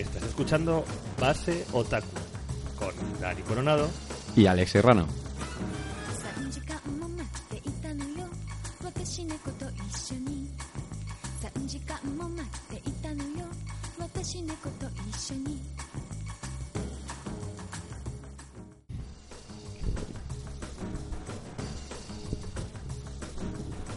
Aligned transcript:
Estás 0.00 0.22
escuchando 0.22 0.82
Base 1.20 1.66
Otaku 1.72 2.06
con 2.78 2.94
Dani 3.20 3.42
Coronado 3.42 3.90
y 4.34 4.46
Alex 4.46 4.70
Serrano. 4.70 5.06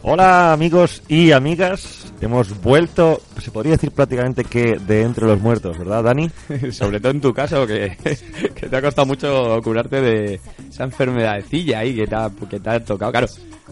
Hola 0.06 0.52
amigos 0.52 1.02
y 1.08 1.32
amigas, 1.32 2.12
hemos 2.20 2.62
vuelto 2.62 3.22
podría 3.54 3.74
decir 3.74 3.92
prácticamente 3.92 4.44
que 4.44 4.78
de 4.78 5.04
entre 5.04 5.26
los 5.26 5.40
muertos, 5.40 5.78
¿verdad 5.78 6.04
Dani? 6.04 6.30
Sobre 6.72 7.00
todo 7.00 7.12
en 7.12 7.22
tu 7.22 7.34
caso, 7.34 7.66
que, 7.66 7.96
te 8.70 8.76
ha 8.76 8.82
costado 8.82 9.06
mucho 9.06 9.62
curarte 9.64 10.02
de 10.02 10.40
esa 10.70 10.84
enfermedadcilla 10.84 11.80
ahí 11.80 11.96
que 11.96 12.08
te 12.08 12.16
ha, 12.16 12.32
que 12.50 12.60
te 12.60 12.70
ha 12.70 12.84
tocado. 12.84 13.12
Claro, 13.12 13.28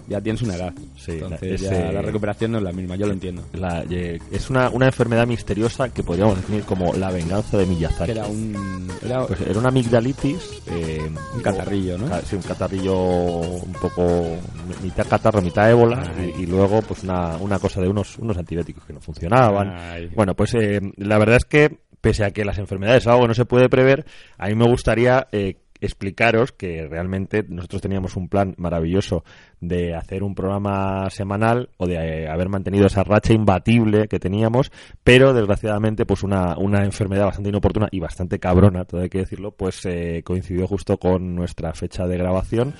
ya 0.07 0.21
tienes 0.21 0.41
una 0.41 0.55
edad. 0.55 0.73
Sí, 0.97 1.11
entonces 1.13 1.61
ese- 1.61 1.69
ya 1.73 1.91
la 1.91 2.01
recuperación 2.01 2.51
no 2.51 2.57
es 2.59 2.63
la 2.63 2.71
misma, 2.71 2.95
yo 2.95 3.07
lo 3.07 3.13
entiendo. 3.13 3.43
La- 3.53 3.83
es 3.89 4.49
una, 4.49 4.69
una 4.69 4.85
enfermedad 4.87 5.27
misteriosa 5.27 5.89
que 5.89 6.03
podríamos 6.03 6.37
definir 6.37 6.63
como 6.63 6.93
la 6.93 7.11
venganza 7.11 7.57
de 7.57 7.65
Miyazaki. 7.65 8.05
Que 8.13 8.19
era 8.19 8.27
un... 8.27 8.87
Era, 9.03 9.25
Pues 9.27 9.41
era 9.41 9.59
una 9.59 9.69
amigdalitis. 9.69 10.61
eh, 10.67 11.09
Un 11.35 11.41
catarrillo, 11.41 11.97
¿no? 11.97 12.07
Sí, 12.21 12.35
un 12.35 12.41
catarrillo 12.41 12.95
un 12.95 13.73
poco. 13.73 14.37
mitad 14.83 15.07
catarro, 15.07 15.41
mitad 15.41 15.69
ébola. 15.69 16.03
Y, 16.37 16.43
y 16.43 16.45
luego, 16.45 16.81
pues 16.81 17.03
una, 17.03 17.37
una 17.37 17.59
cosa 17.59 17.81
de 17.81 17.87
unos, 17.89 18.17
unos 18.19 18.37
antibióticos 18.37 18.83
que 18.85 18.93
no 18.93 18.99
funcionaban. 19.01 19.69
Ay. 19.77 20.09
Bueno, 20.15 20.35
pues 20.35 20.53
eh, 20.55 20.79
la 20.97 21.17
verdad 21.17 21.37
es 21.37 21.45
que, 21.45 21.79
pese 21.99 22.23
a 22.25 22.31
que 22.31 22.45
las 22.45 22.57
enfermedades 22.57 23.07
algo 23.07 23.27
no 23.27 23.33
se 23.33 23.45
puede 23.45 23.69
prever, 23.69 24.05
a 24.37 24.47
mí 24.47 24.55
me 24.55 24.65
gustaría. 24.67 25.27
eh, 25.31 25.57
explicaros 25.81 26.51
que 26.51 26.87
realmente 26.87 27.43
nosotros 27.47 27.81
teníamos 27.81 28.15
un 28.15 28.29
plan 28.29 28.53
maravilloso 28.57 29.23
de 29.59 29.93
hacer 29.95 30.23
un 30.23 30.33
programa 30.35 31.09
semanal 31.09 31.69
o 31.77 31.87
de 31.87 31.95
eh, 31.95 32.29
haber 32.29 32.49
mantenido 32.49 32.85
esa 32.85 33.03
racha 33.03 33.33
imbatible 33.33 34.07
que 34.07 34.19
teníamos, 34.19 34.71
pero 35.03 35.33
desgraciadamente 35.33 36.05
pues 36.05 36.23
una, 36.23 36.55
una 36.57 36.83
enfermedad 36.85 37.25
bastante 37.25 37.49
inoportuna 37.49 37.87
y 37.91 37.99
bastante 37.99 38.39
cabrona, 38.39 38.85
todo 38.85 39.01
hay 39.01 39.09
que 39.09 39.19
decirlo, 39.19 39.51
pues 39.51 39.85
eh, 39.85 40.21
coincidió 40.23 40.67
justo 40.67 40.97
con 40.97 41.35
nuestra 41.35 41.73
fecha 41.73 42.05
de 42.05 42.17
grabación 42.17 42.73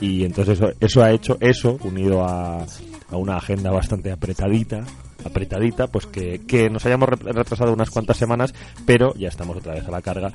y 0.00 0.24
entonces 0.24 0.60
eso, 0.60 0.72
eso 0.80 1.02
ha 1.02 1.10
hecho 1.10 1.36
eso 1.40 1.78
unido 1.82 2.24
a, 2.24 2.62
a 2.62 3.16
una 3.16 3.36
agenda 3.36 3.70
bastante 3.70 4.10
apretadita 4.12 4.84
apretadita 5.24 5.88
pues 5.88 6.06
que, 6.06 6.42
que 6.46 6.70
nos 6.70 6.86
hayamos 6.86 7.08
re- 7.08 7.32
retrasado 7.32 7.72
unas 7.72 7.90
cuantas 7.90 8.16
semanas 8.16 8.54
pero 8.86 9.12
ya 9.14 9.26
estamos 9.26 9.56
otra 9.56 9.74
vez 9.74 9.86
a 9.88 9.90
la 9.90 10.00
carga 10.00 10.32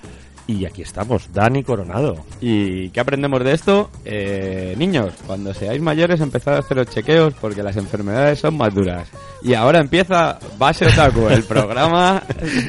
y 0.47 0.65
aquí 0.65 0.81
estamos 0.81 1.31
Dani 1.33 1.63
Coronado 1.63 2.15
¿Y 2.41 2.89
qué 2.89 2.99
aprendemos 2.99 3.43
de 3.43 3.53
esto? 3.53 3.89
Eh, 4.03 4.75
niños, 4.77 5.13
cuando 5.25 5.53
seáis 5.53 5.81
mayores 5.81 6.19
empezad 6.21 6.55
a 6.55 6.59
hacer 6.59 6.77
los 6.77 6.87
chequeos 6.87 7.33
porque 7.39 7.63
las 7.63 7.77
enfermedades 7.77 8.39
son 8.39 8.57
más 8.57 8.73
duras. 8.73 9.07
Y 9.41 9.53
ahora 9.53 9.79
empieza 9.79 10.39
Base 10.57 10.85
Otaku, 10.85 11.27
el 11.29 11.43
programa 11.47 12.21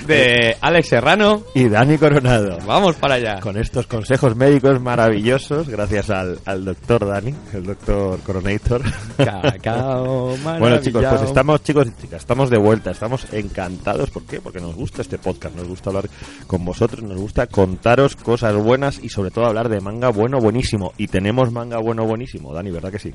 de 0.07 0.57
Alex 0.61 0.89
Serrano. 0.89 1.43
y 1.55 1.69
Dani 1.69 1.99
Coronado 1.99 2.59
Vamos 2.67 2.97
para 2.97 3.15
allá. 3.15 3.41
con 3.41 3.57
estos 3.57 3.87
consejos 3.87 4.37
médicos 4.37 4.81
maravillosos 4.81 5.69
gracias 5.69 6.11
al, 6.11 6.39
al 6.45 6.65
doctor 6.65 7.07
Dani 7.07 7.35
el 7.53 7.65
doctor 7.65 8.21
Coronator 8.21 8.83
Cacao 9.17 10.37
Bueno 10.59 10.79
chicos, 10.79 11.05
pues 11.09 11.23
estamos 11.23 11.63
chicos 11.63 11.89
y 11.89 12.03
chicas, 12.03 12.21
estamos 12.21 12.51
de 12.51 12.59
vuelta, 12.59 12.91
estamos 12.91 13.27
encantados, 13.33 14.11
¿por 14.11 14.25
qué? 14.25 14.41
Porque 14.41 14.61
nos 14.61 14.75
gusta 14.75 15.03
este 15.03 15.19
podcast, 15.19 15.57
nos 15.57 15.67
gusta 15.69 15.91
hablar 15.91 16.09
con 16.47 16.65
vosotros, 16.65 17.03
nos 17.03 17.19
gusta 17.19 17.47
contaros 17.65 18.15
cosas 18.15 18.55
buenas 18.55 19.03
y 19.03 19.09
sobre 19.09 19.31
todo 19.31 19.47
hablar 19.47 19.71
de 19.71 19.81
manga 19.81 20.11
bueno, 20.11 20.39
buenísimo. 20.39 20.93
Y 20.99 21.07
tenemos 21.07 21.51
manga 21.51 21.79
bueno, 21.79 22.05
buenísimo, 22.05 22.53
Dani, 22.53 22.71
¿verdad 22.71 22.93
que 22.93 22.99
sí? 22.99 23.15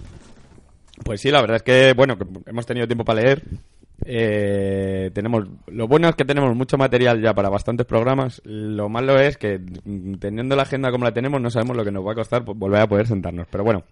Pues 1.04 1.22
sí, 1.22 1.30
la 1.30 1.42
verdad 1.42 1.58
es 1.58 1.62
que, 1.62 1.94
bueno, 1.94 2.18
que 2.18 2.26
hemos 2.48 2.66
tenido 2.66 2.88
tiempo 2.88 3.06
para 3.06 3.22
leer. 3.22 3.44
Eh, 4.06 5.12
tenemos 5.14 5.44
Lo 5.68 5.88
bueno 5.88 6.10
es 6.10 6.16
que 6.16 6.26
tenemos 6.26 6.56
mucho 6.56 6.78
material 6.78 7.22
ya 7.22 7.36
para 7.36 7.50
bastantes 7.50 7.86
programas. 7.86 8.42
Lo 8.44 8.90
malo 8.90 9.20
es 9.20 9.38
que, 9.38 9.60
mm, 9.60 10.16
teniendo 10.16 10.56
la 10.56 10.64
agenda 10.64 10.90
como 10.90 11.06
la 11.06 11.14
tenemos, 11.14 11.40
no 11.40 11.52
sabemos 11.52 11.78
lo 11.78 11.86
que 11.86 11.92
nos 11.92 12.04
va 12.04 12.14
a 12.14 12.16
costar 12.16 12.44
volver 12.44 12.82
a 12.82 12.88
poder 12.88 13.06
sentarnos. 13.06 13.48
Pero 13.52 13.64
bueno, 13.64 13.84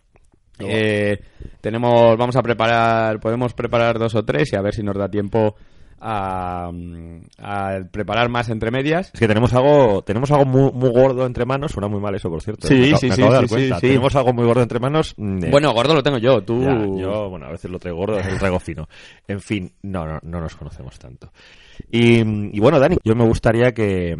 eh, 0.58 1.20
tenemos, 1.62 2.18
vamos 2.18 2.36
a 2.36 2.42
preparar, 2.42 3.20
podemos 3.20 3.54
preparar 3.54 4.00
dos 4.00 4.16
o 4.16 4.26
tres 4.26 4.52
y 4.54 4.56
a 4.56 4.62
ver 4.62 4.74
si 4.74 4.81
nos 4.81 4.98
da 4.98 5.08
tiempo 5.08 5.56
a, 6.00 6.69
mm, 6.74 7.22
a 7.40 7.80
preparar 7.91 8.30
más 8.30 8.50
entre 8.50 8.72
medias. 8.72 9.12
Es 9.13 9.19
que 9.19 9.28
tenemos 9.28 9.53
algo, 9.53 10.02
tenemos 10.03 10.31
algo 10.31 10.46
muy, 10.46 10.72
muy 10.72 10.90
gordo 10.91 11.25
entre 11.25 11.46
manos, 11.46 11.72
suena 11.72 11.88
muy 11.88 12.00
mal 12.00 12.16
eso, 12.16 12.30
por 12.30 12.41
cierto. 12.41 12.68
Sí, 12.68 12.75
me 12.75 12.97
sí, 12.97 13.08
me 13.09 13.16
sí, 13.16 13.22
acabo 13.22 13.34
de 13.34 13.38
dar 13.40 13.47
sí, 13.47 13.56
sí, 13.56 13.74
sí. 13.74 13.88
Tenemos 13.88 14.16
algo 14.16 14.34
muy 14.34 14.46
gordo 14.46 14.62
entre 14.62 14.80
manos. 14.80 15.13
mm, 15.18 15.44
eh, 15.46 15.50
Bueno, 15.52 15.74
gordo 15.74 15.94
lo 15.96 16.03
tengo 16.03 16.18
yo, 16.18 16.41
tú... 16.44 16.62
Ya, 16.63 16.74
yo, 17.02 17.30
bueno, 17.30 17.46
a 17.47 17.52
veces 17.52 17.72
lo 17.72 17.80
traigo 17.80 18.00
gordo, 18.00 18.16
a 18.16 18.18
veces 18.18 18.34
lo 18.34 18.40
traigo 18.40 18.59
fino. 18.59 18.88
En 19.28 19.40
fin, 19.41 19.72
no, 19.84 20.06
no, 20.06 20.19
no 20.22 20.41
nos 20.41 20.56
conocemos 20.56 20.97
tanto. 21.00 21.31
Y, 21.91 22.19
y 22.56 22.59
bueno, 22.59 22.80
Dani, 22.80 22.97
yo 23.03 23.16
me 23.16 23.25
gustaría 23.25 23.74
que, 23.74 24.16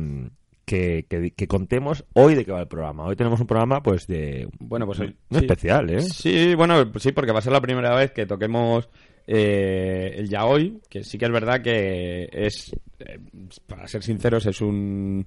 que, 0.68 1.06
que- 1.10 1.32
que 1.32 1.48
contemos 1.48 2.04
hoy 2.14 2.36
de 2.36 2.44
qué 2.44 2.52
va 2.52 2.60
el 2.60 2.68
programa. 2.68 3.06
Hoy 3.06 3.16
tenemos 3.16 3.40
un 3.40 3.48
programa, 3.48 3.82
pues, 3.82 4.06
de... 4.06 4.50
Bueno, 4.60 4.86
pues 4.86 5.00
hoy- 5.00 5.16
sí. 5.32 5.38
especial, 5.38 5.90
¿eh? 5.90 6.02
Sí, 6.02 6.54
bueno, 6.56 6.92
pues 6.92 7.04
sí, 7.04 7.14
porque 7.14 7.32
va 7.32 7.40
a 7.40 7.42
ser 7.42 7.54
la 7.54 7.62
primera 7.62 7.96
vez 7.96 8.12
que 8.12 8.26
toquemos 8.26 8.90
eh, 9.26 10.14
el 10.18 10.28
yaoi, 10.30 10.82
que 10.90 11.04
sí 11.06 11.18
que 11.18 11.26
es 11.26 11.32
verdad 11.32 11.62
que 11.62 12.30
es, 12.34 12.76
eh, 13.00 13.18
para 13.66 13.88
ser 13.88 14.04
sinceros, 14.04 14.46
es 14.46 14.60
un 14.62 15.26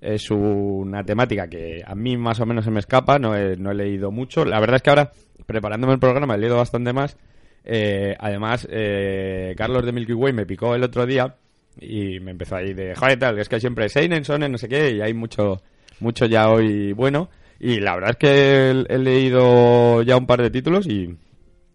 es 0.00 0.30
una 0.30 1.02
temática 1.04 1.48
que 1.48 1.82
a 1.86 1.94
mí 1.94 2.16
más 2.18 2.40
o 2.40 2.46
menos 2.46 2.64
se 2.64 2.70
me 2.70 2.80
escapa, 2.80 3.18
no 3.18 3.34
he, 3.34 3.56
no 3.56 3.70
he 3.70 3.74
leído 3.74 4.10
mucho. 4.10 4.44
La 4.44 4.60
verdad 4.60 4.76
es 4.76 4.82
que 4.82 4.90
ahora, 4.90 5.10
preparándome 5.46 5.94
el 5.94 6.00
programa, 6.00 6.34
he 6.34 6.38
leído 6.38 6.56
bastante 6.58 6.92
más. 6.92 7.16
Eh, 7.64 8.14
además, 8.18 8.66
eh, 8.70 9.54
Carlos 9.56 9.86
de 9.86 9.92
Milky 9.92 10.12
Way 10.12 10.32
me 10.34 10.44
picó 10.46 10.74
el 10.74 10.82
otro 10.82 11.06
día 11.06 11.36
y 11.80 12.20
me 12.20 12.32
empezó 12.32 12.56
ahí 12.56 12.72
de, 12.74 12.94
joder, 12.94 13.18
tal, 13.18 13.34
que 13.34 13.40
es 13.42 13.48
que 13.48 13.60
siempre 13.60 13.88
Seinen, 13.88 14.24
Sonen, 14.24 14.52
no 14.52 14.58
sé 14.58 14.68
qué, 14.68 14.90
y 14.92 15.00
hay 15.00 15.14
mucho, 15.14 15.62
mucho 16.00 16.26
yaoi 16.26 16.92
bueno. 16.92 17.28
Y 17.60 17.78
la 17.80 17.94
verdad 17.94 18.10
es 18.10 18.16
que 18.16 18.28
he, 18.28 18.70
he 18.94 18.98
leído 18.98 20.02
ya 20.02 20.16
un 20.16 20.26
par 20.26 20.42
de 20.42 20.50
títulos 20.50 20.86
y, 20.86 21.16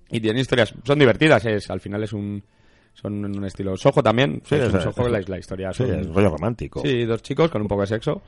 y 0.10 0.20
tienen 0.20 0.42
historias, 0.42 0.74
son 0.84 1.00
divertidas, 1.00 1.46
es, 1.46 1.70
al 1.70 1.80
final 1.80 2.04
es 2.04 2.12
un, 2.14 2.44
son 2.94 3.24
un 3.24 3.46
estilo 3.46 3.78
sojo 3.78 4.04
también, 4.04 4.42
Sí, 4.46 4.56
es 4.56 4.74
un 4.74 4.82
sojo, 4.82 5.08
la, 5.08 5.22
la 5.26 5.38
historia 5.40 5.72
Sí, 5.74 5.84
es 5.84 6.08
rollo 6.08 6.30
romántico. 6.30 6.82
sí, 6.82 7.06
dos 7.06 7.22
chicos 7.22 7.50
con 7.50 7.62
un 7.62 7.68
poco 7.68 7.82
de 7.82 7.88
sexo. 7.88 8.22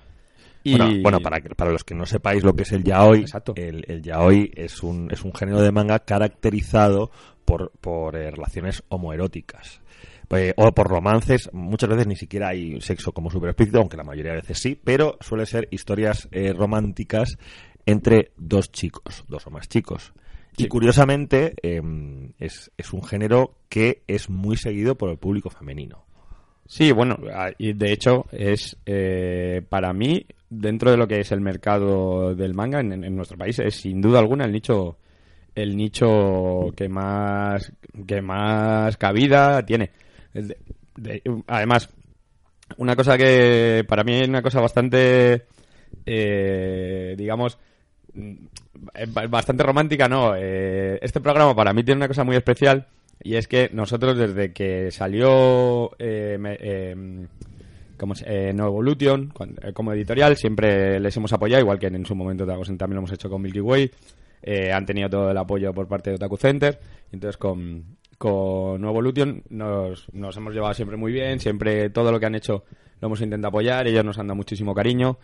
Y, 0.64 0.78
Bueno, 0.78 1.02
bueno, 1.02 1.20
para, 1.22 1.40
para 1.42 1.72
los 1.72 1.86
que 1.86 1.96
no 1.96 2.06
sepáis 2.06 2.44
lo 2.44 2.54
que 2.54 2.64
es 2.64 2.72
el 2.74 2.84
yaoi, 2.84 3.22
Exacto. 3.22 3.54
el, 3.56 3.86
el 3.88 4.02
yaoi 4.02 4.52
es 4.56 4.84
un, 4.84 5.10
es 5.12 5.24
un 5.24 5.34
género 5.34 5.62
de 5.62 5.72
manga 5.72 6.00
caracterizado 6.00 7.12
por, 7.46 7.72
por 7.80 8.16
eh, 8.16 8.30
relaciones 8.32 8.84
homoeróticas. 8.90 9.82
Eh, 10.32 10.54
o 10.58 10.72
por 10.74 10.88
romances, 10.88 11.50
muchas 11.54 11.90
veces 11.90 12.06
ni 12.08 12.16
siquiera 12.16 12.50
hay 12.50 12.80
sexo 12.82 13.12
como 13.12 13.32
súper 13.32 13.50
explícito, 13.50 13.80
aunque 13.80 13.98
la 13.98 14.04
mayoría 14.04 14.34
de 14.34 14.42
veces 14.42 14.60
sí, 14.60 14.80
pero 14.82 15.18
suele 15.22 15.46
ser 15.46 15.68
historias 15.72 16.28
eh, 16.32 16.54
románticas 16.54 17.38
entre 17.86 18.32
dos 18.38 18.72
chicos, 18.72 19.24
dos 19.28 19.48
o 19.48 19.50
más 19.50 19.68
chicos. 19.68 20.14
Y 20.58 20.68
curiosamente 20.68 21.54
em, 21.64 22.34
es, 22.38 22.70
es 22.78 22.92
un 22.94 23.02
género 23.04 23.56
que 23.70 24.04
es 24.08 24.30
muy 24.30 24.58
seguido 24.58 24.96
por 24.96 25.10
el 25.10 25.18
público 25.18 25.50
femenino. 25.50 26.06
Sí, 26.68 26.92
bueno, 26.92 27.18
a- 27.34 27.52
y 27.58 27.74
de 27.74 27.92
hecho 27.92 28.26
es 28.32 28.78
eh, 28.86 29.62
para 29.70 29.94
mí 29.94 30.26
dentro 30.50 30.92
de 30.92 30.98
lo 30.98 31.08
que 31.08 31.22
es 31.22 31.32
el 31.32 31.42
mercado 31.42 32.36
del 32.36 32.54
manga 32.54 32.80
en, 32.82 33.04
en 33.04 33.16
nuestro 33.16 33.38
país 33.38 33.58
es 33.60 33.76
sin 33.76 34.02
duda 34.02 34.20
alguna 34.20 34.46
el 34.46 34.52
nicho 34.52 34.98
el 35.56 35.76
nicho 35.78 36.72
que 36.76 36.88
más 36.90 37.72
que 38.06 38.22
más 38.22 38.98
cabida 38.98 39.66
tiene. 39.66 39.90
Además, 41.48 41.90
una 42.78 42.96
cosa 42.96 43.18
que 43.18 43.84
para 43.88 44.04
mí 44.04 44.14
es 44.22 44.28
una 44.28 44.42
cosa 44.42 44.62
bastante 44.62 45.46
eh, 46.06 47.16
digamos 47.18 47.58
mm, 48.14 48.34
ba- 49.08 49.28
bastante 49.28 49.64
romántica, 49.64 50.08
no. 50.08 50.36
Eh, 50.36 51.00
este 51.02 51.20
programa 51.22 51.56
para 51.56 51.74
mí 51.74 51.84
tiene 51.84 51.98
una 52.00 52.08
cosa 52.08 52.24
muy 52.24 52.36
especial 52.36 52.88
y 53.24 53.36
es 53.36 53.48
que 53.48 53.70
nosotros 53.74 54.18
desde 54.18 54.54
que 54.54 54.92
salió 54.92 55.92
eh, 56.00 56.38
eh, 56.60 57.28
como 57.98 58.14
eh, 58.26 58.54
No 58.54 58.68
Evolution 58.68 59.34
eh, 59.62 59.74
como 59.74 59.92
editorial 59.94 60.38
siempre 60.38 61.00
les 61.00 61.16
hemos 61.18 61.34
apoyado, 61.34 61.62
igual 61.62 61.80
que 61.80 61.88
en 61.88 62.06
su 62.06 62.16
momento 62.16 62.46
también 62.46 62.94
lo 62.94 62.98
hemos 63.00 63.12
hecho 63.12 63.30
con 63.30 63.42
Milky 63.42 63.62
Way. 63.62 63.92
Han 64.74 64.86
tenido 64.86 65.10
todo 65.10 65.32
el 65.32 65.38
apoyo 65.38 65.74
por 65.74 65.88
parte 65.88 66.12
de 66.12 66.16
Otaku 66.16 66.38
Center. 66.38 66.80
Entonces 67.12 67.36
con, 67.36 67.98
con 68.20 68.84
Evolution 68.84 69.44
nos, 69.50 70.14
nos 70.14 70.38
hemos 70.38 70.54
llevado 70.54 70.74
siempre 70.76 70.98
muy 70.98 71.12
bien, 71.12 71.40
siempre 71.40 71.90
todo 71.90 72.12
lo 72.12 72.20
que 72.20 72.28
han 72.28 72.36
hecho 72.36 72.66
lo 73.00 73.08
hemos 73.08 73.22
intentado 73.22 73.48
apoyar, 73.48 73.88
ellos 73.88 74.04
nos 74.04 74.20
han 74.20 74.28
dado 74.28 74.36
muchísimo 74.36 74.76
cariño. 74.76 75.18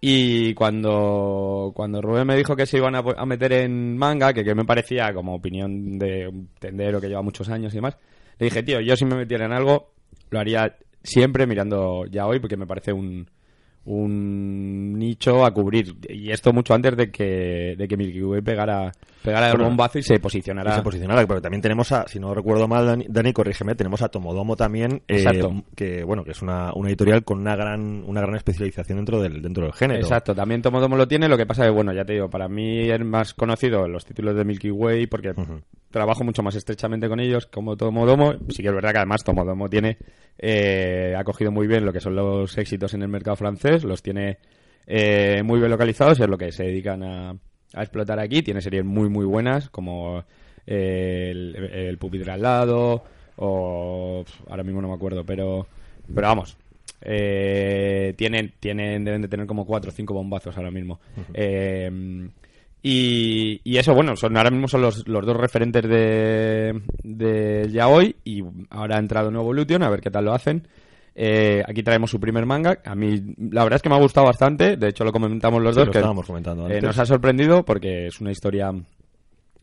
Y 0.00 0.52
cuando, 0.52 1.72
cuando 1.74 2.02
Rubén 2.02 2.26
me 2.26 2.36
dijo 2.36 2.54
que 2.54 2.66
se 2.66 2.76
iban 2.76 2.94
a 2.94 3.26
meter 3.26 3.54
en 3.54 3.96
manga, 3.96 4.34
que, 4.34 4.44
que 4.44 4.54
me 4.54 4.66
parecía 4.66 5.14
como 5.14 5.34
opinión 5.34 5.98
de 5.98 6.28
un 6.28 6.50
tendero 6.58 7.00
que 7.00 7.08
lleva 7.08 7.22
muchos 7.22 7.48
años 7.48 7.72
y 7.72 7.76
demás, 7.76 7.96
le 8.38 8.44
dije, 8.44 8.62
tío, 8.62 8.80
yo 8.80 8.94
si 8.94 9.06
me 9.06 9.16
metiera 9.16 9.46
en 9.46 9.52
algo, 9.52 9.92
lo 10.28 10.38
haría 10.38 10.76
siempre 11.02 11.46
mirando 11.46 12.04
ya 12.06 12.26
hoy 12.26 12.40
porque 12.40 12.58
me 12.58 12.66
parece 12.66 12.92
un, 12.92 13.26
un 13.86 14.98
nicho 14.98 15.44
a 15.44 15.52
cubrir 15.52 15.94
y 16.08 16.30
esto 16.30 16.52
mucho 16.52 16.74
antes 16.74 16.96
de 16.96 17.10
que 17.10 17.74
de 17.76 17.86
que 17.86 17.96
Milky 17.96 18.22
Way 18.22 18.40
pegara 18.40 18.92
pegara 19.22 19.50
el 19.50 19.58
bombazo 19.58 19.98
y 19.98 20.02
se 20.02 20.14
Y 20.14 20.18
posicionara 20.18 20.76
se 20.76 20.82
posicionara, 20.82 21.26
pero 21.26 21.40
también 21.40 21.62
tenemos 21.62 21.90
a, 21.92 22.06
si 22.06 22.18
no 22.18 22.34
recuerdo 22.34 22.68
mal, 22.68 22.86
Dani, 22.86 23.06
Dani, 23.08 23.32
corrígeme, 23.32 23.74
tenemos 23.74 24.02
a 24.02 24.08
Tomodomo 24.08 24.54
también, 24.56 25.02
eh, 25.08 25.24
que 25.74 26.04
bueno, 26.04 26.24
que 26.24 26.32
es 26.32 26.42
una, 26.42 26.72
una 26.74 26.88
editorial 26.88 27.24
con 27.24 27.40
una 27.40 27.56
gran, 27.56 28.04
una 28.06 28.20
gran 28.20 28.36
especialización 28.36 28.98
dentro 28.98 29.22
del, 29.22 29.40
dentro 29.40 29.64
del 29.64 29.72
género. 29.72 30.00
Exacto, 30.00 30.34
también 30.34 30.62
Tomodomo 30.62 30.96
lo 30.96 31.08
tiene, 31.08 31.28
lo 31.28 31.38
que 31.38 31.46
pasa 31.46 31.64
es 31.64 31.68
que, 31.68 31.74
bueno, 31.74 31.92
ya 31.92 32.04
te 32.04 32.14
digo, 32.14 32.28
para 32.28 32.48
mí 32.48 32.90
es 32.90 33.00
más 33.04 33.34
conocido 33.34 33.88
los 33.88 34.04
títulos 34.04 34.36
de 34.36 34.44
Milky 34.44 34.70
Way 34.70 35.06
porque 35.06 35.34
trabajo 35.94 36.24
mucho 36.24 36.42
más 36.42 36.56
estrechamente 36.56 37.08
con 37.08 37.20
ellos 37.20 37.46
como 37.46 37.76
Tomodomo. 37.76 38.34
Sí 38.48 38.62
que 38.62 38.68
es 38.68 38.74
verdad 38.74 38.90
que 38.90 38.98
además 38.98 39.22
Tomodomo 39.24 39.70
tiene, 39.70 39.96
eh, 40.38 41.14
ha 41.16 41.22
cogido 41.24 41.52
muy 41.52 41.66
bien 41.66 41.86
lo 41.86 41.92
que 41.92 42.00
son 42.00 42.16
los 42.16 42.58
éxitos 42.58 42.92
en 42.94 43.02
el 43.02 43.08
mercado 43.08 43.36
francés, 43.36 43.73
los 43.82 44.02
tiene 44.02 44.38
eh, 44.86 45.42
muy 45.44 45.58
bien 45.58 45.70
localizados 45.70 46.20
y 46.20 46.22
es 46.22 46.28
lo 46.28 46.38
que 46.38 46.52
se 46.52 46.62
dedican 46.64 47.02
a, 47.02 47.30
a 47.30 47.82
explotar 47.82 48.20
aquí. 48.20 48.42
Tiene 48.42 48.60
series 48.60 48.84
muy, 48.84 49.08
muy 49.08 49.24
buenas 49.24 49.70
como 49.70 50.22
eh, 50.66 51.30
el, 51.32 51.56
el 51.56 51.98
pupitre 51.98 52.30
al 52.30 52.42
lado 52.42 53.02
o 53.36 54.24
ahora 54.48 54.62
mismo 54.62 54.80
no 54.80 54.88
me 54.88 54.94
acuerdo, 54.94 55.24
pero, 55.24 55.66
pero 56.14 56.28
vamos. 56.28 56.56
eh, 57.00 58.14
tienen, 58.16 58.52
tienen, 58.60 59.04
deben 59.04 59.22
de 59.22 59.28
tener 59.28 59.46
como 59.46 59.66
cuatro 59.66 59.90
o 59.90 59.92
cinco 59.94 60.14
bombazos 60.14 60.56
ahora 60.56 60.70
mismo. 60.70 61.00
Eh, 61.34 62.28
y, 62.82 63.60
y 63.64 63.76
eso, 63.78 63.94
bueno, 63.94 64.14
son 64.16 64.36
ahora 64.36 64.50
mismo 64.50 64.68
son 64.68 64.82
los, 64.82 65.08
los 65.08 65.24
dos 65.24 65.36
referentes 65.36 65.82
de, 65.88 66.80
de 67.02 67.68
Yaoi 67.70 68.16
y 68.24 68.42
ahora 68.70 68.96
ha 68.96 69.00
entrado 69.00 69.30
nuevo 69.30 69.46
Evolution, 69.52 69.82
a 69.82 69.90
ver 69.90 70.00
qué 70.00 70.10
tal 70.10 70.26
lo 70.26 70.34
hacen. 70.34 70.66
Eh, 71.14 71.62
aquí 71.66 71.82
traemos 71.82 72.10
su 72.10 72.18
primer 72.18 72.44
manga. 72.46 72.78
A 72.84 72.94
mí, 72.94 73.22
la 73.50 73.62
verdad 73.62 73.76
es 73.76 73.82
que 73.82 73.88
me 73.88 73.94
ha 73.94 74.00
gustado 74.00 74.26
bastante. 74.26 74.76
De 74.76 74.88
hecho, 74.88 75.04
lo 75.04 75.12
comentamos 75.12 75.62
los 75.62 75.74
Sí, 75.74 75.80
dos. 75.80 75.86
lo 75.86 75.92
que 75.92 75.98
eh, 76.78 76.80
nos 76.80 76.98
ha 76.98 77.06
sorprendido 77.06 77.64
porque 77.64 78.06
es 78.08 78.20
una 78.20 78.32
historia. 78.32 78.72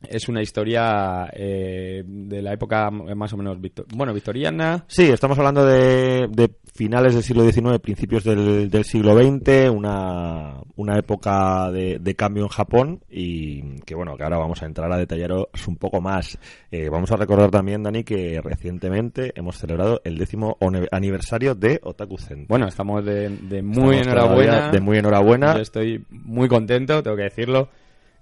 Es 0.08 0.28
una 0.30 0.42
historia 0.42 1.30
eh, 1.34 2.04
de 2.06 2.42
la 2.42 2.54
época 2.54 2.90
más 2.92 3.34
o 3.34 3.38
menos 3.38 3.60
victo- 3.62 3.86
bueno 3.96 4.14
victoriana. 4.14 4.84
Sí, 4.88 5.04
estamos 5.10 5.38
hablando 5.38 5.66
de, 5.66 6.28
de 6.30 6.50
finales 6.74 7.14
del 7.14 7.24
siglo 7.24 7.44
XIX, 7.50 7.80
principios 7.80 8.24
del, 8.24 8.70
del 8.70 8.84
siglo 8.84 9.16
XX, 9.16 9.70
una, 9.72 10.56
una 10.76 10.98
época 10.98 11.70
de, 11.72 12.00
de 12.00 12.16
cambio 12.16 12.44
en 12.44 12.50
Japón 12.50 13.02
y 13.10 13.80
que 13.82 13.94
bueno, 13.96 14.16
que 14.18 14.24
ahora 14.24 14.38
vamos 14.38 14.62
a 14.64 14.66
entrar 14.66 14.92
a 14.92 14.98
detallaros 14.98 15.48
un 15.68 15.76
poco 15.78 16.02
más. 16.02 16.38
Eh, 16.72 16.90
vamos 16.90 17.12
a 17.12 17.16
recordar 17.18 17.52
también, 17.52 17.84
Dani, 17.84 18.04
que 18.04 18.42
recientemente 18.42 19.32
hemos 19.36 19.58
celebrado 19.58 20.02
el 20.04 20.18
décimo 20.18 20.58
aniversario 20.92 21.56
de 21.56 21.80
Otaku 21.84 22.18
Zen. 22.18 22.46
Bueno, 22.48 22.68
estamos 22.68 23.06
de, 23.06 23.30
de 23.30 23.62
muy 23.62 23.98
Estamos 23.98 24.08
enhorabuena. 24.08 24.72
De 24.72 24.80
muy 24.80 24.98
enhorabuena. 24.98 25.56
Yo 25.56 25.62
estoy 25.62 26.04
muy 26.10 26.48
contento, 26.48 27.04
tengo 27.04 27.18
que 27.18 27.24
decirlo. 27.24 27.70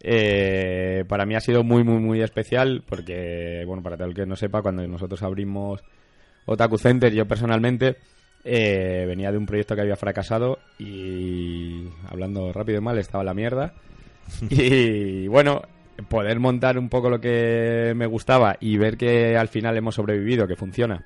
Eh, 0.01 1.04
para 1.07 1.25
mí 1.25 1.36
ha 1.36 1.42
sido 1.42 1.63
muy, 1.63 1.84
muy, 1.84 2.00
muy 2.00 2.22
especial 2.22 2.84
porque, 2.88 3.63
bueno, 3.66 3.84
para 3.84 3.98
todo 3.98 4.07
el 4.07 4.13
que 4.13 4.25
no 4.25 4.36
sepa, 4.36 4.62
cuando 4.62 4.88
nosotros 4.88 5.22
abrimos 5.24 5.81
Otaku 6.46 6.78
Center, 6.78 7.13
yo 7.13 7.28
personalmente 7.28 7.98
eh, 8.44 9.06
venía 9.07 9.31
de 9.31 9.38
un 9.38 9.46
proyecto 9.46 9.75
que 9.75 9.81
había 9.81 9.96
fracasado 9.96 10.60
y, 10.78 11.88
hablando 12.07 12.54
rápido 12.54 12.80
y 12.80 12.81
mal, 12.81 12.98
estaba 12.98 13.24
la 13.24 13.34
mierda. 13.34 13.74
Y 14.50 15.28
bueno, 15.28 15.63
poder 16.07 16.40
montar 16.40 16.78
un 16.78 16.88
poco 16.88 17.10
lo 17.10 17.19
que 17.19 17.94
me 17.95 18.06
gustaba 18.06 18.57
y 18.60 18.78
ver 18.78 18.95
que 18.95 19.36
al 19.36 19.48
final 19.48 19.75
hemos 19.75 19.95
sobrevivido, 19.95 20.48
que 20.48 20.56
funciona 20.56 21.06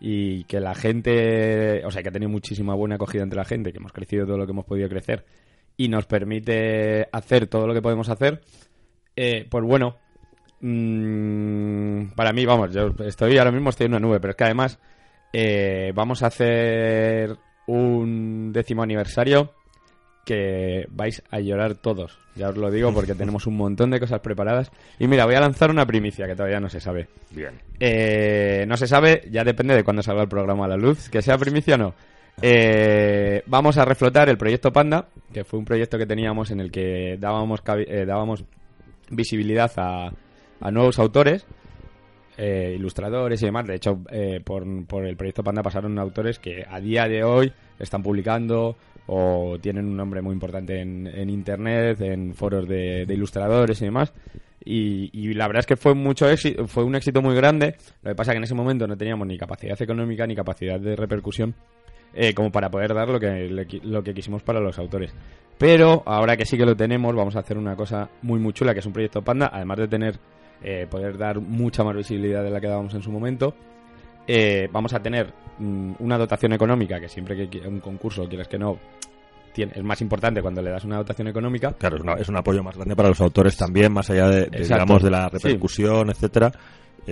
y 0.00 0.44
que 0.44 0.60
la 0.60 0.74
gente, 0.74 1.84
o 1.84 1.90
sea, 1.90 2.02
que 2.02 2.08
ha 2.08 2.12
tenido 2.12 2.30
muchísima 2.30 2.74
buena 2.74 2.96
acogida 2.96 3.22
entre 3.22 3.36
la 3.36 3.44
gente, 3.44 3.70
que 3.70 3.78
hemos 3.78 3.92
crecido 3.92 4.26
todo 4.26 4.38
lo 4.38 4.46
que 4.46 4.52
hemos 4.52 4.64
podido 4.64 4.88
crecer 4.88 5.24
y 5.76 5.88
nos 5.88 6.06
permite 6.06 7.08
hacer 7.12 7.46
todo 7.46 7.66
lo 7.66 7.74
que 7.74 7.82
podemos 7.82 8.08
hacer, 8.08 8.42
eh, 9.16 9.46
pues 9.50 9.64
bueno, 9.64 9.96
mm, 10.60 12.12
para 12.14 12.32
mí, 12.32 12.44
vamos, 12.46 12.72
yo 12.72 12.94
estoy 13.04 13.38
ahora 13.38 13.52
mismo 13.52 13.70
estoy 13.70 13.86
en 13.86 13.92
una 13.92 14.00
nube, 14.00 14.20
pero 14.20 14.30
es 14.30 14.36
que 14.36 14.44
además 14.44 14.78
eh, 15.32 15.92
vamos 15.94 16.22
a 16.22 16.26
hacer 16.26 17.36
un 17.66 18.52
décimo 18.52 18.82
aniversario 18.82 19.52
que 20.24 20.86
vais 20.90 21.22
a 21.30 21.40
llorar 21.40 21.74
todos, 21.76 22.18
ya 22.34 22.50
os 22.50 22.56
lo 22.56 22.70
digo 22.70 22.92
porque 22.92 23.14
tenemos 23.16 23.46
un 23.46 23.56
montón 23.56 23.90
de 23.90 24.00
cosas 24.00 24.20
preparadas 24.20 24.70
y 24.98 25.06
mira, 25.08 25.24
voy 25.24 25.34
a 25.34 25.40
lanzar 25.40 25.70
una 25.70 25.86
primicia 25.86 26.26
que 26.26 26.34
todavía 26.34 26.60
no 26.60 26.68
se 26.68 26.80
sabe. 26.80 27.08
Bien. 27.30 27.60
Eh, 27.78 28.64
no 28.68 28.76
se 28.76 28.86
sabe, 28.86 29.28
ya 29.30 29.44
depende 29.44 29.74
de 29.74 29.84
cuándo 29.84 30.02
salga 30.02 30.22
el 30.22 30.28
programa 30.28 30.66
a 30.66 30.68
la 30.68 30.76
luz, 30.76 31.08
que 31.08 31.22
sea 31.22 31.38
primicia 31.38 31.74
o 31.76 31.78
no. 31.78 31.94
Eh, 32.42 33.42
vamos 33.46 33.76
a 33.76 33.84
reflotar 33.84 34.28
el 34.28 34.38
proyecto 34.38 34.72
Panda, 34.72 35.08
que 35.32 35.44
fue 35.44 35.58
un 35.58 35.64
proyecto 35.64 35.98
que 35.98 36.06
teníamos 36.06 36.50
en 36.50 36.60
el 36.60 36.70
que 36.70 37.16
dábamos, 37.18 37.60
eh, 37.86 38.04
dábamos 38.06 38.44
visibilidad 39.10 39.70
a, 39.76 40.12
a 40.60 40.70
nuevos 40.70 40.98
autores, 40.98 41.46
eh, 42.38 42.74
ilustradores 42.76 43.42
y 43.42 43.46
demás. 43.46 43.66
De 43.66 43.74
hecho, 43.74 44.00
eh, 44.10 44.40
por, 44.42 44.64
por 44.86 45.04
el 45.04 45.16
proyecto 45.16 45.44
Panda 45.44 45.62
pasaron 45.62 45.98
autores 45.98 46.38
que 46.38 46.64
a 46.66 46.80
día 46.80 47.06
de 47.06 47.22
hoy 47.22 47.52
están 47.78 48.02
publicando 48.02 48.76
o 49.06 49.58
tienen 49.60 49.86
un 49.86 49.96
nombre 49.96 50.22
muy 50.22 50.32
importante 50.32 50.80
en, 50.80 51.06
en 51.06 51.28
internet, 51.28 52.00
en 52.00 52.34
foros 52.34 52.66
de, 52.66 53.04
ilustradores 53.08 53.82
y 53.82 53.84
demás. 53.84 54.14
Y, 54.64 55.10
y 55.12 55.34
la 55.34 55.46
verdad 55.48 55.60
es 55.60 55.66
que 55.66 55.76
fue 55.76 55.94
mucho 55.94 56.30
éxito, 56.30 56.66
fue 56.66 56.84
un 56.84 56.94
éxito 56.94 57.20
muy 57.20 57.34
grande. 57.34 57.76
Lo 58.02 58.10
que 58.10 58.14
pasa 58.14 58.30
es 58.30 58.34
que 58.34 58.38
en 58.38 58.44
ese 58.44 58.54
momento 58.54 58.86
no 58.86 58.96
teníamos 58.96 59.26
ni 59.26 59.36
capacidad 59.36 59.80
económica 59.80 60.26
ni 60.26 60.34
capacidad 60.34 60.80
de 60.80 60.96
repercusión 60.96 61.54
eh, 62.14 62.34
como 62.34 62.50
para 62.50 62.70
poder 62.70 62.94
dar 62.94 63.08
lo 63.08 63.18
que, 63.20 63.80
lo 63.82 64.02
que 64.02 64.14
quisimos 64.14 64.42
para 64.42 64.60
los 64.60 64.78
autores. 64.78 65.14
Pero 65.58 66.02
ahora 66.06 66.36
que 66.36 66.46
sí 66.46 66.56
que 66.56 66.64
lo 66.64 66.74
tenemos, 66.76 67.14
vamos 67.14 67.36
a 67.36 67.40
hacer 67.40 67.58
una 67.58 67.76
cosa 67.76 68.08
muy 68.22 68.38
muy 68.40 68.52
chula, 68.52 68.72
que 68.72 68.80
es 68.80 68.86
un 68.86 68.92
proyecto 68.92 69.22
Panda, 69.22 69.50
además 69.52 69.78
de 69.78 69.88
tener 69.88 70.18
eh, 70.62 70.86
poder 70.90 71.18
dar 71.18 71.38
mucha 71.40 71.84
más 71.84 71.94
visibilidad 71.96 72.42
de 72.42 72.50
la 72.50 72.60
que 72.60 72.66
dábamos 72.68 72.94
en 72.94 73.02
su 73.02 73.10
momento. 73.10 73.54
eh, 74.26 74.68
vamos 74.72 74.92
a 74.94 75.00
tener 75.02 75.32
mm, 75.58 75.92
una 75.98 76.16
dotación 76.18 76.52
económica 76.52 77.00
que 77.00 77.08
siempre 77.08 77.48
que 77.48 77.66
un 77.66 77.80
concurso, 77.80 78.28
quieras 78.28 78.46
que 78.48 78.58
no, 78.58 78.78
tiene, 79.52 79.72
es 79.74 79.82
más 79.82 80.00
importante 80.00 80.40
cuando 80.40 80.62
le 80.62 80.70
das 80.70 80.84
una 80.84 80.98
dotación 80.98 81.28
económica. 81.28 81.72
Claro, 81.72 81.96
es, 81.96 82.02
una- 82.02 82.14
es 82.14 82.28
un 82.28 82.36
apoyo 82.36 82.62
más 82.62 82.76
grande 82.76 82.94
para 82.94 83.08
los 83.08 83.20
autores 83.20 83.56
también, 83.56 83.92
más 83.92 84.08
allá 84.10 84.28
de, 84.28 84.46
digamos, 84.46 85.02
de 85.02 85.10
la 85.10 85.28
Sí. 85.30 85.38
repercusión, 85.38 86.10
etcétera. 86.10 86.52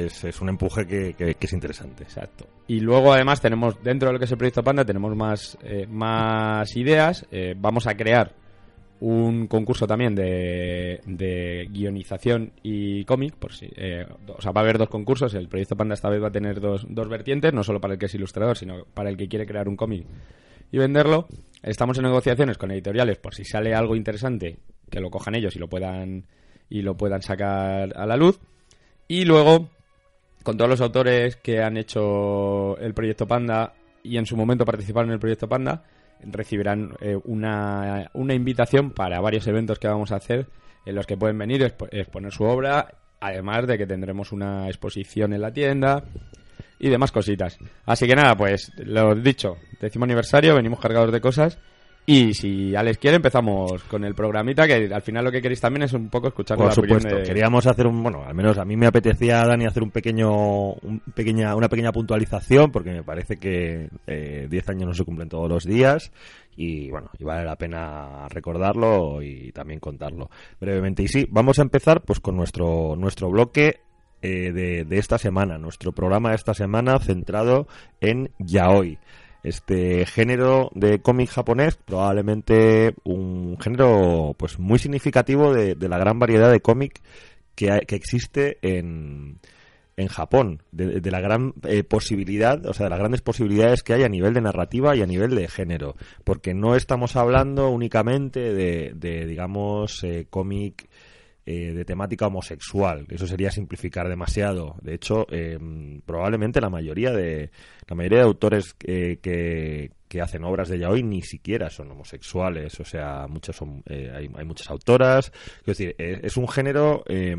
Es, 0.06 0.25
es 0.25 0.41
un 0.41 0.49
empuje 0.49 0.87
que, 0.87 1.37
es 1.41 1.53
interesante. 1.53 2.05
Exacto. 2.05 2.47
Y 2.67 2.81
luego 2.81 3.12
además 3.12 3.41
tenemos, 3.41 3.83
dentro 3.83 4.09
de 4.09 4.12
lo 4.12 4.19
que 4.19 4.27
es 4.27 4.33
el 4.33 4.38
proyecto 4.38 4.62
Panda, 4.62 4.85
tenemos 4.85 5.14
más, 5.17 5.59
eh, 5.62 5.87
más 5.88 6.76
ideas. 6.76 7.26
Eh, 7.31 7.55
vamos 7.57 7.87
a 7.87 7.97
crear 7.97 8.35
un 9.00 9.47
concurso 9.47 9.87
también 9.87 10.14
de, 10.14 11.00
de 11.07 11.69
guionización 11.71 12.52
y 12.62 13.05
cómic. 13.05 13.35
Por 13.35 13.52
si, 13.52 13.69
eh, 13.76 14.07
o 14.26 14.40
sea, 14.40 14.52
va 14.52 14.61
a 14.61 14.64
haber 14.64 14.78
dos 14.78 14.88
concursos. 14.88 15.35
El 15.35 15.49
proyecto 15.49 15.76
Panda 15.76 15.95
esta 15.95 16.09
vez 16.09 16.23
va 16.23 16.28
a 16.28 16.33
tener 16.33 16.61
dos, 16.61 16.87
dos 16.88 17.09
vertientes, 17.09 17.52
no 17.52 17.62
solo 17.62 17.81
para 17.81 17.95
el 17.95 17.99
que 17.99 18.07
es 18.07 18.14
ilustrador, 18.14 18.57
sino 18.57 18.85
para 18.95 19.11
el 19.11 19.17
que 19.17 19.28
quiere 19.28 19.47
crear 19.47 19.69
un 19.69 19.76
cómic 19.76 20.07
y 20.71 20.78
venderlo. 20.78 21.28
Estamos 21.62 21.99
en 21.99 22.05
negociaciones 22.05 22.59
con 22.59 22.71
editoriales 22.71 23.19
por 23.19 23.35
si 23.35 23.45
sale 23.45 23.75
algo 23.75 23.97
interesante 23.97 24.59
que 24.90 25.00
lo 25.00 25.11
cojan 25.11 25.35
ellos 25.35 25.55
y 25.57 25.59
lo 25.59 25.69
puedan 25.69 26.26
y 26.71 26.83
lo 26.83 26.97
puedan 26.97 27.23
sacar 27.23 27.97
a 27.97 28.07
la 28.07 28.17
luz. 28.17 28.40
Y 29.07 29.25
luego 29.25 29.71
con 30.42 30.57
todos 30.57 30.71
los 30.71 30.80
autores 30.80 31.37
que 31.37 31.62
han 31.62 31.76
hecho 31.76 32.76
el 32.78 32.95
proyecto 32.95 33.26
Panda 33.26 33.75
y 34.02 34.16
en 34.16 34.26
su 34.26 34.37
momento 34.37 34.64
participaron 34.64 35.11
en 35.11 35.14
el 35.14 35.21
proyecto 35.21 35.49
Panda, 35.49 35.83
recibirán 36.23 36.95
eh, 37.00 37.16
una, 37.25 38.11
una 38.14 38.35
invitación 38.35 38.90
para 38.90 39.21
varios 39.21 39.47
eventos 39.47 39.78
que 39.78 39.88
vamos 39.88 40.12
a 40.12 40.16
hacer 40.16 40.47
en 40.87 40.95
los 40.95 41.07
que 41.07 41.16
pueden 41.16 41.38
venir 41.38 41.62
a 41.64 41.68
expo- 41.68 41.88
exponer 41.90 42.33
su 42.33 42.45
obra, 42.45 42.95
además 43.21 43.66
de 43.66 43.76
que 43.78 43.87
tendremos 43.87 44.33
una 44.33 44.68
exposición 44.68 45.33
en 45.33 45.42
la 45.42 45.52
tienda 45.52 46.04
y 46.78 46.88
demás 46.88 47.12
cositas. 47.12 47.59
Así 47.85 48.07
que 48.07 48.14
nada, 48.16 48.37
pues 48.37 48.73
lo 48.78 49.14
dicho, 49.14 49.57
décimo 49.80 50.04
aniversario, 50.04 50.54
venimos 50.54 50.80
cargados 50.80 51.12
de 51.12 51.21
cosas. 51.21 51.59
Y 52.11 52.33
si 52.33 52.75
Alex 52.75 52.97
quiere, 52.97 53.17
empezamos 53.17 53.83
con 53.85 54.03
el 54.03 54.15
programita, 54.15 54.67
que 54.67 54.88
al 54.91 55.03
final 55.03 55.27
lo 55.27 55.31
que 55.31 55.43
queréis 55.43 55.61
también 55.61 55.83
es 55.83 55.93
un 55.93 56.09
poco 56.09 56.29
escuchar 56.29 56.57
Por 56.57 56.69
la 56.69 56.73
supuesto, 56.73 57.17
de- 57.17 57.23
queríamos 57.23 57.67
hacer 57.67 57.87
un, 57.87 58.03
bueno, 58.03 58.25
al 58.25 58.35
menos 58.35 58.57
a 58.57 58.65
mí 58.65 58.79
me 58.79 58.87
apetecía, 58.87 59.45
Dani, 59.45 59.67
hacer 59.67 59.83
un 59.83 59.91
pequeño, 59.91 60.73
un 60.73 61.03
pequeña, 61.15 61.55
una 61.55 61.69
pequeña 61.69 61.93
puntualización, 61.93 62.73
porque 62.73 62.93
me 62.93 63.03
parece 63.03 63.37
que 63.37 63.91
eh, 64.07 64.47
10 64.49 64.69
años 64.71 64.87
no 64.88 64.95
se 64.95 65.05
cumplen 65.05 65.29
todos 65.29 65.50
los 65.50 65.65
días, 65.65 66.11
y 66.57 66.88
bueno, 66.91 67.11
y 67.19 67.25
vale 67.25 67.45
la 67.45 67.57
pena 67.57 68.27
recordarlo 68.31 69.21
y 69.23 69.53
también 69.53 69.79
contarlo 69.79 70.31
brevemente. 70.59 71.03
Y 71.03 71.09
sí, 71.09 71.27
vamos 71.31 71.59
a 71.59 71.62
empezar 71.62 72.00
pues 72.00 72.21
con 72.21 72.38
nuestro, 72.38 72.97
nuestro 72.97 73.29
bloque 73.29 73.81
eh, 74.23 74.50
de, 74.53 74.85
de 74.87 74.99
esta 74.99 75.19
semana, 75.19 75.59
nuestro 75.59 75.93
programa 75.93 76.31
de 76.31 76.37
esta 76.37 76.55
semana 76.55 76.99
centrado 77.00 77.69
en 78.00 78.31
yaoi. 78.38 78.99
Este 79.42 80.04
género 80.07 80.71
de 80.75 81.00
cómic 81.00 81.30
japonés, 81.30 81.76
probablemente 81.76 82.95
un 83.04 83.57
género 83.61 84.35
pues 84.37 84.59
muy 84.59 84.78
significativo 84.78 85.54
de, 85.54 85.75
de 85.75 85.88
la 85.88 85.99
gran 85.99 86.18
variedad 86.18 86.50
de 86.50 86.61
cómic 86.61 87.00
que, 87.54 87.80
que 87.87 87.97
existe 87.97 88.59
en, 88.62 89.38
en 89.99 90.07
Japón, 90.07 90.62
de, 90.71 91.00
de 91.00 91.11
la 91.11 91.21
gran 91.21 91.54
eh, 91.64 91.83
posibilidad, 91.83 92.64
o 92.66 92.73
sea, 92.73 92.85
de 92.85 92.90
las 92.90 93.00
grandes 93.00 93.21
posibilidades 93.21 93.83
que 93.83 93.95
hay 93.95 94.04
a 94.04 94.09
nivel 94.09 94.33
de 94.33 94.40
narrativa 94.40 94.95
y 94.95 95.02
a 95.02 95.07
nivel 95.07 95.35
de 95.35 95.49
género, 95.49 95.97
porque 96.23 96.54
no 96.54 96.76
estamos 96.76 97.16
hablando 97.16 97.68
únicamente 97.71 98.54
de, 98.54 98.92
de 98.95 99.26
digamos, 99.26 100.04
eh, 100.04 100.26
cómic 100.30 100.88
eh, 101.50 101.73
de 101.73 101.85
temática 101.87 102.26
homosexual. 102.26 103.07
Eso 103.09 103.26
sería 103.26 103.50
simplificar 103.50 104.07
demasiado. 104.07 104.76
De 104.83 104.93
hecho, 104.93 105.26
eh, 105.31 105.59
probablemente 106.05 106.61
la 106.61 106.69
mayoría 106.69 107.11
de 107.11 107.50
la 107.88 107.97
mayoría 107.97 108.19
de 108.19 108.25
autores 108.25 108.76
eh, 108.85 109.19
que, 109.23 109.93
que 110.09 110.21
hacen 110.21 110.45
obras 110.45 110.69
de 110.69 110.78
yaoi 110.78 111.02
ni 111.02 111.23
siquiera 111.23 111.71
son 111.71 111.90
homosexuales. 111.90 112.78
O 112.81 112.85
sea, 112.85 113.26
muchas 113.28 113.57
son, 113.57 113.83
eh, 113.87 114.12
hay, 114.14 114.28
hay 114.37 114.45
muchas 114.45 114.69
autoras. 114.69 115.33
Es 115.61 115.67
decir, 115.67 115.95
es, 115.97 116.19
es 116.23 116.37
un 116.37 116.49
género 116.49 117.02
eh, 117.09 117.35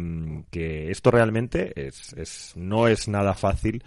que 0.50 0.90
esto 0.90 1.12
realmente 1.12 1.72
es, 1.76 2.14
es 2.14 2.54
no 2.56 2.88
es 2.88 3.08
nada 3.08 3.36
fácil 3.36 3.84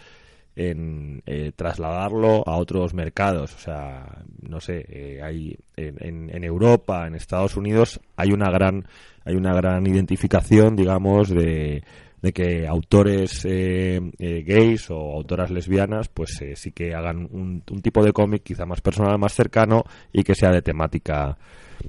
en 0.56 1.22
eh, 1.26 1.52
trasladarlo 1.54 2.42
a 2.46 2.56
otros 2.56 2.94
mercados. 2.94 3.54
O 3.54 3.58
sea, 3.58 4.22
no 4.40 4.60
sé, 4.60 4.84
eh, 4.88 5.20
hay 5.22 5.56
en, 5.76 6.30
en, 6.30 6.44
Europa, 6.44 7.06
en 7.06 7.14
Estados 7.14 7.56
Unidos, 7.56 8.00
hay 8.16 8.32
una 8.32 8.50
gran 8.50 8.86
hay 9.24 9.36
una 9.36 9.54
gran 9.54 9.86
identificación, 9.86 10.74
digamos, 10.74 11.28
de, 11.28 11.84
de 12.22 12.32
que 12.32 12.66
autores 12.66 13.44
eh, 13.44 14.00
eh, 14.18 14.44
gays 14.46 14.90
o 14.90 14.96
autoras 14.96 15.50
lesbianas, 15.50 16.08
pues 16.08 16.40
eh, 16.40 16.54
sí 16.54 16.70
que 16.70 16.94
hagan 16.94 17.28
un, 17.32 17.62
un 17.68 17.82
tipo 17.82 18.02
de 18.04 18.12
cómic 18.12 18.44
quizá 18.44 18.64
más 18.64 18.80
personal, 18.80 19.18
más 19.18 19.34
cercano 19.34 19.84
y 20.12 20.22
que 20.22 20.36
sea 20.36 20.50
de 20.50 20.62
temática 20.62 21.36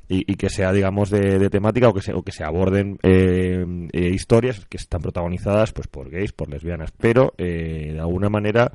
y, 0.08 0.36
que 0.36 0.50
sea, 0.50 0.72
digamos, 0.72 1.10
de, 1.10 1.40
de 1.40 1.50
temática 1.50 1.90
o 1.90 1.94
que 1.94 2.02
se, 2.02 2.14
o 2.14 2.22
que 2.24 2.32
se 2.32 2.44
aborden 2.44 2.98
eh, 3.04 3.66
eh, 3.92 4.10
historias 4.10 4.66
que 4.66 4.78
están 4.78 5.02
protagonizadas 5.02 5.72
pues 5.72 5.88
por 5.88 6.10
gays, 6.10 6.32
por 6.32 6.50
lesbianas, 6.50 6.92
pero 6.92 7.34
eh, 7.38 7.92
de 7.94 8.00
alguna 8.00 8.30
manera 8.30 8.72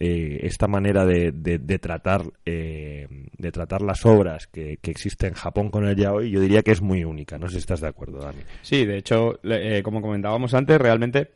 eh, 0.00 0.40
esta 0.42 0.66
manera 0.66 1.06
de, 1.06 1.32
de, 1.32 1.58
de 1.58 1.78
tratar 1.78 2.22
de 2.44 3.52
tratar 3.52 3.82
las 3.82 4.04
obras 4.04 4.46
que, 4.48 4.78
que 4.80 4.90
existe 4.90 5.26
en 5.26 5.34
Japón 5.34 5.70
con 5.70 5.86
el 5.86 5.96
yaoi 5.96 6.30
yo 6.30 6.40
diría 6.40 6.62
que 6.62 6.72
es 6.72 6.82
muy 6.82 7.04
única. 7.04 7.38
No 7.38 7.46
sé 7.46 7.54
si 7.54 7.58
estás 7.60 7.80
de 7.80 7.88
acuerdo 7.88 8.18
Dani. 8.18 8.40
Sí, 8.62 8.84
de 8.84 8.98
hecho, 8.98 9.38
como 9.82 10.00
comentábamos 10.02 10.54
antes, 10.54 10.78
realmente 10.78 11.30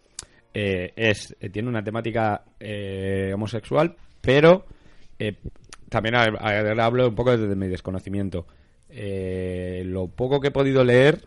es 0.53 1.37
tiene 1.53 1.69
una 1.69 1.85
temática 1.85 2.43
eh, 2.59 3.31
homosexual, 3.33 3.95
pero 4.21 4.65
también 5.89 6.17
hablo 6.17 7.09
un 7.09 7.15
poco 7.15 7.37
desde 7.37 7.55
mi 7.55 7.69
desconocimiento. 7.69 8.47
Eh, 8.91 9.83
lo 9.85 10.09
poco 10.09 10.41
que 10.41 10.49
he 10.49 10.51
podido 10.51 10.83
leer 10.83 11.27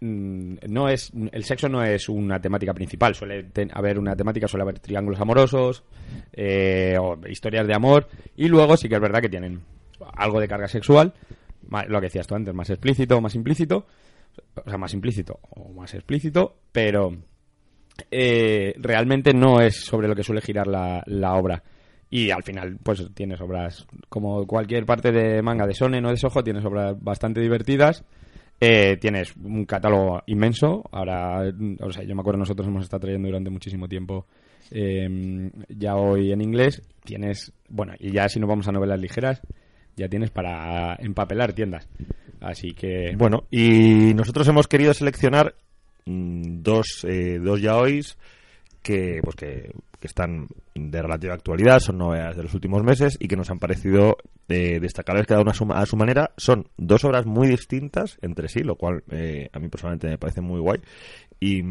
mm, 0.00 0.54
no 0.68 0.88
es 0.88 1.10
el 1.32 1.44
sexo 1.44 1.68
no 1.68 1.82
es 1.82 2.08
una 2.08 2.40
temática 2.40 2.72
principal 2.72 3.16
suele 3.16 3.48
haber 3.72 3.98
una 3.98 4.14
temática 4.14 4.46
suele 4.46 4.62
haber 4.62 4.78
triángulos 4.78 5.20
amorosos 5.20 5.82
eh, 6.32 6.96
o 7.00 7.18
historias 7.26 7.66
de 7.66 7.74
amor 7.74 8.06
y 8.36 8.46
luego 8.46 8.76
sí 8.76 8.88
que 8.88 8.94
es 8.94 9.00
verdad 9.00 9.20
que 9.20 9.28
tienen 9.28 9.60
algo 10.14 10.38
de 10.38 10.46
carga 10.46 10.68
sexual 10.68 11.12
lo 11.88 12.00
que 12.00 12.06
decías 12.06 12.28
tú 12.28 12.36
antes 12.36 12.54
más 12.54 12.70
explícito 12.70 13.16
o 13.16 13.20
más 13.20 13.34
implícito 13.34 13.86
o 14.54 14.68
sea, 14.68 14.78
más 14.78 14.92
implícito 14.94 15.38
o 15.50 15.72
más 15.72 15.94
explícito, 15.94 16.56
pero 16.72 17.16
eh, 18.10 18.74
realmente 18.78 19.32
no 19.32 19.60
es 19.60 19.76
sobre 19.76 20.08
lo 20.08 20.14
que 20.14 20.24
suele 20.24 20.40
girar 20.40 20.66
la, 20.66 21.02
la 21.06 21.34
obra. 21.34 21.62
Y 22.10 22.30
al 22.30 22.42
final, 22.42 22.76
pues 22.82 23.08
tienes 23.14 23.40
obras, 23.40 23.86
como 24.08 24.46
cualquier 24.46 24.84
parte 24.84 25.12
de 25.12 25.42
manga 25.42 25.66
de 25.66 25.74
Sonen 25.74 26.04
o 26.04 26.10
de 26.10 26.16
Soho, 26.16 26.42
tienes 26.42 26.64
obras 26.64 26.96
bastante 27.00 27.40
divertidas. 27.40 28.04
Eh, 28.60 28.98
tienes 29.00 29.34
un 29.36 29.64
catálogo 29.64 30.22
inmenso. 30.26 30.82
Ahora, 30.90 31.42
o 31.80 31.92
sea, 31.92 32.02
yo 32.02 32.14
me 32.14 32.20
acuerdo, 32.20 32.40
nosotros 32.40 32.66
hemos 32.66 32.82
estado 32.82 33.00
trayendo 33.00 33.28
durante 33.28 33.48
muchísimo 33.48 33.88
tiempo 33.88 34.26
eh, 34.70 35.50
ya 35.68 35.94
hoy 35.94 36.32
en 36.32 36.42
inglés. 36.42 36.82
Tienes, 37.04 37.52
bueno, 37.68 37.94
y 37.98 38.10
ya 38.10 38.28
si 38.28 38.40
nos 38.40 38.48
vamos 38.48 38.68
a 38.68 38.72
novelas 38.72 39.00
ligeras, 39.00 39.40
ya 39.96 40.08
tienes 40.08 40.30
para 40.30 40.96
empapelar 40.96 41.52
tiendas. 41.52 41.88
Así 42.40 42.72
que, 42.72 43.14
Bueno, 43.16 43.44
y 43.50 44.14
nosotros 44.14 44.48
hemos 44.48 44.66
querido 44.66 44.94
seleccionar 44.94 45.54
mm, 46.06 46.62
dos, 46.62 47.04
eh, 47.08 47.38
dos 47.38 47.60
yaois 47.60 48.16
que, 48.82 49.20
pues 49.22 49.36
que, 49.36 49.70
que 50.00 50.06
están 50.06 50.48
de 50.74 51.02
relativa 51.02 51.34
actualidad, 51.34 51.78
son 51.78 51.98
novedades 51.98 52.36
de 52.36 52.42
los 52.42 52.54
últimos 52.54 52.82
meses 52.82 53.16
y 53.20 53.28
que 53.28 53.36
nos 53.36 53.50
han 53.50 53.58
parecido 53.58 54.16
eh, 54.48 54.80
destacables 54.80 55.26
cada 55.26 55.42
una 55.42 55.52
a 55.52 55.86
su, 55.86 55.96
manera. 55.96 56.30
Son 56.36 56.66
dos 56.76 57.04
obras 57.04 57.26
muy 57.26 57.48
distintas 57.48 58.18
entre 58.22 58.48
sí, 58.48 58.60
lo 58.60 58.76
cual 58.76 59.04
eh, 59.10 59.48
a 59.52 59.58
mí 59.58 59.68
personalmente 59.68 60.08
me 60.08 60.18
parece 60.18 60.40
muy 60.40 60.58
guay 60.58 60.80
y, 61.38 61.62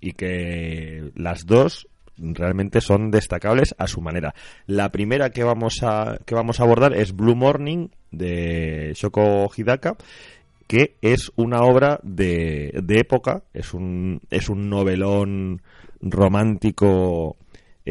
y 0.00 0.12
que 0.12 1.10
las 1.16 1.46
dos 1.46 1.88
realmente 2.18 2.82
son 2.82 3.10
destacables 3.10 3.74
a 3.78 3.86
su 3.86 4.00
manera. 4.02 4.34
La 4.66 4.92
primera 4.92 5.30
que 5.30 5.42
vamos 5.42 5.82
a 5.82 6.18
que 6.26 6.34
vamos 6.34 6.60
a 6.60 6.64
abordar 6.64 6.94
es 6.94 7.16
Blue 7.16 7.34
Morning 7.34 7.88
de 8.10 8.92
Shoko 8.94 9.50
Hidaka 9.56 9.96
que 10.70 10.94
es 11.02 11.32
una 11.34 11.62
obra 11.62 11.98
de, 12.04 12.70
de 12.84 13.00
época, 13.00 13.42
es 13.52 13.74
un, 13.74 14.20
es 14.30 14.48
un 14.48 14.70
novelón 14.70 15.62
romántico 16.00 17.36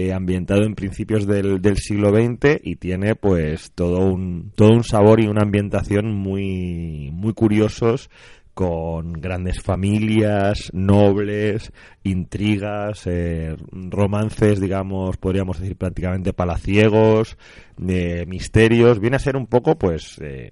eh, 0.07 0.13
ambientado 0.13 0.63
en 0.63 0.75
principios 0.75 1.25
del, 1.27 1.61
del 1.61 1.77
siglo 1.77 2.09
XX 2.11 2.59
y 2.63 2.75
tiene 2.77 3.15
pues 3.15 3.71
todo 3.73 4.05
un, 4.05 4.51
todo 4.55 4.69
un 4.69 4.83
sabor 4.83 5.19
y 5.21 5.27
una 5.27 5.41
ambientación 5.43 6.13
muy, 6.15 7.09
muy 7.11 7.33
curiosos 7.33 8.09
con 8.53 9.13
grandes 9.13 9.61
familias, 9.61 10.69
nobles, 10.73 11.71
intrigas, 12.03 13.07
eh, 13.07 13.55
romances, 13.71 14.59
digamos, 14.59 15.15
podríamos 15.17 15.59
decir 15.59 15.77
prácticamente 15.77 16.33
palaciegos, 16.33 17.37
de 17.77 18.25
misterios. 18.25 18.99
Viene 18.99 19.15
a 19.15 19.19
ser 19.19 19.37
un 19.37 19.47
poco, 19.47 19.77
pues, 19.77 20.17
eh, 20.21 20.51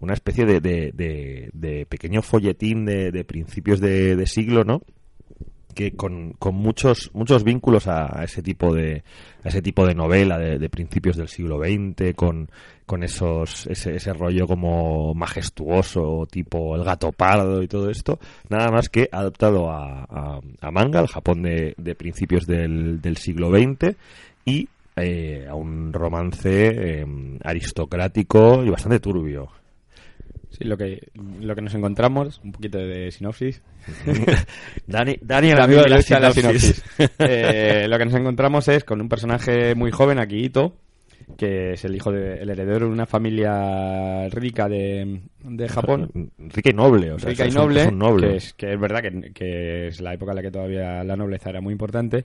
una 0.00 0.14
especie 0.14 0.46
de, 0.46 0.60
de, 0.60 0.92
de- 0.94 1.50
de 1.52 1.84
pequeño 1.86 2.22
folletín 2.22 2.86
de, 2.86 3.24
principios 3.24 3.80
de 3.80 4.26
siglo, 4.26 4.64
¿no? 4.64 4.80
Que 5.76 5.92
con, 5.92 6.32
con 6.32 6.54
muchos 6.54 7.10
muchos 7.12 7.44
vínculos 7.44 7.86
a, 7.86 8.24
ese 8.24 8.42
tipo 8.42 8.74
de 8.74 9.04
a 9.44 9.48
ese 9.48 9.60
tipo 9.60 9.86
de 9.86 9.94
novela 9.94 10.38
de, 10.38 10.68
principios 10.70 11.16
del 11.16 11.28
siglo 11.28 11.58
XX 11.58 12.14
con, 12.16 12.48
con 12.86 13.04
esos 13.04 13.66
ese, 13.66 13.94
ese 13.94 14.12
rollo 14.14 14.46
como 14.48 15.14
majestuoso 15.14 16.26
tipo 16.28 16.74
el 16.74 16.82
gato 16.82 17.12
pardo 17.12 17.62
y 17.62 17.68
todo 17.68 17.90
esto 17.90 18.18
nada 18.48 18.70
más 18.70 18.88
que 18.88 19.08
adaptado 19.12 19.70
a, 19.70 20.04
a, 20.04 20.40
a 20.62 20.70
manga 20.70 20.98
al 20.98 21.08
Japón 21.08 21.42
de, 21.42 21.74
de 21.76 21.94
principios 21.94 22.46
del, 22.46 23.02
del 23.02 23.18
siglo 23.18 23.50
XX 23.50 23.94
y 24.46 24.68
eh, 24.96 25.46
a 25.46 25.54
un 25.54 25.92
romance 25.92 27.00
eh, 27.00 27.06
aristocrático 27.44 28.64
y 28.64 28.70
bastante 28.70 28.98
turbio 28.98 29.50
Sí, 30.56 30.64
lo 30.64 30.76
que, 30.78 31.08
lo 31.40 31.54
que 31.54 31.60
nos 31.60 31.74
encontramos, 31.74 32.40
un 32.42 32.52
poquito 32.52 32.78
de 32.78 33.10
sinopsis. 33.10 33.60
Dani, 34.86 35.18
Dani 35.20 35.48
el 35.50 35.60
amigo 35.60 35.82
de 35.82 35.88
la 35.90 36.00
sinopsis. 36.02 36.82
Eh, 37.18 37.86
lo 37.88 37.98
que 37.98 38.04
nos 38.06 38.14
encontramos 38.14 38.66
es 38.68 38.84
con 38.84 39.00
un 39.00 39.08
personaje 39.08 39.74
muy 39.74 39.90
joven, 39.90 40.18
Akihito, 40.18 40.76
que 41.36 41.72
es 41.72 41.84
el 41.84 41.94
hijo 41.94 42.10
de, 42.10 42.34
el 42.40 42.48
heredero 42.48 42.86
de 42.86 42.92
una 42.92 43.04
familia 43.06 44.28
rica 44.30 44.68
de, 44.68 45.20
de 45.44 45.68
Japón. 45.68 46.30
rica 46.38 46.70
y 46.70 46.74
noble 46.74 47.12
o 47.12 47.18
sea, 47.18 47.30
rica 47.30 47.44
y 47.44 47.48
es 47.48 47.54
un- 47.54 47.60
noble, 47.62 47.82
es 47.82 47.88
un 47.88 47.98
noble. 47.98 48.28
Que, 48.28 48.36
es, 48.36 48.52
que 48.54 48.72
es 48.72 48.80
verdad 48.80 49.02
que, 49.02 49.32
que 49.32 49.86
es 49.88 50.00
la 50.00 50.14
época 50.14 50.32
en 50.32 50.36
la 50.36 50.42
que 50.42 50.50
todavía 50.50 51.04
la 51.04 51.16
nobleza 51.16 51.50
era 51.50 51.60
muy 51.60 51.72
importante. 51.72 52.24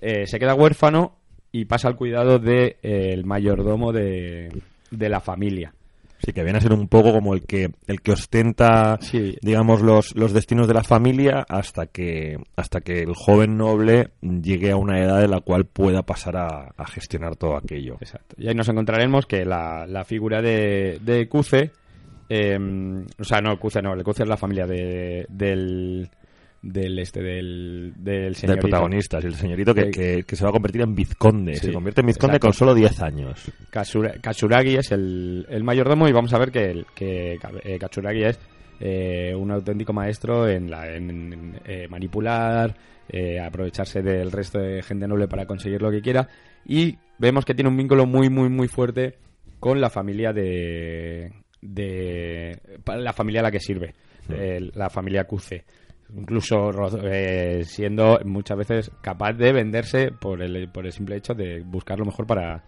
Eh, 0.00 0.26
se 0.26 0.38
queda 0.40 0.54
huérfano 0.54 1.16
y 1.52 1.66
pasa 1.66 1.86
al 1.88 1.96
cuidado 1.96 2.38
del 2.40 2.76
de, 2.82 3.12
el 3.12 3.24
mayordomo 3.24 3.92
de, 3.92 4.48
de 4.90 5.08
la 5.08 5.20
familia. 5.20 5.72
Sí, 6.24 6.32
que 6.32 6.42
viene 6.42 6.58
a 6.58 6.60
ser 6.60 6.72
un 6.72 6.86
poco 6.88 7.12
como 7.12 7.32
el 7.34 7.42
que 7.42 7.70
el 7.86 8.00
que 8.02 8.12
ostenta, 8.12 8.98
Sí. 9.00 9.36
digamos, 9.40 9.80
los, 9.80 10.14
los 10.14 10.32
destinos 10.32 10.68
de 10.68 10.74
la 10.74 10.84
familia 10.84 11.44
hasta 11.48 11.86
que 11.86 12.36
hasta 12.56 12.82
que 12.82 13.02
el 13.02 13.14
joven 13.14 13.56
noble 13.56 14.10
llegue 14.20 14.70
a 14.70 14.76
una 14.76 15.00
edad 15.00 15.24
en 15.24 15.30
la 15.30 15.40
cual 15.40 15.64
pueda 15.64 16.02
pasar 16.02 16.36
a, 16.36 16.72
a 16.76 16.86
gestionar 16.86 17.36
todo 17.36 17.56
aquello. 17.56 17.96
Exacto. 18.00 18.36
Y 18.38 18.48
ahí 18.48 18.54
nos 18.54 18.68
encontraremos 18.68 19.24
que 19.26 19.44
la, 19.44 19.86
la 19.86 20.04
figura 20.04 20.42
de, 20.42 20.98
de 21.02 21.26
Kuze, 21.28 21.70
eh, 22.28 22.58
o 23.18 23.24
sea, 23.24 23.40
no, 23.40 23.58
Kuze 23.58 23.80
no, 23.82 23.94
el 23.94 24.04
Kuze 24.04 24.22
es 24.24 24.28
la 24.28 24.36
familia 24.36 24.66
de, 24.66 25.26
del, 25.30 26.08
del 26.62 26.98
este, 26.98 27.22
del, 27.22 27.92
del 27.96 28.22
Del 28.24 28.34
señorito. 28.34 28.62
protagonista, 28.68 29.18
es 29.18 29.24
el 29.24 29.34
señorito 29.34 29.74
que, 29.74 29.90
Que- 30.26 30.36
se 30.36 30.44
va 30.44 30.50
a 30.50 30.52
convertir 30.52 30.82
en 30.82 30.94
vizconde. 30.94 31.54
Sí, 31.56 31.66
se 31.66 31.72
convierte 31.72 32.00
en 32.02 32.08
vizconde 32.08 32.36
exacto. 32.36 32.46
con 32.48 32.52
solo 32.54 32.74
10 32.74 33.00
años. 33.02 33.50
Katsura- 33.70 34.14
Katsuragi 34.20 34.76
es 34.76 34.92
el, 34.92 35.46
el 35.48 35.64
mayordomo 35.64 36.06
y 36.08 36.12
vamos 36.12 36.32
a 36.34 36.38
ver 36.38 36.50
que, 36.50 36.70
el, 36.70 36.86
que 36.94 37.38
eh, 37.64 37.78
Katsuragi 37.78 38.24
es 38.24 38.38
eh, 38.80 39.34
un 39.34 39.50
auténtico 39.50 39.92
maestro 39.92 40.48
en, 40.48 40.70
la, 40.70 40.94
en, 40.94 41.58
eh, 41.64 41.86
manipular, 41.88 42.74
eh, 43.08 43.40
aprovecharse 43.40 44.02
del 44.02 44.30
resto 44.30 44.58
de 44.58 44.82
gente 44.82 45.08
noble 45.08 45.28
para 45.28 45.46
conseguir 45.46 45.80
lo 45.82 45.90
que 45.90 46.00
quiera 46.02 46.28
y 46.66 46.96
vemos 47.18 47.44
que 47.44 47.54
tiene 47.54 47.68
un 47.70 47.76
vínculo 47.76 48.06
muy 48.06 48.28
muy 48.30 48.48
muy 48.48 48.68
fuerte 48.68 49.16
con 49.58 49.80
la 49.80 49.90
familia 49.90 50.32
de, 50.32 51.32
de 51.60 52.58
la 52.86 53.12
familia 53.12 53.40
a 53.40 53.44
la 53.44 53.50
que 53.50 53.60
sirve, 53.60 53.94
eh, 54.30 54.70
la 54.74 54.88
familia 54.90 55.24
Kuze. 55.24 55.64
Incluso 56.16 56.70
eh, 57.04 57.62
siendo 57.64 58.18
muchas 58.24 58.58
veces 58.58 58.90
capaz 59.00 59.32
de 59.34 59.52
venderse 59.52 60.10
por 60.12 60.42
el, 60.42 60.68
por 60.70 60.86
el 60.86 60.92
simple 60.92 61.16
hecho 61.16 61.34
de 61.34 61.60
buscar 61.62 61.98
lo 61.98 62.04
mejor 62.06 62.26
para, 62.26 62.62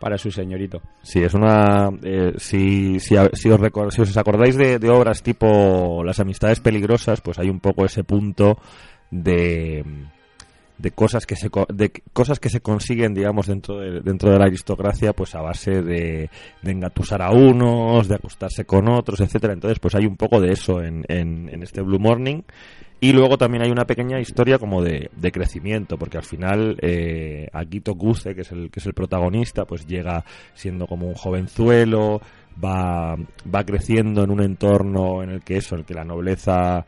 para 0.00 0.18
su 0.18 0.30
señorito. 0.30 0.80
Sí, 1.02 1.22
es 1.22 1.34
una. 1.34 1.90
eh, 2.02 2.32
si, 2.38 2.98
si, 3.00 3.16
os 3.16 3.30
recor- 3.60 3.90
si 3.90 4.02
os 4.02 4.16
acordáis 4.16 4.56
de, 4.56 4.78
de 4.78 4.90
obras 4.90 5.22
tipo 5.22 6.02
Las 6.04 6.20
amistades 6.20 6.60
peligrosas, 6.60 7.20
pues 7.20 7.38
hay 7.38 7.48
un 7.48 7.60
poco 7.60 7.84
ese 7.84 8.04
punto 8.04 8.58
de 9.10 9.84
de 10.78 10.90
cosas 10.90 11.26
que 11.26 11.36
se 11.36 11.50
de 11.72 11.92
cosas 12.12 12.40
que 12.40 12.48
se 12.48 12.60
consiguen 12.60 13.14
digamos 13.14 13.46
dentro 13.46 13.78
de, 13.78 14.00
dentro 14.00 14.30
de 14.30 14.38
la 14.38 14.46
aristocracia 14.46 15.12
pues 15.12 15.34
a 15.34 15.40
base 15.40 15.82
de, 15.82 16.30
de 16.62 16.70
engatusar 16.70 17.22
a 17.22 17.30
unos 17.30 18.08
de 18.08 18.16
acostarse 18.16 18.64
con 18.64 18.88
otros 18.88 19.20
etcétera. 19.20 19.52
Entonces 19.52 19.78
pues 19.78 19.94
hay 19.94 20.06
un 20.06 20.16
poco 20.16 20.40
de 20.40 20.52
eso 20.52 20.82
en, 20.82 21.04
en, 21.08 21.48
en 21.48 21.62
este 21.62 21.80
Blue 21.80 21.98
Morning. 21.98 22.42
Y 23.00 23.12
luego 23.12 23.36
también 23.36 23.62
hay 23.62 23.70
una 23.70 23.86
pequeña 23.86 24.18
historia 24.18 24.58
como 24.58 24.80
de, 24.80 25.10
de 25.14 25.30
crecimiento, 25.30 25.98
porque 25.98 26.16
al 26.16 26.24
final 26.24 26.78
eh, 26.80 27.48
Akito 27.52 27.98
que 27.98 28.40
es 28.40 28.50
el 28.50 28.70
que 28.70 28.80
es 28.80 28.86
el 28.86 28.94
protagonista, 28.94 29.66
pues 29.66 29.86
llega 29.86 30.24
siendo 30.54 30.86
como 30.86 31.06
un 31.08 31.14
jovenzuelo, 31.14 32.22
va, 32.64 33.14
va 33.54 33.64
creciendo 33.64 34.24
en 34.24 34.30
un 34.30 34.40
entorno 34.40 35.22
en 35.22 35.30
el 35.30 35.42
que 35.42 35.58
eso, 35.58 35.74
en 35.74 35.80
el 35.80 35.86
que 35.86 35.92
la 35.92 36.04
nobleza 36.04 36.86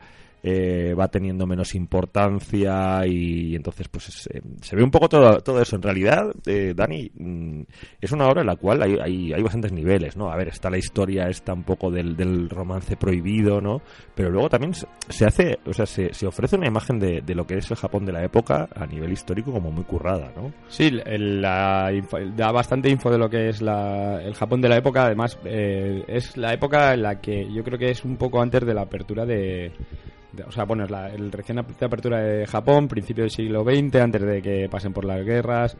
eh, 0.49 0.93
va 0.93 1.09
teniendo 1.09 1.45
menos 1.45 1.75
importancia 1.75 3.05
y, 3.05 3.55
entonces 3.55 3.87
pues 3.89 4.07
es, 4.09 4.27
eh, 4.33 4.41
se 4.61 4.75
ve 4.75 4.83
un 4.83 4.91
poco 4.91 5.09
todo, 5.09 5.39
todo 5.41 5.61
eso. 5.61 5.75
En 5.75 5.81
realidad, 5.81 6.31
eh, 6.45 6.73
Dani, 6.75 7.11
mm, 7.13 7.61
es 7.99 8.11
una 8.11 8.27
obra 8.27 8.41
en 8.41 8.47
la 8.47 8.55
cual 8.55 8.81
hay, 8.81 8.97
hay, 9.01 9.33
hay 9.33 9.41
bastantes 9.43 9.71
niveles, 9.73 10.15
¿no? 10.15 10.31
A 10.31 10.37
ver, 10.37 10.47
está 10.49 10.69
la 10.69 10.77
historia, 10.77 11.27
está 11.27 11.53
un 11.53 11.63
poco 11.63 11.91
del, 11.91 12.15
del 12.15 12.49
romance 12.49 12.95
prohibido, 12.95 13.59
¿no? 13.59 13.81
Pero 14.15 14.29
luego 14.29 14.49
también 14.49 14.73
se, 14.73 14.87
se 15.09 15.25
hace, 15.25 15.59
o 15.65 15.73
sea, 15.73 15.85
se, 15.85 16.13
se 16.13 16.25
ofrece 16.27 16.55
una 16.55 16.67
imagen 16.67 16.99
de, 16.99 17.21
de 17.21 17.35
lo 17.35 17.45
que 17.45 17.57
es 17.57 17.69
el 17.69 17.77
Japón 17.77 18.05
de 18.05 18.13
la 18.13 18.23
época 18.23 18.69
a 18.75 18.85
nivel 18.85 19.11
histórico 19.11 19.51
como 19.51 19.71
muy 19.71 19.83
currada, 19.83 20.31
¿no? 20.35 20.53
Sí, 20.69 20.89
el- 21.05 21.41
la 21.41 21.91
da 22.35 22.51
bastante 22.51 22.89
info 22.89 23.11
de 23.11 23.17
lo 23.17 23.29
que 23.29 23.49
es 23.49 23.61
la- 23.61 24.21
el 24.23 24.33
Japón 24.33 24.61
de 24.61 24.69
la 24.69 24.77
época. 24.77 25.05
Además, 25.05 25.37
es 25.43 26.37
la 26.37 26.53
época 26.53 26.93
en 26.93 27.01
la 27.03 27.19
que 27.19 27.51
yo 27.51 27.63
creo 27.63 27.77
que 27.77 27.89
es 27.91 28.03
un 28.05 28.17
poco 28.17 28.41
antes 28.41 28.65
de 28.65 28.73
la 28.73 28.81
apertura 28.83 29.25
de. 29.25 29.71
De- 30.37 30.43
o 30.43 30.51
sea, 30.51 30.63
bueno, 30.63 30.85
es 30.85 30.91
la 30.91 31.09
el 31.09 31.31
recién 31.31 31.59
ap- 31.59 31.81
apertura 31.83 32.21
de 32.21 32.47
Japón, 32.47 32.87
principio 32.87 33.23
del 33.23 33.31
siglo 33.31 33.63
XX, 33.63 33.95
antes 34.01 34.21
de 34.21 34.41
que 34.41 34.69
pasen 34.69 34.93
por 34.93 35.03
las 35.03 35.25
guerras 35.25 35.75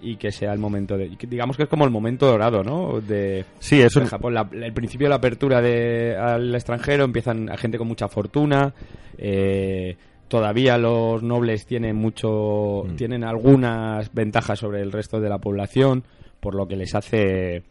y 0.00 0.16
que 0.16 0.30
sea 0.32 0.52
el 0.52 0.58
momento 0.58 0.96
de. 0.96 1.10
digamos 1.28 1.56
que 1.56 1.64
es 1.64 1.68
como 1.68 1.84
el 1.84 1.90
momento 1.90 2.26
dorado, 2.26 2.62
¿no? 2.62 3.00
De, 3.00 3.44
Sí, 3.58 3.80
es 3.80 3.92
de 3.94 4.06
Japón. 4.06 4.34
La- 4.34 4.48
el 4.52 4.72
principio 4.72 5.06
de 5.06 5.10
la 5.10 5.16
apertura 5.16 5.60
de, 5.60 6.16
al 6.16 6.54
extranjero 6.54 7.04
empiezan 7.04 7.50
a 7.50 7.56
gente 7.56 7.78
con 7.78 7.86
mucha 7.88 8.08
fortuna. 8.08 8.72
eh, 9.20 9.96
todavía 10.28 10.78
los 10.78 11.22
nobles 11.22 11.66
tienen 11.66 11.96
mucho, 11.96 12.84
Mm. 12.86 12.96
tienen 12.96 13.24
algunas 13.24 14.12
ventajas 14.14 14.58
sobre 14.58 14.80
el 14.82 14.92
resto 14.92 15.20
de 15.20 15.28
la 15.28 15.38
población, 15.38 16.04
por 16.38 16.54
lo 16.54 16.68
que 16.68 16.76
les 16.76 16.94
hace, 16.94 17.62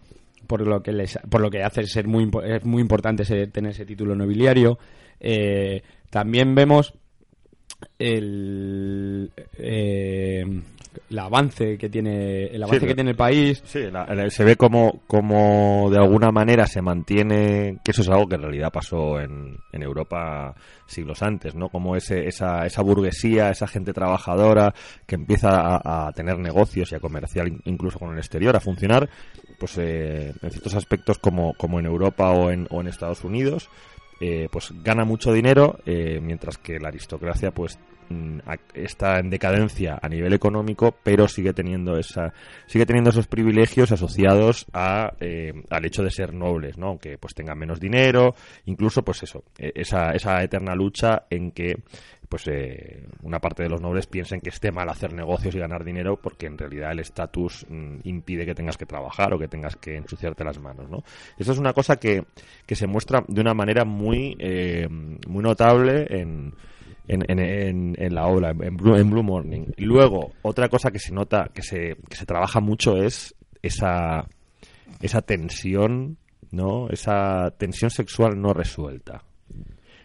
por 0.48 0.68
lo 0.68 0.82
que 0.84 0.92
les, 0.92 1.18
por 1.30 1.40
lo 1.40 1.50
que 1.50 1.64
hace 1.64 1.86
ser 1.86 2.08
muy, 2.08 2.30
es 2.44 2.66
muy 2.66 2.82
importante 2.82 3.24
ese- 3.24 3.48
tener 3.48 3.72
ese 3.72 3.86
título 3.86 4.16
nobiliario. 4.16 4.78
Eh, 5.22 5.82
también 6.10 6.56
vemos 6.56 6.94
el, 8.00 9.32
eh, 9.58 10.44
el 11.10 11.20
avance 11.20 11.78
que 11.78 11.90
tiene, 11.90 12.46
el 12.46 12.64
avance 12.64 12.80
Sí, 12.82 12.88
que 12.88 12.96
tiene 12.96 13.12
el 13.12 13.16
país. 13.18 13.62
Sí, 13.66 13.80
la- 13.92 14.06
la- 14.14 14.30
se 14.30 14.44
ve 14.44 14.56
como, 14.56 15.02
como 15.08 15.90
de 15.92 15.98
alguna 15.98 16.32
manera 16.32 16.66
se 16.66 16.82
mantiene, 16.82 17.78
que 17.84 17.92
eso 17.92 18.02
es 18.02 18.10
algo 18.10 18.28
que 18.28 18.36
en 18.36 18.42
realidad 18.42 18.72
pasó 18.72 19.20
en, 19.20 19.58
en 19.72 19.84
Europa 19.84 20.56
siglos 20.88 21.22
antes, 21.22 21.54
¿no? 21.56 21.70
Como 21.70 21.96
ese, 21.96 22.28
esa, 22.28 22.66
esa 22.66 22.82
burguesía, 22.82 23.50
esa 23.52 23.68
gente 23.68 23.94
trabajadora 23.94 24.74
que 25.06 25.16
empieza 25.16 25.50
a, 25.52 26.08
a 26.08 26.12
tener 26.14 26.40
negocios 26.40 26.92
y 26.92 26.96
a 26.96 27.00
comerciar 27.00 27.48
in- 27.48 27.62
incluso 27.66 28.00
con 28.00 28.12
el 28.12 28.18
exterior, 28.18 28.56
a 28.56 28.60
funcionar, 28.60 29.08
pues 29.60 29.78
eh, 29.78 30.34
en 30.42 30.50
ciertos 30.52 30.74
aspectos 30.76 31.20
como, 31.20 31.54
como 31.54 31.80
en 31.80 31.86
Europa 31.86 32.32
o 32.32 32.50
en, 32.52 32.68
o 32.72 32.82
en 32.82 32.88
Estados 32.88 33.24
Unidos, 33.24 33.70
eh, 34.20 34.48
pues 34.52 34.74
gana 34.84 35.06
mucho 35.06 35.32
dinero, 35.32 35.80
eh, 35.86 36.20
mientras 36.22 36.58
que 36.58 36.80
la 36.80 36.88
aristocracia, 36.90 37.52
pues 37.52 37.78
mm, 38.10 38.40
está 38.74 39.20
en 39.20 39.30
decadencia 39.30 40.00
a 40.02 40.10
nivel 40.10 40.34
económico, 40.34 40.96
pero 41.04 41.28
sigue 41.28 41.54
teniendo 41.54 41.98
esa 41.98 42.34
sigue 42.66 42.86
teniendo 42.86 43.12
esos 43.12 43.28
privilegios 43.28 43.92
asociados 43.92 44.66
a, 44.74 45.14
eh, 45.20 45.54
al 45.70 45.86
hecho 45.86 46.04
de 46.04 46.10
ser 46.10 46.34
nobles, 46.34 46.78
¿no? 46.78 46.88
Aunque 46.88 47.18
pues 47.18 47.36
tengan 47.36 47.60
menos 47.60 47.80
dinero, 47.80 48.36
incluso 48.66 49.04
pues 49.04 49.24
eso, 49.24 49.44
eh, 49.58 49.72
esa, 49.76 50.12
esa 50.12 50.42
eterna 50.44 50.74
lucha 50.74 51.26
en 51.30 51.52
que 51.52 51.84
pues 52.30 52.48
eh, 52.48 53.08
una 53.24 53.40
parte 53.40 53.64
de 53.64 53.70
los 53.70 53.82
nobles 53.82 54.08
piensen 54.08 54.42
que 54.42 54.50
esté 54.50 54.72
mal 54.72 54.90
hacer 54.90 55.14
negocios 55.14 55.56
y 55.56 55.60
ganar 55.60 55.84
dinero 55.84 56.18
porque 56.18 56.46
en 56.46 56.58
realidad 56.58 56.92
el 56.92 57.00
estatus 57.00 57.66
mm, 57.70 58.00
impide 58.04 58.46
que 58.46 58.56
tengas 58.56 58.78
que 58.78 58.86
trabajar 58.86 59.34
o 59.34 59.40
que 59.40 59.48
tengas 59.48 59.76
que 59.78 59.96
ensuciarte 59.96 60.44
las 60.44 60.60
manos, 60.60 60.90
¿no? 60.90 61.04
Eso 61.38 61.52
es 61.52 61.58
una 61.58 61.74
cosa 61.74 61.98
que, 61.98 62.26
que 62.66 62.76
se 62.76 62.88
muestra 62.88 63.24
de 63.28 63.42
una 63.42 63.54
manera 63.54 63.86
muy, 63.86 64.36
eh, 64.40 64.88
muy 64.90 65.44
notable 65.44 66.08
en, 66.10 66.54
en, 67.08 67.96
en, 67.98 68.16
la 68.16 68.28
obra, 68.28 68.52
en 68.52 68.76
Blue, 68.76 68.96
en 68.96 69.10
Blue 69.10 69.24
Morning. 69.24 69.68
Y 69.78 69.86
luego, 69.86 70.34
otra 70.42 70.68
cosa 70.68 70.92
que 70.92 71.00
se 71.00 71.14
nota, 71.14 71.50
que 71.54 71.62
se, 71.62 71.96
que 72.10 72.18
se 72.18 72.26
trabaja 72.26 72.60
mucho 72.60 72.98
es 72.98 73.36
esa, 73.62 74.28
esa 75.02 75.22
tensión, 75.22 76.18
¿no? 76.52 76.90
Esa 76.90 77.52
tensión 77.58 77.90
sexual 77.90 78.42
no 78.42 78.54
resuelta. 78.54 79.24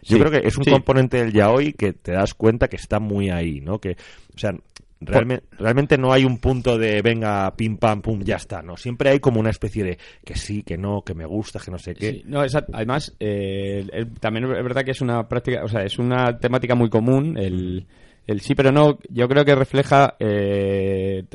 Yo 0.03 0.17
Sí, 0.17 0.19
creo 0.23 0.31
que 0.41 0.47
es 0.47 0.57
un 0.57 0.63
sí. 0.65 0.71
componente 0.71 1.17
del 1.17 1.33
yaoi 1.33 1.73
que 1.73 1.93
te 1.93 2.11
das 2.11 2.33
cuenta 2.33 2.67
que 2.67 2.75
está 2.77 2.99
muy 2.99 3.29
ahí, 3.29 3.61
¿no? 3.61 3.79
Que, 3.79 3.91
o 4.35 4.37
sea, 4.37 4.53
realmente, 5.01 5.45
realmente 5.57 5.97
no 5.97 6.13
hay 6.13 6.23
un 6.25 6.37
punto 6.37 6.77
de 6.77 7.01
venga, 7.01 7.53
pim 7.55 7.77
pam 7.77 8.01
pum, 8.01 8.21
ya 8.23 8.37
está, 8.37 8.61
¿no? 8.61 8.77
Siempre 8.77 9.09
hay 9.09 9.19
como 9.19 9.39
una 9.39 9.49
especie 9.49 9.83
de 9.83 9.97
que 10.23 10.35
sí, 10.35 10.63
que 10.63 10.77
no, 10.77 11.01
que 11.01 11.13
me 11.13 11.25
gusta, 11.25 11.59
que 11.59 11.71
no 11.71 11.77
sé 11.77 11.93
qué. 11.93 12.11
Sí, 12.11 12.23
no, 12.25 12.43
esa- 12.43 12.65
además, 12.71 13.13
eh, 13.19 13.85
el- 13.91 14.11
también 14.19 14.45
es 14.45 14.63
verdad 14.63 14.83
que 14.85 14.91
es 14.91 15.01
una 15.01 15.27
práctica, 15.27 15.63
o 15.63 15.67
sea, 15.67 15.83
es 15.83 15.99
una 15.99 16.37
temática 16.39 16.75
muy 16.75 16.89
común, 16.89 17.37
el, 17.37 17.85
el 18.27 18.39
sí 18.41 18.55
pero 18.55 18.71
no, 18.71 18.97
yo 19.09 19.27
creo 19.27 19.43
que 19.43 19.55
refleja 19.55 20.15
eh, 20.19 21.25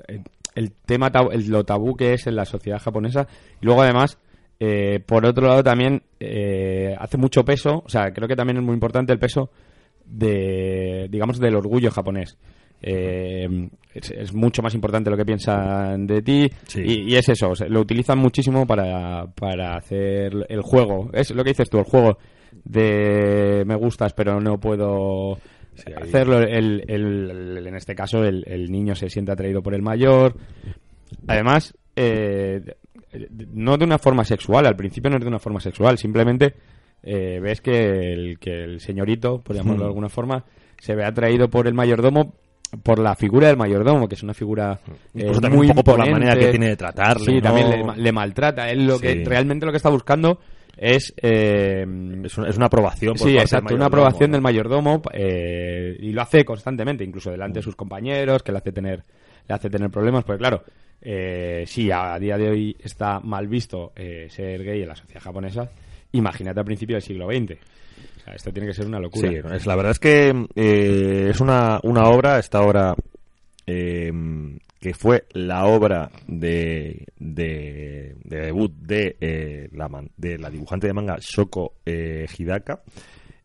el 0.54 0.72
tema, 0.72 1.12
tab- 1.12 1.32
el- 1.32 1.48
lo 1.48 1.64
tabú 1.64 1.94
que 1.96 2.14
es 2.14 2.26
en 2.26 2.36
la 2.36 2.44
sociedad 2.46 2.80
japonesa, 2.80 3.26
y 3.60 3.66
luego 3.66 3.82
además, 3.82 4.18
eh, 4.60 5.00
por 5.06 5.24
otro 5.26 5.46
lado 5.48 5.62
también 5.62 6.02
eh, 6.20 6.94
hace 6.98 7.16
mucho 7.16 7.44
peso, 7.44 7.82
o 7.84 7.88
sea, 7.88 8.12
creo 8.12 8.26
que 8.28 8.36
también 8.36 8.56
es 8.58 8.62
muy 8.62 8.74
importante 8.74 9.12
el 9.12 9.18
peso 9.18 9.50
de, 10.04 11.06
digamos, 11.10 11.38
del 11.38 11.54
orgullo 11.56 11.90
japonés. 11.90 12.36
Eh, 12.80 13.68
es, 13.92 14.10
es 14.12 14.32
mucho 14.32 14.62
más 14.62 14.72
importante 14.74 15.10
lo 15.10 15.16
que 15.16 15.24
piensan 15.24 16.06
de 16.06 16.22
ti 16.22 16.48
Sí. 16.68 16.80
y, 16.84 17.12
y 17.12 17.16
es 17.16 17.28
eso, 17.28 17.50
o 17.50 17.54
sea, 17.56 17.68
lo 17.68 17.80
utilizan 17.80 18.18
muchísimo 18.18 18.66
para, 18.66 19.26
para 19.34 19.76
hacer 19.76 20.46
el 20.48 20.62
juego. 20.62 21.10
Es 21.12 21.30
lo 21.32 21.42
que 21.44 21.50
dices 21.50 21.68
tú, 21.70 21.78
el 21.78 21.84
juego 21.84 22.18
de 22.64 23.64
me 23.66 23.74
gustas 23.74 24.12
pero 24.14 24.40
no 24.40 24.58
puedo 24.58 25.38
Sí, 25.74 25.92
hacerlo. 25.92 26.40
El, 26.40 26.84
el- 26.88 27.56
el- 27.58 27.66
en 27.66 27.74
este 27.76 27.94
caso 27.94 28.24
el, 28.24 28.42
el 28.48 28.70
niño 28.70 28.94
se 28.96 29.08
siente 29.10 29.30
atraído 29.32 29.62
por 29.62 29.74
el 29.74 29.82
mayor. 29.82 30.34
Además, 31.28 31.74
eh, 31.96 32.60
no 33.52 33.76
de 33.76 33.84
una 33.84 33.98
forma 33.98 34.24
sexual, 34.24 34.66
al 34.66 34.76
principio 34.76 35.10
no 35.10 35.16
es 35.16 35.22
de 35.22 35.28
una 35.28 35.38
forma 35.38 35.60
sexual, 35.60 35.98
simplemente 35.98 36.54
eh, 37.02 37.38
ves 37.42 37.60
que 37.60 38.12
el, 38.12 38.38
que 38.38 38.64
el 38.64 38.80
señorito, 38.80 39.40
por 39.40 39.54
llamarlo 39.56 39.80
de 39.82 39.84
Hmm. 39.86 39.88
alguna 39.88 40.08
forma, 40.08 40.44
se 40.80 40.94
ve 40.94 41.04
atraído 41.04 41.48
por 41.48 41.66
el 41.66 41.74
mayordomo 41.74 42.34
por 42.82 42.98
la 42.98 43.14
figura 43.14 43.46
del 43.48 43.56
mayordomo, 43.56 44.06
que 44.08 44.14
es 44.14 44.22
una 44.22 44.34
figura 44.34 44.78
eh, 44.86 44.92
Incluso 45.14 45.40
también 45.40 45.56
muy 45.58 45.66
un 45.68 45.72
poco 45.74 45.84
por 45.84 45.98
la 45.98 46.10
manera 46.12 46.36
que 46.38 46.48
tiene 46.48 46.68
de 46.68 46.76
tratarle, 46.76 47.24
Sí, 47.24 47.34
¿no? 47.36 47.40
también 47.40 47.70
le, 47.70 47.82
ma- 47.82 47.96
le 47.96 48.12
maltrata. 48.12 48.68
Él 48.70 48.86
lo 48.86 48.96
Sí. 48.96 49.02
que 49.06 49.24
realmente 49.24 49.64
lo 49.64 49.72
que 49.72 49.78
está 49.78 49.88
buscando 49.88 50.38
es 50.76 51.14
eh, 51.22 51.86
Es, 52.24 52.36
una, 52.36 52.48
es 52.50 52.56
una 52.58 52.66
aprobación. 52.66 53.14
por 53.14 53.26
Sí, 53.26 53.36
exacto, 53.38 53.68
del 53.68 53.76
una 53.76 53.84
mayordomo, 53.86 53.86
aprobación 53.86 54.30
¿no? 54.30 54.34
del 54.34 54.42
mayordomo 54.42 55.02
eh, 55.14 55.96
y 55.98 56.12
lo 56.12 56.20
hace 56.20 56.44
constantemente, 56.44 57.04
incluso 57.04 57.30
delante 57.30 57.60
de 57.60 57.62
sus 57.62 57.74
compañeros, 57.74 58.42
que 58.42 58.52
le 58.52 58.58
hace 58.58 58.70
tener, 58.72 59.02
le 59.48 59.54
hace 59.54 59.70
tener 59.70 59.88
problemas, 59.88 60.24
porque 60.24 60.38
claro, 60.40 60.62
eh, 61.02 61.64
sí, 61.66 61.90
a 61.90 62.18
día 62.18 62.36
de 62.36 62.48
hoy 62.48 62.76
está 62.82 63.20
mal 63.20 63.46
visto 63.48 63.92
eh, 63.96 64.26
ser 64.30 64.64
gay 64.64 64.82
en 64.82 64.88
la 64.88 64.96
sociedad 64.96 65.20
japonesa, 65.22 65.70
imagínate 66.12 66.60
a 66.60 66.64
principios 66.64 66.96
del 66.96 67.16
siglo 67.16 67.26
XX. 67.28 67.58
O 68.16 68.20
sea, 68.24 68.34
esto 68.34 68.52
tiene 68.52 68.68
que 68.68 68.74
ser 68.74 68.86
una 68.86 69.00
locura. 69.00 69.28
Es, 69.56 69.66
la 69.66 69.76
verdad 69.76 69.92
es 69.92 69.98
que 69.98 70.46
eh, 70.54 71.28
es 71.30 71.40
una, 71.40 71.80
una 71.82 72.08
obra, 72.08 72.38
esta 72.38 72.60
obra 72.62 72.94
eh, 73.66 74.12
que 74.80 74.94
fue 74.94 75.24
la 75.32 75.66
obra 75.66 76.10
de, 76.26 77.04
de, 77.18 78.14
de 78.24 78.40
debut 78.40 78.72
de, 78.72 79.16
eh, 79.20 79.68
la, 79.72 79.88
man- 79.88 80.10
de 80.16 80.38
la 80.38 80.50
dibujante 80.50 80.86
de 80.86 80.92
manga 80.92 81.16
Shoko 81.20 81.74
Hidaka. 81.84 82.80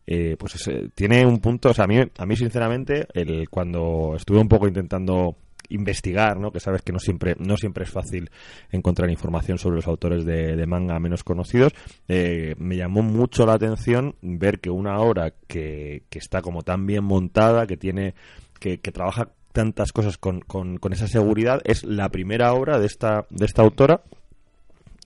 Pues 0.06 0.54
es, 0.54 0.92
tiene 0.94 1.24
un 1.26 1.40
punto, 1.40 1.70
o 1.70 1.74
sea, 1.74 1.84
a 1.84 1.88
mí, 1.88 1.96
a 2.18 2.26
mí 2.26 2.36
sinceramente, 2.36 3.06
el, 3.14 3.48
cuando 3.48 4.14
estuve 4.16 4.38
un 4.38 4.48
poco 4.48 4.68
intentando 4.68 5.34
investigar, 5.68 6.38
¿no? 6.38 6.50
Que 6.52 6.60
sabes 6.60 6.82
que 6.82 6.92
no 6.92 6.98
siempre, 6.98 7.36
no 7.38 7.56
siempre 7.56 7.84
es 7.84 7.90
fácil 7.90 8.30
encontrar 8.70 9.10
información 9.10 9.58
sobre 9.58 9.76
los 9.76 9.86
autores 9.86 10.24
de, 10.24 10.64
manga 10.66 10.98
menos 10.98 11.24
conocidos. 11.24 11.72
Eh, 12.08 12.54
me 12.58 12.76
llamó 12.76 13.02
mucho 13.02 13.46
la 13.46 13.54
atención 13.54 14.16
ver 14.22 14.60
que 14.60 14.70
una 14.70 14.98
obra 14.98 15.32
que, 15.46 16.04
que 16.08 16.18
está 16.18 16.42
como 16.42 16.62
tan 16.62 16.86
bien 16.86 17.04
montada, 17.04 17.66
que 17.66 17.76
tiene, 17.76 18.14
que, 18.58 18.80
que 18.80 18.92
trabaja 18.92 19.30
tantas 19.52 19.92
cosas 19.92 20.18
con, 20.18 20.40
con, 20.40 20.78
con 20.78 20.92
esa 20.92 21.06
seguridad, 21.06 21.62
es 21.64 21.84
la 21.84 22.08
primera 22.08 22.52
obra 22.54 22.80
de 22.80 22.86
esta, 22.86 23.24
de 23.30 23.46
esta 23.46 23.62
autora, 23.62 24.02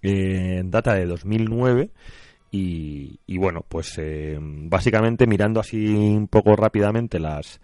eh, 0.03 0.63
data 0.65 0.95
de 0.95 1.05
2009 1.07 1.91
y, 2.51 3.21
y 3.27 3.37
bueno, 3.37 3.65
pues 3.69 3.99
eh, 3.99 4.39
básicamente 4.41 5.27
mirando 5.27 5.61
así 5.61 5.87
un 5.87 6.29
poco 6.29 6.57
rápidamente 6.57 7.19
las, 7.19 7.61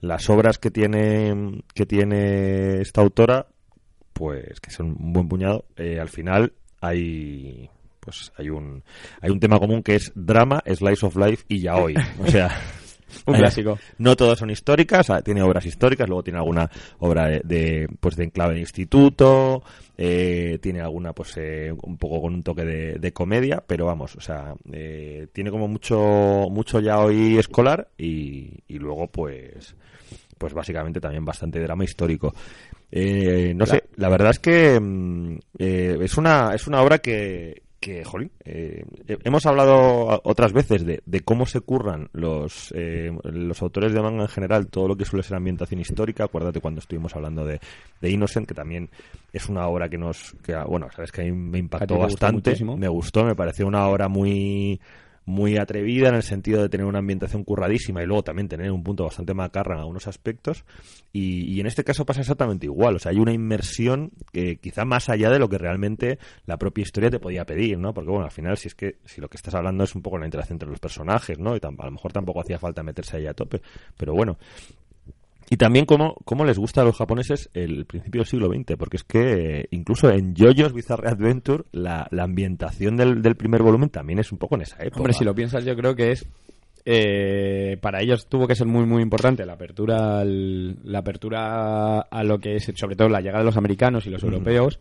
las 0.00 0.28
obras 0.30 0.58
que 0.58 0.70
tiene, 0.70 1.62
que 1.74 1.86
tiene 1.86 2.80
esta 2.80 3.00
autora, 3.00 3.46
pues 4.12 4.60
que 4.60 4.70
son 4.70 4.96
un 4.98 5.12
buen 5.12 5.28
puñado, 5.28 5.64
eh, 5.76 5.98
al 6.00 6.08
final 6.08 6.52
hay 6.80 7.70
pues 8.00 8.32
hay 8.36 8.48
un 8.48 8.82
hay 9.20 9.30
un 9.30 9.40
tema 9.40 9.58
común 9.58 9.82
que 9.82 9.96
es 9.96 10.12
drama, 10.14 10.62
slice 10.66 11.04
of 11.04 11.16
life 11.16 11.44
y 11.48 11.60
yaoi. 11.60 11.94
O 12.20 12.26
sea, 12.26 12.48
Un 13.26 13.36
eh, 13.36 13.38
clásico. 13.38 13.78
No 13.98 14.16
todas 14.16 14.38
son 14.38 14.50
históricas, 14.50 15.08
tiene 15.24 15.42
obras 15.42 15.66
históricas, 15.66 16.08
luego 16.08 16.22
tiene 16.22 16.38
alguna 16.38 16.70
obra 16.98 17.26
de, 17.26 17.40
de, 17.44 17.88
pues 18.00 18.16
de 18.16 18.24
enclave 18.24 18.54
de 18.54 18.60
instituto, 18.60 19.62
eh, 19.96 20.58
tiene 20.62 20.80
alguna 20.80 21.12
pues 21.12 21.36
eh, 21.36 21.72
un 21.82 21.96
poco 21.96 22.20
con 22.22 22.34
un 22.34 22.42
toque 22.42 22.64
de, 22.64 22.98
de 22.98 23.12
comedia, 23.12 23.62
pero 23.66 23.86
vamos, 23.86 24.16
o 24.16 24.20
sea, 24.20 24.54
eh, 24.72 25.26
tiene 25.32 25.50
como 25.50 25.68
mucho 25.68 26.48
mucho 26.50 26.80
ya 26.80 26.98
hoy 27.00 27.38
escolar 27.38 27.88
y, 27.98 28.50
y 28.68 28.78
luego 28.78 29.08
pues 29.08 29.74
pues 30.38 30.54
básicamente 30.54 31.00
también 31.00 31.24
bastante 31.24 31.60
drama 31.60 31.84
histórico. 31.84 32.32
Eh, 32.90 33.52
no 33.54 33.66
sé, 33.66 33.84
la 33.96 34.08
verdad 34.08 34.30
es 34.30 34.38
que 34.38 34.80
mm, 34.80 35.38
eh, 35.58 35.98
es 36.00 36.16
una 36.16 36.54
es 36.54 36.66
una 36.66 36.80
obra 36.80 36.98
que 36.98 37.62
que, 37.80 38.04
jolín, 38.04 38.30
eh, 38.44 38.84
hemos 39.24 39.46
hablado 39.46 40.20
otras 40.24 40.52
veces 40.52 40.84
de, 40.84 41.02
de 41.06 41.20
cómo 41.20 41.46
se 41.46 41.60
curran 41.60 42.08
los, 42.12 42.72
eh, 42.76 43.12
los 43.24 43.62
autores 43.62 43.92
de 43.92 44.02
manga 44.02 44.22
en 44.22 44.28
general, 44.28 44.66
todo 44.66 44.88
lo 44.88 44.96
que 44.96 45.04
suele 45.04 45.22
ser 45.22 45.36
ambientación 45.36 45.80
histórica. 45.80 46.24
Acuérdate 46.24 46.60
cuando 46.60 46.80
estuvimos 46.80 47.14
hablando 47.14 47.44
de, 47.44 47.60
de 48.00 48.10
Innocent, 48.10 48.48
que 48.48 48.54
también 48.54 48.90
es 49.32 49.48
una 49.48 49.66
obra 49.68 49.88
que 49.88 49.98
nos, 49.98 50.34
que, 50.42 50.54
ah, 50.54 50.64
bueno, 50.64 50.88
sabes 50.94 51.12
que 51.12 51.22
a 51.22 51.24
mí 51.24 51.32
me 51.32 51.58
impactó 51.58 51.96
gustó 51.96 52.26
bastante, 52.26 52.64
me 52.64 52.88
gustó, 52.88 53.24
me 53.24 53.34
pareció 53.34 53.66
una 53.66 53.86
obra 53.86 54.08
muy 54.08 54.80
muy 55.28 55.58
atrevida 55.58 56.08
en 56.08 56.14
el 56.14 56.22
sentido 56.22 56.62
de 56.62 56.70
tener 56.70 56.86
una 56.86 57.00
ambientación 57.00 57.44
curradísima 57.44 58.02
y 58.02 58.06
luego 58.06 58.24
también 58.24 58.48
tener 58.48 58.72
un 58.72 58.82
punto 58.82 59.04
bastante 59.04 59.34
macarra 59.34 59.74
en 59.74 59.80
algunos 59.80 60.06
aspectos 60.06 60.64
y, 61.12 61.54
y 61.54 61.60
en 61.60 61.66
este 61.66 61.84
caso 61.84 62.06
pasa 62.06 62.20
exactamente 62.20 62.64
igual, 62.64 62.96
o 62.96 62.98
sea, 62.98 63.12
hay 63.12 63.18
una 63.18 63.34
inmersión 63.34 64.10
que 64.32 64.56
quizá 64.56 64.86
más 64.86 65.10
allá 65.10 65.28
de 65.28 65.38
lo 65.38 65.50
que 65.50 65.58
realmente 65.58 66.18
la 66.46 66.56
propia 66.56 66.82
historia 66.82 67.10
te 67.10 67.20
podía 67.20 67.44
pedir, 67.44 67.78
¿no? 67.78 67.92
Porque 67.92 68.10
bueno, 68.10 68.24
al 68.24 68.30
final 68.30 68.56
si 68.56 68.68
es 68.68 68.74
que 68.74 68.96
si 69.04 69.20
lo 69.20 69.28
que 69.28 69.36
estás 69.36 69.54
hablando 69.54 69.84
es 69.84 69.94
un 69.94 70.00
poco 70.00 70.16
la 70.16 70.24
interacción 70.24 70.56
entre 70.56 70.70
los 70.70 70.80
personajes, 70.80 71.38
¿no? 71.38 71.54
Y 71.54 71.60
a 71.62 71.84
lo 71.84 71.90
mejor 71.92 72.10
tampoco 72.10 72.40
hacía 72.40 72.58
falta 72.58 72.82
meterse 72.82 73.18
ahí 73.18 73.26
a 73.26 73.34
tope, 73.34 73.60
pero 73.98 74.14
bueno. 74.14 74.38
Y 75.50 75.56
también 75.56 75.86
cómo, 75.86 76.14
cómo 76.24 76.44
les 76.44 76.58
gusta 76.58 76.82
a 76.82 76.84
los 76.84 76.96
japoneses 76.96 77.48
el 77.54 77.86
principio 77.86 78.20
del 78.20 78.28
siglo 78.28 78.48
XX, 78.52 78.76
porque 78.76 78.98
es 78.98 79.04
que 79.04 79.60
eh, 79.60 79.68
incluso 79.70 80.10
en 80.10 80.34
JoJo's 80.34 80.74
Bizarre 80.74 81.08
Adventure 81.08 81.64
la, 81.72 82.06
la 82.10 82.24
ambientación 82.24 82.96
del, 82.96 83.22
del 83.22 83.34
primer 83.36 83.62
volumen 83.62 83.88
también 83.88 84.18
es 84.18 84.30
un 84.30 84.38
poco 84.38 84.56
en 84.56 84.62
esa 84.62 84.76
época. 84.82 84.98
Hombre, 85.00 85.14
si 85.14 85.24
lo 85.24 85.34
piensas, 85.34 85.64
yo 85.64 85.74
creo 85.74 85.94
que 85.96 86.10
es. 86.12 86.26
eh, 86.84 87.76
para 87.80 88.02
ellos 88.02 88.26
tuvo 88.28 88.46
que 88.46 88.54
ser 88.54 88.66
muy, 88.66 88.84
muy 88.86 89.02
importante 89.02 89.44
la 89.46 89.54
apertura, 89.54 90.20
al- 90.20 90.76
la 90.84 90.98
apertura 90.98 92.00
a 92.00 92.24
lo 92.24 92.38
que 92.38 92.56
es, 92.56 92.70
sobre 92.76 92.96
todo, 92.96 93.08
la 93.08 93.20
llegada 93.20 93.38
de 93.40 93.44
los 93.46 93.56
americanos 93.56 94.06
y 94.06 94.10
los 94.10 94.22
europeos. 94.22 94.80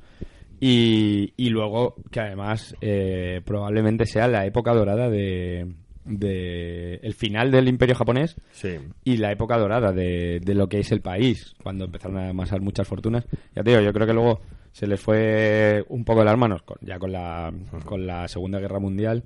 Y, 0.60 1.34
y 1.38 1.50
luego 1.50 1.96
que 2.12 2.20
además 2.20 2.76
eh, 2.82 3.42
probablemente 3.46 4.06
sea 4.06 4.28
la 4.28 4.46
época 4.46 4.74
dorada 4.74 5.08
de, 5.10 5.68
de 6.08 6.96
el 7.04 7.13
final 7.13 7.52
del 7.52 7.67
imperio 7.67 7.96
japonés 7.96 8.36
Sí. 8.52 8.78
y 9.04 9.17
la 9.17 9.32
época 9.32 9.58
dorada 9.58 9.91
de, 9.91 10.39
de 10.43 10.56
lo 10.56 10.67
que 10.70 10.80
es 10.80 10.91
el 10.91 11.02
país, 11.02 11.54
cuando 11.62 11.86
empezaron 11.86 12.17
a 12.17 12.30
amasar 12.30 12.62
muchas 12.62 12.88
fortunas. 12.88 13.26
Ya 13.56 13.63
te 13.63 13.72
digo, 13.72 13.82
yo 13.82 13.93
creo 13.93 14.08
que 14.08 14.13
luego 14.13 14.39
se 14.72 14.88
les 14.88 15.00
fue 15.00 15.84
un 15.89 16.04
poco 16.06 16.20
de 16.20 16.26
las 16.26 16.38
manos, 16.38 16.62
con- 16.63 16.78
ya 16.82 16.98
con 17.00 17.12
la, 17.12 17.52
con 17.86 18.06
la 18.08 18.28
Segunda 18.28 18.60
Guerra 18.60 18.80
Mundial, 18.80 19.24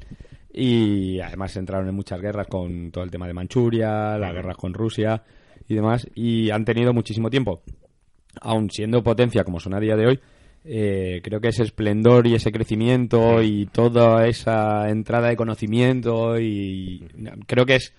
y 0.53 1.19
además 1.19 1.55
entraron 1.57 1.87
en 1.87 1.95
muchas 1.95 2.19
guerras 2.21 2.47
con 2.47 2.91
todo 2.91 3.03
el 3.03 3.11
tema 3.11 3.27
de 3.27 3.33
Manchuria, 3.33 4.17
las 4.17 4.33
guerras 4.33 4.57
con 4.57 4.73
Rusia 4.73 5.23
y 5.67 5.75
demás, 5.75 6.07
y 6.15 6.49
han 6.49 6.65
tenido 6.65 6.93
muchísimo 6.93 7.29
tiempo, 7.29 7.61
aun 8.41 8.69
siendo 8.69 9.03
potencia 9.03 9.43
como 9.43 9.59
son 9.59 9.73
a 9.73 9.79
día 9.79 9.95
de 9.95 10.07
hoy, 10.07 10.19
eh, 10.63 11.21
creo 11.23 11.41
que 11.41 11.49
ese 11.49 11.63
esplendor 11.63 12.27
y 12.27 12.35
ese 12.35 12.51
crecimiento 12.51 13.41
y 13.41 13.65
toda 13.65 14.27
esa 14.27 14.89
entrada 14.89 15.29
de 15.29 15.35
conocimiento 15.35 16.39
y 16.39 17.07
creo 17.47 17.65
que 17.65 17.75
es 17.75 17.93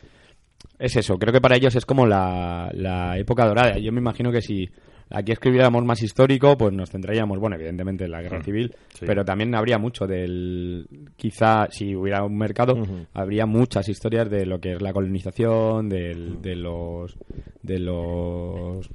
es 0.78 0.96
eso, 0.96 1.16
creo 1.16 1.32
que 1.32 1.40
para 1.40 1.56
ellos 1.56 1.76
es 1.76 1.86
como 1.86 2.06
la, 2.06 2.68
la 2.74 3.16
época 3.16 3.46
dorada. 3.46 3.78
Yo 3.78 3.92
me 3.92 4.00
imagino 4.00 4.32
que 4.32 4.42
si 4.42 4.68
aquí 5.12 5.32
escribiéramos 5.32 5.84
más 5.84 6.02
histórico, 6.02 6.56
pues 6.56 6.72
nos 6.72 6.90
centraríamos, 6.90 7.38
bueno, 7.38 7.56
evidentemente 7.56 8.04
en 8.04 8.10
la 8.10 8.22
guerra 8.22 8.42
civil, 8.42 8.74
sí. 8.94 9.04
pero 9.06 9.24
también 9.24 9.54
habría 9.54 9.78
mucho 9.78 10.06
del. 10.06 10.86
Quizá 11.16 11.68
si 11.70 11.94
hubiera 11.94 12.24
un 12.24 12.36
mercado, 12.36 12.74
habría 13.14 13.46
muchas 13.46 13.88
historias 13.88 14.30
de 14.30 14.46
lo 14.46 14.60
que 14.60 14.72
es 14.74 14.82
la 14.82 14.92
colonización, 14.92 15.88
del, 15.88 16.40
de 16.40 16.56
los. 16.56 17.16
de 17.62 17.78
los. 17.78 18.88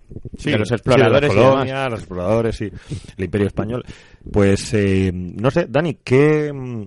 de 0.43 0.57
los 0.57 0.71
exploradores 0.71 1.31
sí, 1.31 1.37
y 1.37 1.39
de 1.39 1.41
demás. 1.41 1.55
colonias, 1.55 1.89
los 1.91 1.99
exploradores, 1.99 2.55
sí, 2.55 2.71
el 3.17 3.23
Imperio 3.23 3.47
Español. 3.47 3.83
Pues, 4.31 4.73
eh, 4.73 5.11
no 5.13 5.51
sé, 5.51 5.67
Dani, 5.69 5.99
¿qué, 6.03 6.51
mm, 6.53 6.83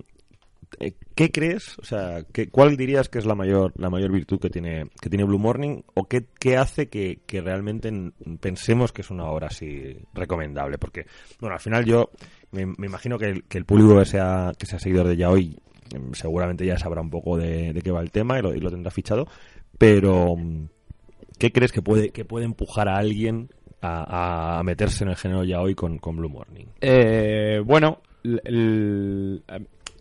eh, 0.80 0.94
¿qué 1.20 1.30
crees? 1.30 1.78
O 1.78 1.84
sea, 1.84 2.24
¿qué, 2.32 2.48
¿cuál 2.48 2.78
dirías 2.78 3.10
que 3.10 3.18
es 3.18 3.26
la 3.26 3.34
mayor 3.34 3.74
la 3.76 3.90
mayor 3.90 4.10
virtud 4.10 4.40
que 4.40 4.48
tiene 4.48 4.88
que 5.02 5.10
tiene 5.10 5.24
Blue 5.24 5.38
Morning 5.38 5.82
o 5.92 6.04
qué, 6.04 6.24
qué 6.38 6.56
hace 6.56 6.88
que, 6.88 7.18
que 7.26 7.42
realmente 7.42 7.92
pensemos 8.40 8.90
que 8.90 9.02
es 9.02 9.10
una 9.10 9.26
obra 9.26 9.48
así 9.48 9.98
recomendable? 10.14 10.78
Porque, 10.78 11.04
bueno, 11.38 11.52
al 11.56 11.60
final 11.60 11.84
yo 11.84 12.08
me, 12.52 12.62
imagino 12.62 13.18
que 13.18 13.42
el, 13.50 13.64
público 13.66 13.98
que 13.98 14.06
sea, 14.06 14.52
que 14.58 14.64
sea 14.64 14.78
seguidor 14.78 15.08
de 15.08 15.18
Yaoi 15.18 15.58
em, 15.92 16.14
seguramente 16.14 16.64
ya 16.64 16.78
sabrá 16.78 17.02
un 17.02 17.10
poco 17.10 17.36
de, 17.36 17.74
de 17.74 17.82
qué 17.82 17.90
va 17.90 18.00
el 18.00 18.10
tema 18.10 18.38
y 18.38 18.42
lo, 18.42 18.70
tendrá 18.70 18.90
fichado, 18.90 19.26
pero... 19.76 20.36
mm, 20.36 20.68
¿Qué 21.38 21.52
crees 21.52 21.72
que 21.72 21.80
puede, 21.80 22.10
que 22.10 22.26
puede 22.26 22.44
empujar 22.44 22.86
a 22.86 22.98
alguien 22.98 23.48
a, 23.80 24.60
meterse 24.62 25.04
en 25.04 25.10
el 25.10 25.16
género 25.16 25.42
ya 25.42 25.60
hoy 25.62 25.74
con, 25.74 25.96
con 25.96 26.16
Blue 26.16 26.28
Morning? 26.28 26.66
Eh, 26.82 27.62
bueno, 27.64 28.02
el- 28.22 29.42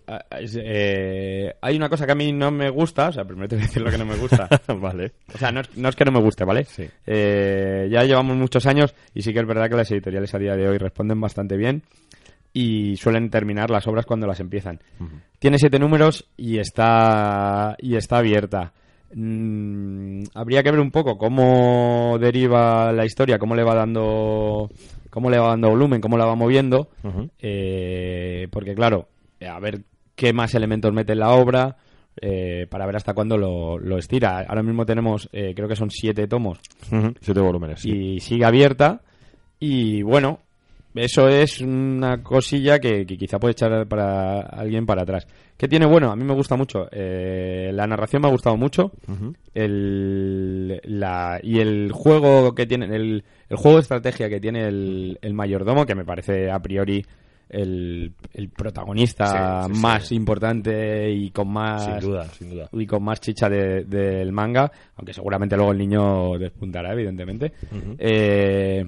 eh, 0.09 0.19
es- 0.41 0.57
eh, 0.61 1.53
hay 1.61 1.75
una 1.75 1.89
cosa 1.89 2.05
que 2.05 2.11
a 2.11 2.15
mí 2.15 2.31
no 2.31 2.51
me 2.51 2.69
gusta, 2.69 3.09
o 3.09 3.11
sea, 3.11 3.23
primero 3.25 3.47
te 3.47 3.55
voy 3.55 3.63
a 3.63 3.67
decir 3.67 3.81
lo 3.81 3.91
que 3.91 3.97
no 3.97 4.05
me 4.05 4.15
gusta. 4.17 4.47
vale. 4.79 5.11
O 5.33 5.37
sea, 5.37 5.51
no 5.51 5.61
es, 5.61 5.77
no 5.77 5.89
es 5.89 5.95
que 5.95 6.05
no 6.05 6.11
me 6.11 6.21
guste, 6.21 6.43
¿vale? 6.45 6.65
Sí. 6.65 6.85
Eh, 7.05 7.87
ya 7.91 8.03
llevamos 8.03 8.35
muchos 8.37 8.65
años 8.65 8.93
y 9.13 9.21
sí 9.21 9.33
que 9.33 9.39
es 9.39 9.47
verdad 9.47 9.69
que 9.69 9.75
las 9.77 9.91
editoriales 9.91 10.33
a 10.33 10.39
día 10.39 10.55
de 10.55 10.67
hoy 10.67 10.77
responden 10.77 11.19
bastante 11.21 11.55
bien 11.57 11.83
y 12.51 12.95
suelen 12.97 13.29
terminar 13.29 13.69
las 13.69 13.85
obras 13.87 14.05
cuando 14.05 14.25
las 14.25 14.39
empiezan. 14.39 14.79
Tiene 15.37 15.57
siete 15.59 15.77
números 15.79 16.27
y 16.35 16.57
está 16.57 17.75
y 17.79 17.95
está 17.95 18.17
abierta. 18.17 18.73
Mm, 19.13 20.23
habría 20.35 20.61
que 20.63 20.71
ver 20.71 20.79
un 20.79 20.91
poco 20.91 21.17
cómo 21.17 22.17
deriva 22.19 22.91
la 22.91 23.05
historia, 23.05 23.37
cómo 23.39 23.55
le 23.55 23.63
va 23.63 23.75
dando 23.75 24.69
cómo 25.09 25.29
le 25.29 25.39
va 25.39 25.49
dando 25.49 25.69
volumen, 25.69 26.01
cómo 26.01 26.17
la 26.17 26.25
va 26.25 26.35
moviendo, 26.35 26.89
eh, 27.39 28.47
porque 28.51 28.75
claro, 28.75 29.07
a 29.47 29.59
ver 29.59 29.81
qué 30.19 30.33
más 30.33 30.53
elementos 30.53 30.91
mete 30.91 31.13
en 31.13 31.19
la 31.19 31.29
obra 31.29 31.77
eh, 32.21 32.67
para 32.69 32.85
ver 32.85 32.97
hasta 32.97 33.13
cuándo 33.13 33.37
lo, 33.37 33.79
lo 33.79 33.97
estira. 33.97 34.39
Ahora 34.41 34.61
mismo 34.61 34.85
tenemos, 34.85 35.29
eh, 35.31 35.53
creo 35.55 35.69
que 35.69 35.77
son 35.77 35.89
siete 35.89 36.27
tomos. 36.27 36.59
Siete 37.21 37.39
volúmenes. 37.39 37.79
sí. 37.79 37.89
y 37.89 38.19
sigue 38.19 38.43
abierta. 38.43 39.01
Y 39.61 40.01
bueno, 40.01 40.39
eso 40.93 41.29
es 41.29 41.61
una 41.61 42.21
cosilla 42.21 42.79
que, 42.79 43.05
que 43.05 43.17
quizá 43.17 43.39
puede 43.39 43.53
echar 43.53 43.87
para 43.87 44.41
alguien 44.41 44.85
para 44.85 45.03
atrás. 45.03 45.25
¿Qué 45.55 45.69
tiene 45.69 45.85
bueno? 45.85 46.11
A 46.11 46.17
mí 46.17 46.25
me 46.25 46.33
gusta 46.33 46.57
mucho. 46.57 46.89
Eh, 46.91 47.71
la 47.73 47.87
narración 47.87 48.21
me 48.21 48.27
ha 48.27 48.31
gustado 48.31 48.57
mucho. 48.57 48.91
El, 49.53 50.81
la, 50.83 51.39
y 51.41 51.59
el 51.59 51.93
juego 51.93 52.53
que 52.53 52.65
tiene, 52.65 52.93
el, 52.93 53.23
el 53.47 53.57
juego 53.57 53.77
de 53.77 53.83
estrategia 53.83 54.27
que 54.27 54.41
tiene 54.41 54.67
el, 54.67 55.17
el 55.21 55.33
mayordomo, 55.33 55.85
que 55.85 55.95
me 55.95 56.03
parece 56.03 56.51
a 56.51 56.59
priori 56.59 57.05
el, 57.49 58.13
el 58.33 58.49
protagonista 58.49 59.63
Sí, 59.63 59.69
sí, 59.69 59.75
sí. 59.75 59.81
más 59.81 60.11
importante 60.11 61.09
y 61.11 61.31
con 61.31 61.49
más 61.51 61.83
Sin 61.85 61.99
duda, 61.99 62.25
sin 62.25 62.49
duda. 62.51 62.69
y 62.71 62.85
con 62.85 63.03
más 63.03 63.19
chicha 63.19 63.49
de- 63.49 63.83
del 63.85 64.31
manga, 64.31 64.71
aunque 64.95 65.13
seguramente 65.13 65.55
luego 65.55 65.71
el 65.71 65.77
niño 65.79 66.37
despuntará, 66.37 66.93
evidentemente. 66.93 67.51
Eh, 67.97 68.87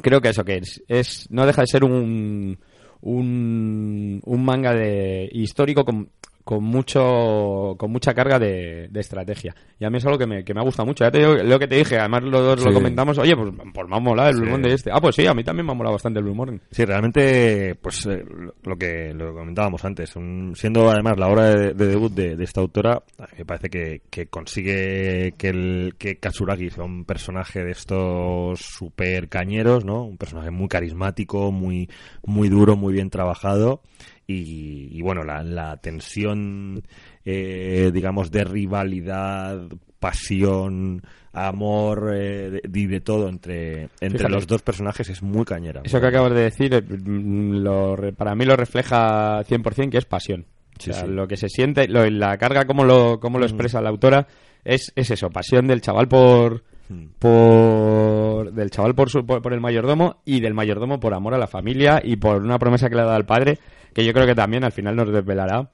creo 0.00 0.20
que 0.20 0.28
eso 0.28 0.44
que 0.44 0.58
es, 0.58 0.82
es 0.88 1.26
no 1.30 1.46
deja 1.46 1.62
de 1.62 1.66
ser 1.66 1.84
un 1.84 2.58
un, 3.02 4.20
un 4.24 4.44
manga 4.44 4.74
de 4.74 5.28
histórico 5.32 5.84
con, 5.86 6.10
con 6.44 6.64
mucho 6.64 7.74
con 7.78 7.90
mucha 7.90 8.14
carga 8.14 8.38
de, 8.38 8.88
de 8.90 9.00
estrategia. 9.00 9.54
Y 9.78 9.84
a 9.84 9.90
mí 9.90 9.98
es 9.98 10.06
algo 10.06 10.18
que 10.18 10.26
me, 10.26 10.44
que 10.44 10.54
me 10.54 10.60
ha 10.60 10.64
gustado 10.64 10.86
mucho. 10.86 11.04
Ya 11.04 11.10
te 11.10 11.18
digo 11.18 11.34
lo 11.34 11.58
que 11.58 11.68
te 11.68 11.76
dije, 11.76 11.98
además 11.98 12.22
los 12.24 12.42
dos 12.42 12.64
lo 12.64 12.72
comentamos, 12.72 13.18
oye, 13.18 13.36
pues, 13.36 13.50
pues 13.72 13.88
me 13.88 13.96
ha 13.96 14.00
molado 14.00 14.28
el 14.30 14.36
Blue 14.36 14.44
Sí. 14.46 14.50
Morning 14.50 14.70
este. 14.70 14.90
Ah, 14.92 15.00
pues 15.00 15.16
sí, 15.16 15.26
a 15.26 15.34
mí 15.34 15.44
también 15.44 15.66
me 15.66 15.72
ha 15.72 15.74
molado 15.74 15.94
bastante 15.94 16.18
el 16.18 16.24
Blue 16.24 16.34
Morning. 16.34 16.58
Sí, 16.70 16.84
realmente, 16.84 17.74
pues 17.80 18.06
eh, 18.06 18.24
lo 18.64 18.76
que 18.76 19.12
lo 19.14 19.28
que 19.28 19.32
comentábamos 19.38 19.84
antes, 19.84 20.14
un- 20.16 20.52
siendo 20.56 20.90
además 20.90 21.18
la 21.18 21.28
hora 21.28 21.44
de, 21.54 21.74
de 21.74 21.86
debut 21.86 22.12
de, 22.12 22.36
de 22.36 22.44
esta 22.44 22.60
autora, 22.60 23.02
a 23.18 23.22
mí 23.22 23.38
me 23.38 23.44
parece 23.44 23.68
que, 23.70 24.02
que 24.10 24.26
consigue 24.26 25.34
que 25.38 25.48
el 25.48 25.94
que 25.98 26.16
Katsuragi 26.18 26.70
sea 26.70 26.84
un 26.84 27.04
personaje 27.04 27.62
de 27.64 27.70
estos 27.72 28.60
super 28.60 29.28
cañeros, 29.28 29.84
¿no? 29.84 30.04
Un 30.04 30.16
personaje 30.16 30.50
muy 30.50 30.68
carismático, 30.68 31.52
muy 31.52 31.88
muy 32.24 32.48
duro, 32.48 32.76
muy 32.76 32.92
bien 32.92 33.10
trabajado 33.10 33.82
y, 34.32 34.88
y 34.98 35.02
bueno, 35.02 35.22
la, 35.24 35.42
la 35.42 35.76
tensión, 35.78 36.82
eh, 37.24 37.90
digamos, 37.92 38.30
de 38.30 38.44
rivalidad, 38.44 39.60
pasión, 39.98 41.02
amor 41.32 42.12
eh, 42.14 42.50
de- 42.50 42.80
y 42.80 42.86
de 42.86 43.00
todo 43.00 43.28
entre, 43.28 43.82
entre 44.00 44.10
Fíjate. 44.18 44.32
los 44.32 44.46
dos 44.46 44.62
personajes 44.62 45.08
es 45.10 45.22
muy 45.22 45.44
cañera. 45.44 45.82
Eso 45.84 46.00
que 46.00 46.06
acabas 46.06 46.32
de 46.34 46.40
decir, 46.42 46.74
eh, 46.74 46.82
mm, 46.82 47.56
lo 47.62 47.96
para 48.16 48.34
mí 48.34 48.44
lo 48.44 48.56
refleja 48.56 49.42
100% 49.44 49.90
que 49.90 49.98
es 49.98 50.06
pasión. 50.06 50.46
Sí, 50.78 50.90
O 50.90 50.94
sea, 50.94 51.04
sí. 51.04 51.10
Lo 51.10 51.28
que 51.28 51.36
se 51.36 51.48
siente, 51.48 51.86
lo- 51.88 52.08
la 52.08 52.38
carga, 52.38 52.64
como 52.64 52.84
lo, 52.84 53.20
cómo 53.20 53.38
lo 53.38 53.44
expresa 53.44 53.80
la 53.82 53.90
autora, 53.90 54.26
es, 54.64 54.92
es 54.96 55.10
eso, 55.10 55.30
pasión 55.30 55.66
del 55.66 55.80
chaval 55.82 56.08
por, 56.08 56.64
Mm. 56.88 57.06
por 57.18 58.52
del 58.52 58.70
chaval 58.70 58.94
por, 58.96 59.10
su, 59.10 59.24
por, 59.24 59.40
por 59.42 59.52
el 59.52 59.60
mayordomo 59.60 60.22
y 60.24 60.40
del 60.40 60.54
mayordomo 60.54 60.98
por 60.98 61.14
amor 61.14 61.34
a 61.34 61.38
la 61.38 61.46
familia 61.46 62.00
y 62.02 62.16
por 62.16 62.42
una 62.42 62.58
promesa 62.58 62.88
que 62.88 62.96
le 62.96 63.02
ha 63.02 63.04
dado 63.04 63.16
al 63.16 63.26
padre, 63.26 63.58
que 63.94 64.04
yo 64.04 64.12
creo 64.12 64.26
que 64.26 64.34
también 64.34 64.64
al 64.64 64.72
final 64.72 64.96
nos 64.96 65.12
desvelará 65.12 65.70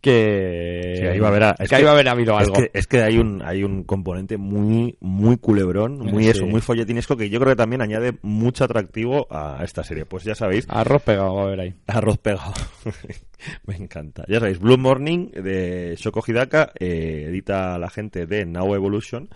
que, 0.00 0.96
Sí, 1.00 1.06
ahí 1.06 1.18
va 1.18 1.28
a 1.28 1.30
haber, 1.30 1.42
a- 1.44 1.54
que 1.54 1.74
ahí 1.74 1.82
va 1.82 1.90
a 1.90 1.92
haber 1.94 2.08
habido 2.10 2.34
es 2.38 2.42
algo. 2.48 2.54
que, 2.56 2.70
es 2.74 2.86
que 2.86 3.00
hay 3.02 3.16
un 3.16 3.40
hay 3.42 3.64
un 3.64 3.84
componente 3.84 4.36
muy 4.36 4.98
muy 5.00 5.38
culebrón, 5.38 5.98
muy 5.98 6.24
Sí. 6.24 6.30
eso, 6.30 6.46
muy 6.46 6.60
folletinesco 6.60 7.16
que 7.16 7.30
yo 7.30 7.40
creo 7.40 7.52
que 7.52 7.56
también 7.56 7.80
añade 7.80 8.12
mucho 8.20 8.64
atractivo 8.64 9.26
a 9.30 9.60
esta 9.64 9.82
serie. 9.82 10.04
Pues 10.04 10.24
ya 10.24 10.34
sabéis, 10.34 10.66
Arroz 10.68 11.02
pegado, 11.02 11.34
va 11.36 11.44
a 11.44 11.46
ver 11.46 11.60
ahí. 11.60 11.74
arroz 11.86 12.18
pegado. 12.18 12.52
Me 13.66 13.76
encanta. 13.76 14.24
Ya 14.28 14.40
sabéis, 14.40 14.58
Blue 14.58 14.76
Morning 14.78 15.28
de 15.30 15.94
Shoko 15.98 16.22
Hidaka 16.26 16.72
eh, 16.78 17.26
edita 17.28 17.78
la 17.78 17.88
gente 17.88 18.26
de 18.26 18.44
Now 18.44 18.74
Evolution 18.74 19.28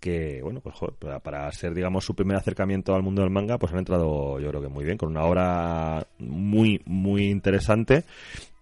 que 0.00 0.40
bueno 0.42 0.60
pues 0.60 0.74
para 1.22 1.52
ser 1.52 1.74
digamos 1.74 2.04
su 2.04 2.14
primer 2.14 2.36
acercamiento 2.36 2.94
al 2.94 3.02
mundo 3.02 3.22
del 3.22 3.30
manga 3.30 3.58
pues 3.58 3.72
han 3.72 3.80
entrado 3.80 4.40
yo 4.40 4.48
creo 4.48 4.62
que 4.62 4.68
muy 4.68 4.84
bien 4.84 4.96
con 4.96 5.10
una 5.10 5.24
obra 5.24 6.06
muy 6.18 6.80
muy 6.86 7.28
interesante 7.28 8.04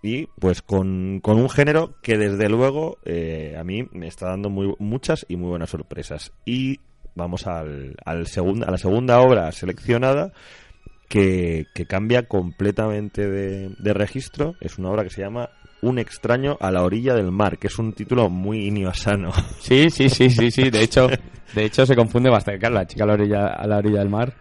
y 0.03 0.27
pues 0.39 0.63
con, 0.63 1.21
con 1.21 1.39
un 1.39 1.51
género 1.51 1.95
que 2.03 2.17
desde 2.17 2.49
luego 2.49 2.99
eh, 3.05 3.57
a 3.59 3.65
mí 3.65 3.89
me 3.93 4.07
está 4.07 4.29
dando 4.29 4.49
muy, 4.49 4.73
muchas 4.79 5.27
y 5.29 5.37
muy 5.37 5.49
buenas 5.49 5.71
sorpresas. 5.71 6.33
Y 6.45 6.81
vamos 7.15 7.47
al, 7.47 7.97
al 8.05 8.27
segunda, 8.27 8.67
a 8.69 8.71
la 8.71 8.79
segunda 8.79 9.21
obra 9.21 9.51
seleccionada 9.51 10.33
que, 11.09 11.67
que 11.75 11.87
cambia 11.87 12.29
completamente 12.29 13.29
de, 13.29 13.75
de 13.77 13.93
registro. 13.93 14.55
Es 14.61 14.79
una 14.79 14.91
obra 14.91 15.03
que 15.03 15.11
se 15.11 15.23
llama 15.23 15.51
Un 15.83 15.99
extraño 15.99 16.57
a 16.61 16.71
la 16.71 16.83
orilla 16.83 17.15
del 17.15 17.31
mar 17.31 17.59
que 17.59 17.69
es 17.69 17.79
un 17.79 17.93
título 17.93 18.29
muy 18.29 18.67
iniosano 18.67 19.31
Sí, 19.61 19.91
sí, 19.91 20.09
sí, 20.09 20.29
sí, 20.31 20.51
sí. 20.51 20.71
De 20.71 20.83
hecho, 20.83 21.09
de 21.55 21.65
hecho 21.65 21.87
se 21.87 21.95
confunde 21.95 22.31
bastante. 22.31 22.59
Claro, 22.59 22.75
la 22.77 22.87
chica 22.87 23.05
a 23.05 23.07
la 23.07 23.13
orilla, 23.15 23.47
a 23.49 23.67
la 23.67 23.79
orilla 23.79 24.01
del 24.01 24.09
mar. 24.09 24.33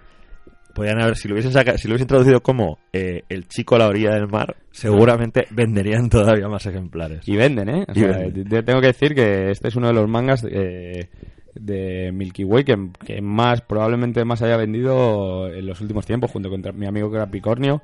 podrían 0.73 1.01
haber 1.01 1.15
si 1.15 1.27
lo 1.27 1.33
hubiesen 1.35 1.51
saca- 1.53 1.77
si 1.77 1.87
lo 1.87 1.93
hubiesen 1.93 2.07
traducido 2.07 2.41
como 2.41 2.79
eh, 2.93 3.23
el 3.29 3.47
chico 3.47 3.75
a 3.75 3.79
la 3.79 3.87
orilla 3.87 4.11
del 4.13 4.27
mar 4.27 4.55
seguramente 4.71 5.47
venderían 5.51 6.09
todavía 6.09 6.47
más 6.47 6.65
ejemplares 6.67 7.27
Y 7.27 7.35
venden, 7.35 7.69
¿eh? 7.69 7.85
O 7.87 7.93
sea, 7.93 8.07
venden. 8.19 8.43
te- 8.47 8.63
tengo 8.63 8.79
que 8.81 8.87
decir 8.87 9.13
que 9.15 9.49
este 9.51 9.67
es 9.69 9.75
uno 9.75 9.87
de 9.87 9.93
los 9.93 10.07
mangas 10.07 10.43
eh, 10.49 11.09
de 11.55 12.11
Milky 12.13 12.43
Way 12.43 12.63
que, 12.63 12.75
que 13.05 13.21
más, 13.21 13.61
probablemente 13.61 14.23
más 14.25 14.41
haya 14.43 14.57
vendido 14.57 15.47
en 15.51 15.65
los 15.65 15.81
últimos 15.81 16.05
tiempos, 16.05 16.29
junto 16.31 16.49
con 16.49 16.61
mi 16.77 16.85
amigo 16.87 17.11
Capricornio 17.11 17.81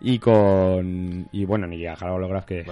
y 0.00 0.18
con. 0.18 1.28
Y 1.32 1.44
bueno, 1.44 1.66
ni 1.66 1.86
a 1.86 1.94
Harold 1.94 2.16
Holograph 2.16 2.44
que, 2.44 2.64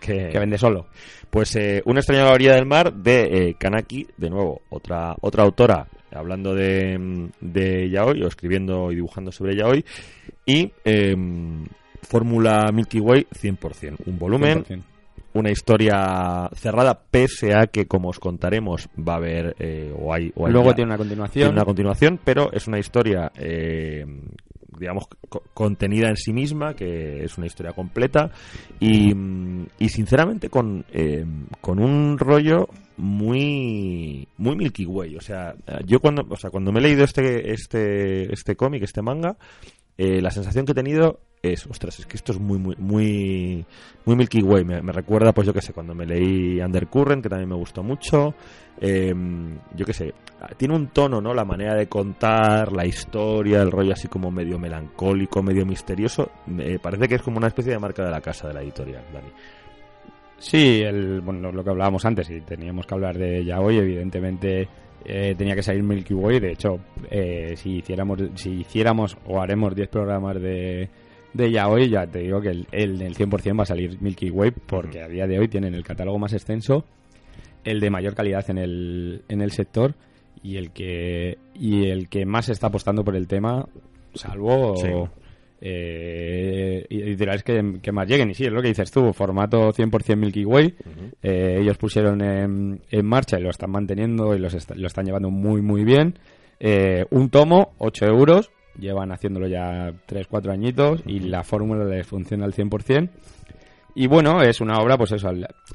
que, 0.00 0.28
que 0.28 0.38
vende 0.38 0.58
solo. 0.58 0.86
Pues 1.30 1.54
eh, 1.56 1.82
Un 1.84 1.96
extraño 1.98 2.22
a 2.22 2.26
la 2.26 2.32
orilla 2.32 2.54
del 2.54 2.66
mar 2.66 2.92
de 2.92 3.48
eh, 3.50 3.54
Kanaki, 3.58 4.06
de 4.16 4.30
nuevo, 4.30 4.62
otra 4.70 5.14
otra 5.20 5.44
autora 5.44 5.86
hablando 6.12 6.54
de, 6.56 7.28
de 7.40 7.88
yaoi 7.88 8.22
o 8.24 8.26
escribiendo 8.26 8.90
y 8.90 8.96
dibujando 8.96 9.30
sobre 9.30 9.54
yaoi 9.54 9.84
y 10.44 10.72
em, 10.84 11.64
fórmula 12.02 12.68
Milky 12.72 12.98
Way 12.98 13.28
100%, 13.32 13.96
un 14.06 14.18
volumen, 14.18 14.64
100%. 14.64 14.82
una 15.34 15.50
historia 15.52 16.50
cerrada 16.54 17.00
pese 17.08 17.54
a 17.54 17.68
que 17.68 17.86
como 17.86 18.08
os 18.08 18.18
contaremos 18.18 18.88
va 18.98 19.12
a 19.12 19.16
haber 19.18 19.54
eh, 19.60 19.94
o 19.96 20.12
hay 20.12 20.32
o 20.34 20.46
hay 20.48 20.52
Luego 20.52 20.70
ya- 20.70 20.74
tiene 20.74 20.88
una 20.88 20.96
tiene 20.96 20.98
continuación. 20.98 21.52
una 21.52 21.64
continuación, 21.64 22.20
pero 22.24 22.50
es 22.52 22.66
una 22.66 22.80
historia, 22.80 23.30
eh, 23.36 24.04
digamos, 24.78 25.06
co- 25.28 25.42
contenida 25.54 26.08
en 26.08 26.16
sí 26.16 26.32
misma, 26.32 26.74
que 26.74 27.24
es 27.24 27.36
una 27.38 27.46
historia 27.46 27.72
completa 27.72 28.30
y, 28.78 29.12
sinceramente 29.88 30.48
con, 30.48 30.84
eh, 30.92 31.24
con 31.60 31.78
un 31.78 32.18
rollo 32.18 32.68
muy 32.96 34.28
muy 34.36 34.56
Milky 34.56 34.84
Way. 34.86 35.16
O 35.16 35.20
sea, 35.20 35.54
yo 35.86 36.00
cuando, 36.00 36.26
o 36.28 36.36
sea, 36.36 36.50
cuando 36.50 36.70
me 36.72 36.80
he 36.80 36.82
leído 36.82 37.04
este 37.04 37.52
este 37.52 38.32
este 38.32 38.56
cómic, 38.56 38.82
este 38.82 39.00
manga, 39.02 39.36
eh, 40.02 40.22
la 40.22 40.30
sensación 40.30 40.64
que 40.64 40.72
he 40.72 40.74
tenido 40.74 41.20
es, 41.42 41.66
ostras, 41.66 41.98
es 41.98 42.06
que 42.06 42.16
esto 42.16 42.32
es 42.32 42.40
muy, 42.40 42.56
muy, 42.56 42.74
muy, 42.78 43.66
muy 44.06 44.16
Milky 44.16 44.42
Way. 44.42 44.64
Me, 44.64 44.80
me 44.80 44.92
recuerda, 44.92 45.34
pues 45.34 45.46
yo 45.46 45.52
qué 45.52 45.60
sé, 45.60 45.74
cuando 45.74 45.94
me 45.94 46.06
leí 46.06 46.58
Undercurrent, 46.58 47.22
que 47.22 47.28
también 47.28 47.50
me 47.50 47.54
gustó 47.54 47.82
mucho. 47.82 48.32
Eh, 48.80 49.12
yo 49.76 49.84
qué 49.84 49.92
sé, 49.92 50.14
tiene 50.56 50.74
un 50.74 50.86
tono, 50.86 51.20
¿no? 51.20 51.34
La 51.34 51.44
manera 51.44 51.74
de 51.74 51.86
contar, 51.86 52.72
la 52.72 52.86
historia, 52.86 53.60
el 53.60 53.70
rollo 53.70 53.92
así 53.92 54.08
como 54.08 54.30
medio 54.30 54.58
melancólico, 54.58 55.42
medio 55.42 55.66
misterioso. 55.66 56.30
Me 56.46 56.78
parece 56.78 57.06
que 57.06 57.16
es 57.16 57.22
como 57.22 57.36
una 57.36 57.48
especie 57.48 57.72
de 57.72 57.78
marca 57.78 58.02
de 58.02 58.10
la 58.10 58.22
casa 58.22 58.48
de 58.48 58.54
la 58.54 58.62
editorial, 58.62 59.04
Dani. 59.12 59.28
Sí, 60.38 60.80
el, 60.80 61.20
bueno, 61.20 61.52
lo 61.52 61.62
que 61.62 61.68
hablábamos 61.68 62.06
antes, 62.06 62.30
y 62.30 62.40
teníamos 62.40 62.86
que 62.86 62.94
hablar 62.94 63.18
de 63.18 63.40
ella 63.40 63.60
hoy, 63.60 63.76
evidentemente 63.76 64.66
eh, 65.04 65.34
tenía 65.36 65.54
que 65.54 65.62
salir 65.62 65.82
Milky 65.82 66.14
Way. 66.14 66.40
De 66.40 66.52
hecho, 66.52 66.78
eh, 67.10 67.54
si 67.56 67.78
hiciéramos 67.78 68.18
si 68.34 68.60
hiciéramos 68.60 69.16
o 69.26 69.40
haremos 69.40 69.74
10 69.74 69.88
programas 69.88 70.40
de, 70.40 70.88
de 71.32 71.50
yaoi, 71.50 71.88
ya 71.88 72.06
te 72.06 72.20
digo 72.20 72.40
que 72.40 72.50
el, 72.50 72.66
el 72.72 72.98
del 72.98 73.16
100% 73.16 73.58
va 73.58 73.62
a 73.62 73.66
salir 73.66 74.00
Milky 74.00 74.30
Way, 74.30 74.52
porque 74.66 75.02
a 75.02 75.08
día 75.08 75.26
de 75.26 75.38
hoy 75.38 75.48
tienen 75.48 75.74
el 75.74 75.84
catálogo 75.84 76.18
más 76.18 76.32
extenso, 76.32 76.84
el 77.64 77.80
de 77.80 77.90
mayor 77.90 78.14
calidad 78.14 78.48
en 78.50 78.58
el, 78.58 79.22
en 79.28 79.40
el 79.40 79.52
sector 79.52 79.94
y 80.42 80.56
el 80.56 80.70
que 80.70 81.38
y 81.54 81.86
el 81.86 82.08
que 82.08 82.24
más 82.24 82.48
está 82.48 82.68
apostando 82.68 83.04
por 83.04 83.16
el 83.16 83.26
tema, 83.26 83.66
salvo 84.14 84.76
Sí. 84.76 84.88
Eh, 85.60 86.86
editoriales 86.90 87.42
que, 87.42 87.78
que 87.82 87.92
más 87.92 88.08
lleguen. 88.08 88.30
Y 88.30 88.34
sí, 88.34 88.44
es 88.44 88.52
lo 88.52 88.62
que 88.62 88.68
dices 88.68 88.90
tú, 88.90 89.12
formato 89.12 89.72
100% 89.72 90.16
Milky 90.16 90.44
Way. 90.44 90.74
Eh, 91.22 91.58
ellos 91.60 91.76
pusieron 91.78 92.20
en, 92.22 92.80
en 92.90 93.06
marcha 93.06 93.38
y 93.38 93.42
lo 93.42 93.50
están 93.50 93.70
manteniendo 93.70 94.34
y 94.34 94.38
los 94.38 94.54
est- 94.54 94.74
lo 94.76 94.86
están 94.86 95.04
llevando 95.06 95.30
muy, 95.30 95.62
muy 95.62 95.84
bien. 95.84 96.18
Eh, 96.58 97.04
un 97.10 97.30
tomo, 97.30 97.72
8 97.78 98.06
euros. 98.06 98.50
Llevan 98.78 99.12
haciéndolo 99.12 99.46
ya 99.48 99.90
3-4 100.08 100.52
añitos 100.52 101.02
y 101.04 101.20
la 101.20 101.42
fórmula 101.42 101.84
les 101.84 102.06
funciona 102.06 102.44
al 102.44 102.54
100%. 102.54 103.10
Y 103.96 104.06
bueno, 104.06 104.40
es 104.42 104.60
una 104.60 104.78
obra, 104.78 104.96
pues 104.96 105.10
eso, 105.12 105.30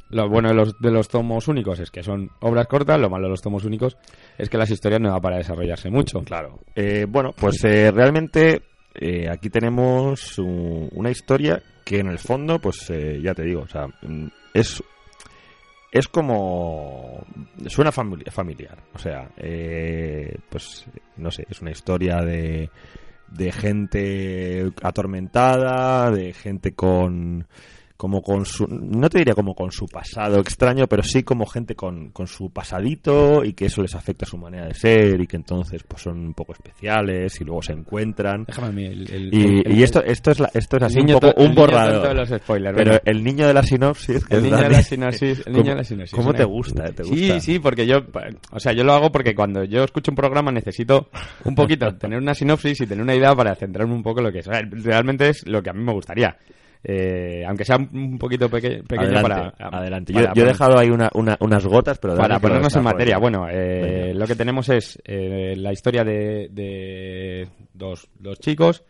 lo 0.09 0.29
bueno 0.29 0.47
de 0.47 0.55
los, 0.55 0.79
de 0.79 0.89
los 0.89 1.09
tomos 1.09 1.49
únicos 1.49 1.79
es 1.81 1.91
que 1.91 2.01
son 2.01 2.29
obras 2.39 2.65
cortas, 2.67 2.97
lo 2.97 3.09
malo 3.09 3.25
de 3.25 3.31
los 3.31 3.41
tomos 3.41 3.65
únicos 3.65 3.97
es 4.37 4.49
que 4.49 4.57
las 4.57 4.71
historias 4.71 5.01
no 5.01 5.09
da 5.11 5.19
para 5.19 5.35
desarrollarse 5.37 5.89
mucho. 5.91 6.21
Claro. 6.21 6.59
Eh, 6.75 7.05
bueno, 7.07 7.33
pues 7.37 7.61
eh, 7.65 7.91
realmente 7.91 8.61
eh, 8.99 9.29
aquí 9.29 9.49
tenemos 9.49 10.37
una 10.39 11.09
historia 11.11 11.61
que 11.83 11.99
en 11.99 12.07
el 12.07 12.19
fondo, 12.19 12.59
pues 12.59 12.89
eh, 12.89 13.19
ya 13.21 13.33
te 13.33 13.43
digo, 13.43 13.61
o 13.61 13.67
sea, 13.67 13.87
mm, 14.01 14.27
es 14.53 14.83
es 15.91 16.07
como 16.09 17.25
suena 17.67 17.91
famili- 17.91 18.29
familiar, 18.29 18.77
o 18.93 18.99
sea, 18.99 19.29
eh, 19.37 20.37
pues 20.49 20.85
no 21.17 21.31
sé, 21.31 21.45
es 21.49 21.61
una 21.61 21.71
historia 21.71 22.21
de 22.21 22.69
de 23.27 23.51
gente 23.51 24.71
atormentada, 24.83 26.11
de 26.11 26.33
gente 26.33 26.73
con 26.73 27.47
como 27.97 28.21
con 28.21 28.45
su 28.45 28.67
no 28.67 29.09
te 29.09 29.19
diría 29.19 29.33
como 29.33 29.55
con 29.55 29.71
su 29.71 29.85
pasado 29.87 30.39
extraño 30.41 30.85
pero 30.87 31.01
sí 31.01 31.23
como 31.23 31.45
gente 31.45 31.75
con, 31.75 32.09
con 32.11 32.27
su 32.27 32.49
pasadito 32.49 33.43
y 33.45 33.53
que 33.53 33.67
eso 33.67 33.81
les 33.81 33.95
afecta 33.95 34.25
a 34.25 34.27
su 34.29 34.37
manera 34.37 34.65
de 34.67 34.73
ser 34.73 35.21
y 35.21 35.27
que 35.27 35.37
entonces 35.37 35.81
pues 35.87 36.01
son 36.03 36.19
un 36.19 36.33
poco 36.33 36.51
especiales 36.53 37.39
y 37.39 37.45
luego 37.45 37.61
se 37.61 37.71
encuentran 37.73 38.43
Déjame 38.45 38.67
a 38.67 38.71
mí 38.71 38.85
el, 38.85 39.09
el- 39.11 39.33
y, 39.33 39.41
el- 39.45 39.63
el- 39.67 39.77
y 39.79 39.83
esto 39.83 40.03
esto 40.03 40.31
es 40.31 40.39
la- 40.41 40.51
esto 40.53 40.75
es 40.77 40.83
así 40.83 40.99
un 40.99 41.07
poco 41.07 41.33
un 41.37 41.55
borrador 41.55 41.93
tonto 41.93 42.07
de 42.09 42.13
los 42.15 42.29
spoilers, 42.29 42.77
pero 42.77 42.99
el 43.05 43.23
niño 43.23 43.47
de 43.47 43.53
la 43.53 43.63
sinopsis 43.63 44.25
El 44.29 44.43
niño 44.43 44.57
de 44.57 44.69
la 44.69 44.81
sinopsis, 44.81 45.43
el 45.45 45.53
niño 45.53 45.63
¿cómo- 45.63 45.69
de 45.71 45.75
la 45.77 45.83
sinopsis. 45.85 46.15
¿cómo 46.15 46.33
te 46.33 46.43
gusta? 46.43 46.85
eh? 46.87 46.91
¿Te 46.93 47.03
gusta? 47.03 47.15
Sí, 47.17 47.39
sí, 47.39 47.59
porque 47.59 47.87
yo, 47.87 47.99
o 48.51 48.59
sea, 48.59 48.73
yo 48.73 48.83
lo 48.83 48.93
hago 48.93 49.11
porque 49.11 49.33
cuando 49.33 49.63
yo 49.63 49.83
escucho 49.85 50.11
un 50.11 50.15
programa 50.15 50.51
necesito 50.51 51.09
un 51.45 51.55
poquito 51.55 51.95
tener 51.97 52.19
una 52.19 52.33
sinopsis 52.33 52.81
y 52.81 52.87
tener 52.87 53.01
una 53.03 53.15
idea 53.15 53.33
para 53.35 53.55
centrarme 53.55 53.93
un 53.93 54.03
poco 54.03 54.19
en 54.19 54.25
lo 54.25 54.31
que 54.31 54.39
es. 54.39 54.47
O 54.47 54.51
sea, 54.51 54.61
realmente 54.69 55.29
es 55.29 55.47
lo 55.47 55.63
que 55.63 55.69
a 55.69 55.73
mí 55.73 55.81
me 55.83 55.93
gustaría. 55.93 56.35
Eh, 56.87 57.43
aunque 57.47 57.65
sea 57.65 57.77
un 57.77 58.19
poquito 58.19 58.47
peque- 58.47 58.83
pequeño 58.83 59.17
adelante, 59.17 59.53
para... 59.57 59.77
adelante. 59.79 60.13
para 60.13 60.27
Yo, 60.27 60.33
yo 60.35 60.43
he 60.43 60.47
dejado 60.47 60.77
ahí 60.77 60.89
una- 60.91 61.09
una- 61.15 61.35
unas 61.39 61.65
gotas, 61.65 61.97
pero 61.97 62.15
para 62.15 62.39
ponernos 62.39 62.75
en 62.75 62.83
materia, 62.83 63.17
bueno, 63.17 63.47
eh, 63.49 64.13
lo 64.13 64.27
que 64.27 64.35
tenemos 64.35 64.69
es 64.69 65.01
eh, 65.03 65.55
la 65.57 65.73
historia 65.73 66.03
de, 66.03 66.47
de 66.51 67.47
dos, 67.73 68.07
dos 68.19 68.39
chicos. 68.39 68.83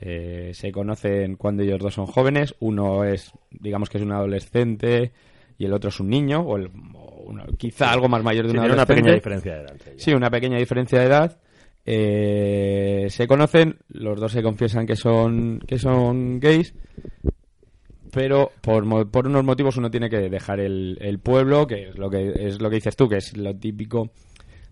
eh, 0.00 0.50
se 0.54 0.72
conocen 0.72 1.36
cuando 1.36 1.62
ellos 1.62 1.78
dos 1.80 1.92
son 1.94 2.06
jóvenes. 2.06 2.54
Uno 2.60 3.04
es, 3.04 3.30
digamos 3.50 3.88
que 3.90 3.98
es 3.98 4.04
un 4.04 4.12
adolescente 4.12 5.12
y 5.58 5.66
el 5.66 5.72
otro 5.74 5.88
es 5.90 6.00
un 6.00 6.08
niño, 6.08 6.40
o, 6.40 6.56
el- 6.56 6.70
o 6.94 7.24
uno- 7.26 7.44
quizá 7.58 7.90
algo 7.92 8.08
más 8.08 8.22
mayor 8.22 8.46
de 8.46 8.52
Sí, 8.52 8.56
un 8.56 8.62
tiene 8.62 8.74
una 8.74 8.82
adolescente. 8.82 9.02
pequeña 9.02 9.14
diferencia 9.14 9.54
de 9.54 9.60
edad. 9.60 9.74
Sí, 9.98 10.12
una 10.14 10.30
pequeña 10.30 10.56
diferencia 10.58 10.98
de 10.98 11.04
edad. 11.06 11.38
Eh, 11.86 13.06
se 13.10 13.26
conocen, 13.26 13.76
los 13.88 14.18
dos 14.18 14.32
se 14.32 14.42
confiesan 14.42 14.86
que 14.86 14.96
son 14.96 15.60
que 15.66 15.78
son 15.78 16.40
gays, 16.40 16.74
pero 18.14 18.52
por, 18.60 19.10
por 19.10 19.26
unos 19.26 19.44
motivos 19.44 19.76
uno 19.76 19.90
tiene 19.90 20.08
que 20.08 20.18
dejar 20.30 20.60
el, 20.60 20.96
el 21.00 21.18
pueblo, 21.18 21.66
que 21.66 21.88
es 21.88 21.98
lo 21.98 22.08
que 22.08 22.32
es 22.36 22.60
lo 22.60 22.70
que 22.70 22.76
dices 22.76 22.96
tú, 22.96 23.08
que 23.08 23.16
es 23.16 23.36
lo 23.36 23.54
típico 23.54 24.10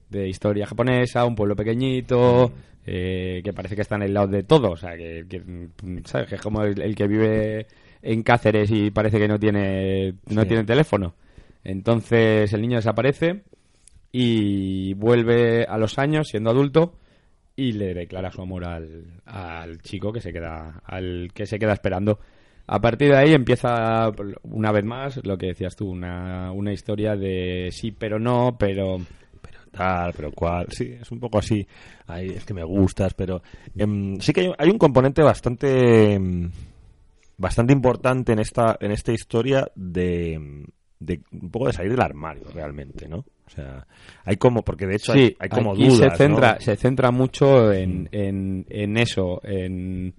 de 0.09 0.29
historia 0.29 0.67
japonesa, 0.67 1.25
un 1.25 1.35
pueblo 1.35 1.57
pequeñito, 1.57 2.53
eh, 2.87 3.41
que 3.43 3.53
parece 3.53 3.75
que 3.77 3.83
están 3.83 4.03
aislados 4.03 4.31
de 4.31 4.43
todo, 4.43 4.71
o 4.73 4.77
sea, 4.77 4.97
que, 4.97 5.25
que, 5.29 5.43
¿sabes? 6.05 6.29
Que 6.29 6.35
es 6.37 6.41
como 6.41 6.63
el, 6.63 6.81
el 6.81 6.95
que 6.95 7.07
vive 7.07 7.67
en 8.03 8.23
Cáceres 8.23 8.71
y 8.71 8.91
parece 8.91 9.19
que 9.19 9.29
no 9.29 9.39
tiene 9.39 10.15
no 10.29 10.43
Sí. 10.43 10.49
tiene 10.49 10.65
teléfono. 10.65 11.15
Entonces 11.65 12.53
el 12.53 12.61
niño 12.61 12.77
desaparece 12.77 13.43
y 14.11 14.95
vuelve 14.95 15.65
a 15.65 15.79
los 15.79 15.99
años 15.99 16.29
siendo 16.29 16.51
adulto 16.51 16.95
y 17.57 17.73
le 17.73 17.95
declara 17.95 18.31
su 18.33 18.43
amor 18.43 18.65
al, 18.65 19.21
al 19.25 19.81
chico 19.83 20.13
que 20.13 20.21
se 20.21 20.33
queda 20.33 20.83
al 20.85 21.31
que 21.35 21.47
se 21.47 21.59
queda 21.59 21.73
esperando 21.75 22.19
a 22.75 22.81
partir 22.81 23.11
de 23.11 23.19
ahí 23.19 23.35
empieza 23.35 24.11
una 24.45 24.73
vez 24.73 24.83
más 24.83 25.21
lo 25.25 25.37
que 25.37 25.49
decías 25.49 25.77
tú 25.77 25.91
una, 25.91 26.53
una 26.53 26.73
historia 26.73 27.17
de 27.17 27.69
sí 27.71 27.93
pero 27.93 28.19
no 28.19 28.57
pero 28.59 28.97
pero 29.43 29.59
tal, 29.71 30.15
pero 30.15 30.33
cual. 30.33 30.69
Sí, 30.71 30.97
es 30.99 31.11
un 31.11 31.21
poco 31.21 31.39
así. 31.39 31.67
Ay, 32.07 32.29
es 32.29 32.47
que 32.47 32.55
me 32.55 32.65
gustas, 32.65 33.13
pero 33.13 33.43
em, 33.77 34.19
sí 34.21 34.33
que 34.33 34.41
hay, 34.41 34.53
hay 34.57 34.71
un 34.71 34.79
componente 34.79 35.23
bastante 35.23 36.15
em, 36.15 36.51
bastante 37.37 37.75
importante 37.75 38.33
en 38.33 38.39
esta 38.39 38.79
en 38.81 38.91
esta 38.91 39.13
historia 39.13 39.71
de, 39.75 40.65
de 40.99 41.21
un 41.31 41.51
poco 41.51 41.67
de 41.67 41.75
salir 41.75 41.91
del 41.91 42.01
armario 42.01 42.45
realmente, 42.55 43.07
¿no? 43.07 43.19
O 43.19 43.51
sea, 43.51 43.87
hay 44.25 44.39
como 44.39 44.63
porque 44.63 44.87
de 44.87 44.95
hecho 44.95 45.13
hay, 45.13 45.37
hay 45.39 45.51
como 45.51 45.73
aquí 45.73 45.89
dudas, 45.89 46.13
se 46.13 46.25
centra 46.25 46.55
¿no? 46.55 46.61
se 46.61 46.77
centra 46.77 47.11
mucho 47.11 47.71
en, 47.71 48.09
en, 48.13 48.65
en 48.71 48.97
eso 48.97 49.43
en 49.45 50.15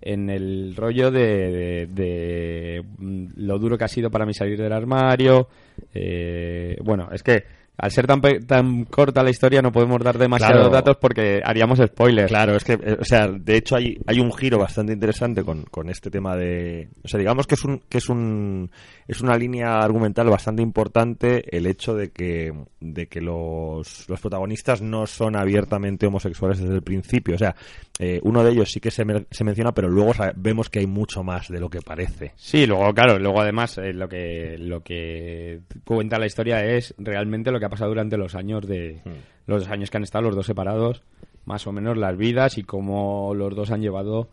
en 0.00 0.30
el 0.30 0.74
rollo 0.76 1.10
de, 1.10 1.50
de- 1.50 1.86
de, 1.86 2.84
mm, 2.98 3.26
lo 3.36 3.58
duro 3.58 3.76
que 3.76 3.84
ha 3.84 3.88
sido 3.88 4.10
para 4.10 4.24
mí 4.26 4.34
salir 4.34 4.58
del 4.60 4.72
armario. 4.72 5.48
eh, 5.94 6.76
bueno, 6.82 7.08
es 7.12 7.22
que 7.22 7.44
al 7.80 7.92
ser 7.92 8.08
tan, 8.08 8.20
tan 8.20 8.84
corta 8.86 9.22
la 9.22 9.30
historia 9.30 9.62
no 9.62 9.70
podemos 9.70 10.02
dar 10.02 10.18
demasiados 10.18 10.56
Claro. 10.68 10.70
datos 10.74 10.96
porque 11.00 11.40
haríamos 11.44 11.78
spoilers. 11.78 12.28
Claro, 12.28 12.56
es 12.56 12.64
que, 12.64 12.72
eh, 12.72 12.96
o 13.00 13.04
sea, 13.04 13.28
de 13.28 13.56
hecho 13.56 13.76
hay, 13.76 13.96
hay 14.06 14.18
un 14.18 14.32
giro 14.32 14.58
bastante 14.58 14.92
interesante 14.92 15.44
con, 15.44 15.62
con 15.64 15.88
este 15.88 16.10
tema 16.10 16.36
de, 16.36 16.88
o 17.04 17.08
sea, 17.08 17.18
digamos 17.18 17.46
que 17.46 17.54
es 17.54 17.64
un, 17.64 17.80
que 17.88 17.98
es 17.98 18.08
un, 18.08 18.68
es 19.08 19.22
una 19.22 19.36
línea 19.38 19.80
argumental 19.80 20.28
bastante 20.28 20.62
importante 20.62 21.56
el 21.56 21.66
hecho 21.66 21.94
de 21.94 22.10
que, 22.10 22.52
de 22.78 23.06
que 23.06 23.22
los, 23.22 24.06
los 24.06 24.20
protagonistas 24.20 24.82
no 24.82 25.06
son 25.06 25.34
abiertamente 25.34 26.06
homosexuales 26.06 26.60
desde 26.60 26.74
el 26.74 26.82
principio, 26.82 27.34
o 27.34 27.38
sea, 27.38 27.56
eh, 27.98 28.20
uno 28.22 28.44
de 28.44 28.52
ellos 28.52 28.70
sí 28.70 28.80
que 28.80 28.90
se, 28.90 29.04
se 29.30 29.44
menciona, 29.44 29.72
pero 29.72 29.88
luego 29.88 30.12
vemos 30.36 30.68
que 30.68 30.80
hay 30.80 30.86
mucho 30.86 31.24
más 31.24 31.48
de 31.48 31.58
lo 31.58 31.70
que 31.70 31.80
parece. 31.80 32.32
Sí, 32.36 32.66
luego, 32.66 32.92
claro, 32.92 33.18
luego 33.18 33.40
además 33.40 33.78
eh, 33.78 33.94
lo 33.94 34.10
que 34.10 34.56
lo 34.58 34.82
que 34.82 35.60
cuenta 35.84 36.18
la 36.18 36.26
historia 36.26 36.62
es 36.62 36.94
realmente 36.98 37.50
lo 37.50 37.58
que 37.58 37.64
ha 37.64 37.70
pasado 37.70 37.88
durante 37.88 38.18
los 38.18 38.34
años 38.34 38.68
de 38.68 39.00
los 39.46 39.68
años 39.68 39.90
que 39.90 39.96
han 39.96 40.02
estado 40.02 40.24
los 40.26 40.36
dos 40.36 40.46
separados, 40.46 41.02
más 41.46 41.66
o 41.66 41.72
menos 41.72 41.96
las 41.96 42.14
vidas 42.18 42.58
y 42.58 42.62
cómo 42.62 43.32
los 43.34 43.56
dos 43.56 43.70
han 43.70 43.80
llevado, 43.80 44.28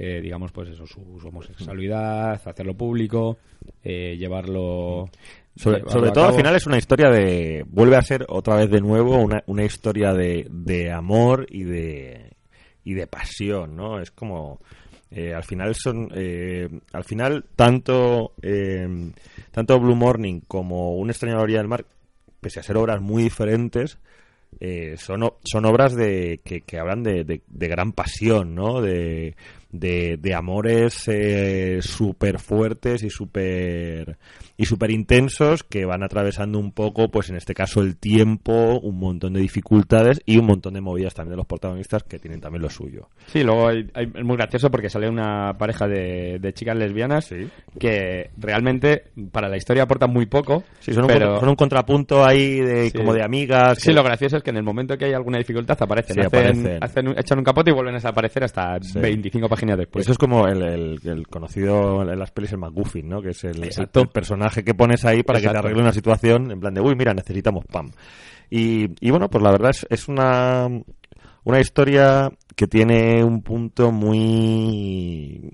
eh, 0.00 0.20
digamos, 0.22 0.52
pues 0.52 0.68
eso, 0.68 0.86
su, 0.86 1.18
su 1.20 1.26
homosexualidad, 1.28 2.32
hacerlo 2.32 2.74
público, 2.74 3.38
eh, 3.82 4.16
llevarlo. 4.16 5.10
Sobre, 5.56 5.78
llevarlo 5.78 5.90
sobre 5.92 6.10
a 6.10 6.12
todo 6.12 6.24
al 6.26 6.34
final 6.34 6.54
es 6.54 6.66
una 6.68 6.78
historia 6.78 7.10
de, 7.10 7.64
vuelve 7.68 7.96
a 7.96 8.02
ser 8.02 8.24
otra 8.28 8.54
vez 8.54 8.70
de 8.70 8.80
nuevo 8.80 9.16
una, 9.18 9.42
una 9.46 9.64
historia 9.64 10.12
de, 10.12 10.46
de 10.48 10.92
amor 10.92 11.46
y 11.50 11.64
de, 11.64 12.30
y 12.84 12.94
de 12.94 13.06
pasión, 13.08 13.74
¿no? 13.74 14.00
Es 14.00 14.12
como, 14.12 14.60
eh, 15.10 15.34
al 15.34 15.42
final 15.42 15.74
son, 15.74 16.10
eh, 16.14 16.68
al 16.92 17.02
final 17.02 17.44
tanto, 17.56 18.34
eh, 18.40 18.86
tanto 19.50 19.80
Blue 19.80 19.96
Morning 19.96 20.42
como 20.46 20.94
Un 20.96 21.10
extraño 21.10 21.40
orilla 21.40 21.58
del 21.58 21.66
mar, 21.68 21.84
pese 22.40 22.60
a 22.60 22.62
ser 22.62 22.76
obras 22.76 23.00
muy 23.00 23.24
diferentes, 23.24 23.98
eh, 24.60 24.94
son, 24.96 25.28
son 25.44 25.64
obras 25.64 25.94
de, 25.94 26.40
que, 26.44 26.60
que 26.60 26.78
hablan 26.78 27.02
de, 27.02 27.24
de- 27.24 27.42
de 27.48 27.68
gran 27.68 27.92
pasión, 27.92 28.54
¿no? 28.54 28.80
De, 28.80 29.34
de, 29.70 30.16
de 30.16 30.34
amores 30.34 31.04
eh, 31.08 31.78
súper 31.82 32.38
fuertes 32.38 33.02
y 33.02 33.10
súper 33.10 34.16
y 34.56 34.64
súper 34.64 34.90
intensos 34.90 35.62
que 35.62 35.84
van 35.84 36.02
atravesando 36.02 36.58
un 36.58 36.72
poco, 36.72 37.10
pues 37.10 37.30
en 37.30 37.36
este 37.36 37.54
caso 37.54 37.80
el 37.80 37.96
tiempo, 37.96 38.80
un 38.80 38.98
montón 38.98 39.34
de 39.34 39.40
dificultades 39.40 40.20
y 40.26 40.38
un 40.38 40.46
montón 40.46 40.74
de 40.74 40.80
movidas 40.80 41.14
también 41.14 41.32
de 41.32 41.36
los 41.36 41.46
protagonistas 41.46 42.02
que 42.02 42.18
tienen 42.18 42.40
también 42.40 42.62
lo 42.62 42.70
suyo. 42.70 43.08
Sí, 43.26 43.44
luego 43.44 43.68
hay- 43.68 43.88
hay- 43.94 44.10
es 44.14 44.24
muy 44.24 44.36
gracioso 44.36 44.70
porque 44.70 44.90
sale 44.90 45.08
una 45.08 45.56
pareja 45.58 45.86
de, 45.86 46.38
de 46.40 46.52
chicas 46.54 46.76
lesbianas 46.76 47.32
que 47.78 48.30
realmente 48.36 49.04
para 49.30 49.48
la 49.48 49.56
historia 49.56 49.84
aportan 49.84 50.10
muy 50.12 50.26
poco. 50.26 50.64
Sí, 50.80 50.92
son 50.92 51.04
un, 51.04 51.08
pero... 51.08 51.26
contra- 51.26 51.40
son 51.40 51.48
un 51.50 51.56
contrapunto 51.56 52.24
ahí 52.24 52.60
de, 52.60 52.90
Sí. 52.90 52.96
como 52.98 53.12
de 53.12 53.22
amigas. 53.22 53.78
Sí, 53.78 53.88
que- 53.90 53.94
lo 53.94 54.02
gracioso 54.02 54.38
es 54.38 54.42
que 54.42 54.50
en 54.50 54.56
el 54.56 54.62
momento 54.64 54.96
que 54.96 55.04
hay 55.04 55.12
alguna 55.12 55.38
dificultad 55.38 55.76
aparecen, 55.80 56.18
hacen, 56.20 56.26
aparecen. 56.26 56.78
hacen 56.82 57.08
un- 57.08 57.18
echan 57.18 57.38
un 57.38 57.44
capote 57.44 57.70
y 57.70 57.74
vuelven 57.74 57.94
a 57.94 57.98
desaparecer 57.98 58.44
hasta 58.44 58.78
Sí. 58.80 58.98
25 58.98 59.48
páginas 59.48 59.57
después. 59.76 60.04
Eso 60.04 60.12
es 60.12 60.18
como 60.18 60.46
el, 60.46 60.62
el- 60.62 61.00
el 61.04 61.26
conocido 61.28 62.02
en 62.02 62.18
las 62.18 62.30
pelis 62.30 62.52
el 62.52 62.58
McGuffin, 62.58 63.08
¿no? 63.08 63.20
Que 63.22 63.30
es 63.30 63.44
el, 63.44 63.64
Exacto. 63.64 64.00
el 64.02 64.08
personaje 64.08 64.62
que 64.64 64.74
pones 64.74 65.04
ahí 65.04 65.22
para 65.22 65.40
que 65.40 65.48
te 65.48 65.56
arregle 65.56 65.82
una 65.82 65.92
situación 65.92 66.50
en 66.50 66.60
plan 66.60 66.74
de, 66.74 66.80
uy, 66.80 66.94
mira, 66.94 67.12
necesitamos 67.14 67.64
pam. 67.66 67.90
Y, 68.50 68.86
y 69.06 69.10
bueno, 69.10 69.28
pues 69.28 69.42
la 69.42 69.50
verdad 69.50 69.70
es, 69.70 69.86
es 69.90 70.08
una, 70.08 70.68
una 71.44 71.60
historia 71.60 72.30
que 72.56 72.66
tiene 72.66 73.22
un 73.24 73.42
punto 73.42 73.92
muy... 73.92 75.50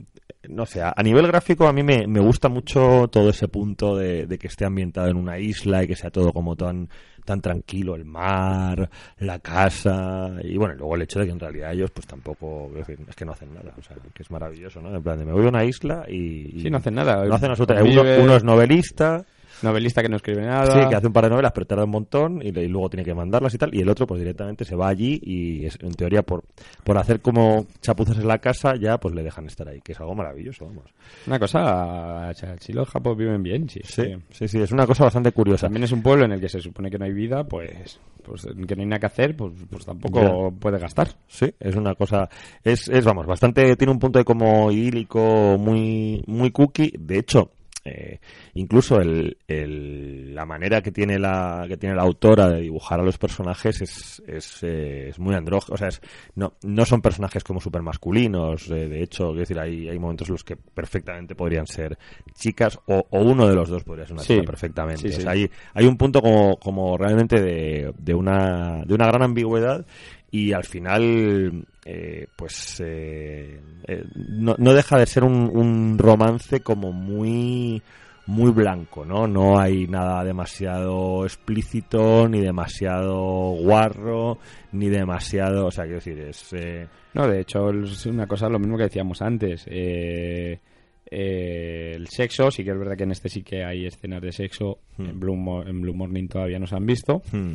No 0.49 0.67
sé, 0.67 0.83
a 0.83 1.03
nivel 1.03 1.27
gráfico 1.27 1.67
a 1.67 1.73
mí 1.73 1.83
me, 1.83 2.07
me 2.07 2.21
gusta 2.21 2.49
mucho 2.49 3.09
todo 3.09 3.31
ese 3.31 3.49
punto 3.49 3.97
de, 3.97 4.27
de 4.27 4.39
que 4.39 4.49
esté 4.49 4.65
ambientado 4.65 5.09
en 5.09 5.17
una 5.17 5.39
isla 5.39 5.83
y 5.83 5.87
que 5.87 5.97
sea 5.97 6.11
todo 6.11 6.33
como 6.33 6.57
tan, 6.57 6.89
tan 7.25 7.41
tranquilo, 7.41 7.95
el 7.95 8.05
mar, 8.05 8.89
la 9.19 9.39
casa 9.39 10.33
y 10.43 10.57
bueno, 10.57 10.75
luego 10.75 10.95
el 10.97 11.03
hecho 11.03 11.21
de 11.21 11.27
que 11.27 11.33
en 11.33 11.41
realidad 11.41 11.73
ellos 11.73 11.91
pues 11.91 12.07
tampoco, 12.07 12.69
es 12.77 12.87
decir, 12.87 13.05
es 13.09 13.17
que 13.17 13.25
no 13.25 13.33
hacen 13.33 13.55
nada, 13.55 13.73
o 13.79 13.83
sea, 13.83 13.97
que 14.13 14.23
es 14.23 14.31
maravilloso, 14.31 14.81
¿no? 14.81 14.95
En 14.95 15.03
plan 15.03 15.19
de 15.19 15.25
me 15.25 15.33
voy 15.33 15.47
a 15.47 15.49
una 15.49 15.65
isla 15.65 16.05
y... 16.09 16.59
y 16.59 16.63
Sí, 16.63 16.71
no 16.71 16.79
hacen 16.79 16.95
nada. 16.95 17.25
No 17.25 17.35
hacen 17.35 17.51
absolutamente 17.51 17.99
uno, 17.99 18.25
uno 18.25 18.37
es 18.37 18.45
novelista, 18.45 19.25
Novelista 19.65 20.03
que 20.03 20.09
no 20.09 20.17
escribe 20.17 20.43
nada. 20.43 20.83
sí, 20.83 20.89
que 20.89 20.95
hace 20.95 21.07
un 21.07 21.13
par 21.13 21.25
de 21.25 21.31
novelas 21.31 21.53
pero 21.53 21.67
tarda 21.67 21.85
un 21.85 21.91
montón 21.91 22.41
y, 22.43 22.53
luego 22.53 22.89
tiene 22.89 23.05
que 23.05 23.15
mandarlas 23.15 23.55
y 23.55 23.59
tal, 23.59 23.75
y 23.75 23.81
el 23.81 23.89
otro 23.89 24.07
pues 24.07 24.21
directamente 24.21 24.65
se 24.65 24.77
va 24.77 24.89
allí 24.89 25.21
y 25.23 25.67
es, 25.67 25.79
en 25.81 25.93
teoría 25.93 26.23
por, 26.23 26.45
por 26.85 26.97
hacer 26.99 27.21
como 27.21 27.67
chapuzas 27.81 28.19
en 28.19 28.29
la 28.29 28.39
casa 28.39 28.77
ya 28.77 28.99
pues 28.99 29.15
le 29.15 29.23
dejan 29.23 29.47
estar 29.47 29.69
ahí, 29.69 29.81
que 29.81 29.93
es 29.93 30.01
algo 30.01 30.15
maravilloso, 30.15 30.67
vamos. 30.67 30.85
Una 31.27 31.39
cosa, 31.39 32.33
si 32.61 32.73
los 32.73 32.89
japos 32.89 33.17
viven 33.17 33.43
bien, 33.43 33.69
sí. 33.69 33.81
Sí, 33.85 34.15
sí, 34.31 34.49
sí, 34.49 34.61
es 34.61 34.73
una 34.73 34.87
cosa 34.87 35.05
bastante 35.05 35.33
curiosa. 35.33 35.67
También 35.67 35.85
es 35.85 35.93
un 35.93 36.03
pueblo 36.03 36.25
en 36.25 36.33
el 36.33 36.41
que 36.41 36.49
se 36.49 36.61
supone 36.61 36.91
que 36.91 36.99
no 36.99 37.05
hay 37.05 37.13
vida, 37.13 37.45
pues, 37.45 37.99
pues 38.23 38.43
que 38.45 38.77
no 38.77 38.83
hay 38.83 38.89
nada 38.89 39.01
que 39.01 39.07
hacer, 39.07 39.37
pues, 39.37 39.53
pues 39.71 39.85
tampoco 39.85 40.51
Ya. 40.51 40.59
puede 40.59 40.79
gastar. 40.79 41.09
Sí, 41.27 41.53
es 41.59 41.77
una 41.77 41.95
cosa, 41.95 42.29
es, 42.63 42.89
es 42.89 43.05
vamos, 43.05 43.27
bastante, 43.27 43.77
tiene 43.77 43.93
un 43.93 43.99
punto 43.99 44.19
de 44.19 44.25
como 44.25 44.71
idílico, 44.71 45.57
muy, 45.59 46.23
muy 46.27 46.51
cookie. 46.51 46.93
De 46.99 47.19
hecho, 47.19 47.51
eh, 47.85 48.19
incluso 48.55 49.01
el, 49.01 49.37
el- 49.47 50.35
la 50.35 50.47
manera 50.47 50.83
que 50.83 50.91
tiene 50.91 51.19
la, 51.19 51.65
que 51.69 51.77
tiene 51.77 51.95
la 51.95 52.03
autora 52.03 52.49
de 52.49 52.61
dibujar 52.63 52.99
a 53.01 53.03
los 53.05 53.19
personajes 53.19 53.81
es, 53.83 54.23
es, 54.27 54.63
eh, 54.63 55.09
es 55.11 55.19
muy 55.19 55.35
andrógeno, 55.35 55.75
o 55.75 55.79
sea, 55.79 55.89
es, 55.89 56.01
no, 56.35 56.55
no 56.63 56.85
son 56.87 57.03
personajes 57.03 57.45
como 57.45 57.61
super 57.61 57.83
masculinos. 57.83 58.69
eh, 58.71 58.89
de 58.89 59.03
hecho, 59.03 59.27
quiero 59.29 59.41
decir, 59.41 59.59
hay, 59.59 59.89
hay 59.89 59.99
momentos 59.99 60.29
en 60.29 60.35
los 60.35 60.45
que 60.45 60.57
perfectamente 60.57 61.35
podrían 61.35 61.67
ser 61.67 61.99
chicas 62.35 62.79
o, 62.87 63.07
o 63.11 63.21
uno 63.21 63.47
de 63.49 63.55
los 63.55 63.69
dos 63.69 63.85
podría 63.85 64.07
ser 64.07 64.15
una 64.15 64.23
Sí, 64.23 64.35
chica 64.35 64.47
perfectamente. 64.47 65.03
sí, 65.03 65.09
O 65.09 65.13
sí. 65.13 65.23
sea, 65.23 65.33
hay, 65.33 65.51
hay 65.75 65.87
un 65.87 65.97
punto 65.97 66.21
como, 66.21 66.57
como 66.59 66.97
realmente 66.97 67.41
de, 67.41 67.93
de 67.99 68.15
una, 68.15 68.83
de 68.85 68.95
una 68.95 69.07
gran 69.07 69.23
ambigüedad 69.23 69.87
y 70.31 70.53
al 70.53 70.65
final 70.65 71.67
eh, 71.85 72.27
pues 72.37 72.81
eh, 72.85 73.61
eh, 73.87 74.05
no, 74.15 74.55
no 74.59 74.73
deja 74.75 74.99
de 74.99 75.07
ser 75.07 75.25
un, 75.25 75.99
romance 75.99 76.61
como 76.61 76.93
muy 76.93 77.83
muy 78.27 78.51
blanco, 78.53 79.05
¿no? 79.05 79.27
No 79.29 79.59
hay 79.59 79.87
nada 79.87 80.25
demasiado 80.25 81.25
explícito, 81.27 82.27
ni 82.29 82.41
demasiado 82.41 83.17
guarro, 83.61 84.39
ni 84.73 84.89
demasiado... 84.89 85.67
O 85.67 85.71
sea, 85.71 85.85
quiero 85.85 85.99
decir, 85.99 86.19
es... 86.21 86.53
eh, 86.55 86.89
No, 87.13 87.29
de 87.29 87.41
hecho, 87.41 87.69
es 87.71 88.07
una 88.07 88.27
cosa, 88.27 88.49
lo 88.49 88.59
mismo 88.59 88.79
que 88.79 88.85
decíamos 88.85 89.21
antes. 89.21 89.67
eh, 89.69 90.59
eh, 91.11 91.93
el 91.95 92.09
sexo. 92.09 92.51
Sí 92.51 92.65
que 92.65 92.71
es 92.71 92.79
verdad 92.79 92.97
que 92.97 93.05
en 93.05 93.13
este 93.13 93.29
sí 93.29 93.43
que 93.43 93.65
hay 93.65 93.87
escenas 93.87 94.23
de 94.23 94.33
sexo. 94.33 94.79
Hmm. 94.97 95.07
En, 95.07 95.21
Blue, 95.21 95.37
Mo- 95.37 95.63
en 95.63 95.81
Blue 95.81 95.95
Morning 95.95 96.29
todavía 96.29 96.59
no 96.59 96.67
se 96.67 96.77
han 96.77 96.87
visto. 96.87 97.23
Hmm. 97.33 97.53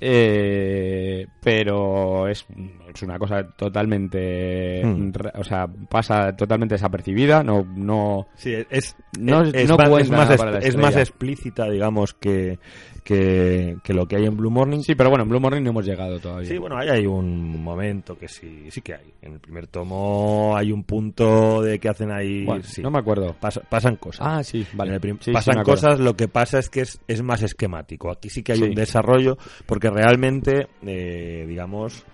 Eh, 0.00 1.26
pero 1.42 2.28
es, 2.28 2.46
es 2.94 3.02
una 3.02 3.18
cosa 3.18 3.46
totalmente. 3.56 4.82
Hmm. 4.84 5.12
O 5.34 5.44
sea, 5.44 5.66
pasa 5.66 6.34
totalmente 6.36 6.74
desapercibida. 6.74 7.42
No. 7.42 7.64
no 7.76 8.26
Sí, 8.36 8.54
es, 8.70 8.96
No- 9.18 9.42
es, 9.42 9.68
no 9.68 9.98
es, 9.98 10.10
más, 10.10 10.30
es 10.62 10.76
más 10.76 10.96
explícita, 10.96 11.68
digamos, 11.70 12.14
que, 12.14 12.58
que, 13.06 13.76
que 13.84 13.94
lo 13.94 14.06
que 14.06 14.16
hay 14.16 14.24
en 14.26 14.36
Blue 14.36 14.50
Morning. 14.50 14.80
Sí, 14.80 14.94
pero 14.96 15.08
bueno, 15.10 15.22
en 15.22 15.30
Blue 15.30 15.38
Morning 15.40 15.62
no 15.62 15.70
hemos 15.70 15.86
llegado 15.86 16.18
todavía. 16.18 16.48
Sí, 16.48 16.58
bueno, 16.58 16.76
ahí 16.76 16.88
hay 16.88 17.06
un 17.06 17.62
momento 17.62 18.18
que 18.18 18.26
sí, 18.26 18.66
sí 18.70 18.80
que 18.80 18.94
hay. 18.94 19.12
En 19.22 19.34
el 19.34 19.38
primer 19.40 19.68
tomo 19.68 20.54
hay 20.56 20.72
un 20.72 20.82
punto 20.82 21.62
de 21.62 21.78
que 21.78 21.88
hacen 21.88 22.10
ahí... 22.10 22.44
Bueno, 22.44 22.64
sí. 22.64 22.82
No 22.82 22.90
me 22.90 22.98
acuerdo. 22.98 23.34
Pasa- 23.40 23.60
pasan 23.68 23.96
cosas. 23.96 24.26
Ah, 24.28 24.42
sí, 24.42 24.66
vale. 24.72 24.90
En 24.90 24.94
el 24.96 25.00
prim- 25.00 25.18
Sí, 25.20 25.32
pasan 25.32 25.62
cosas, 25.62 26.00
lo 26.00 26.16
que 26.16 26.26
pasa 26.28 26.58
es 26.58 26.68
que 26.68 26.80
es, 26.80 27.00
es 27.06 27.22
más 27.22 27.42
esquemático. 27.42 28.10
Aquí 28.10 28.28
sí 28.28 28.42
que 28.42 28.52
hay 28.52 28.62
un 28.62 28.74
desarrollo, 28.74 29.38
porque 29.66 29.88
realmente, 29.88 30.66
eh, 30.84 31.44
digamos, 31.48 32.04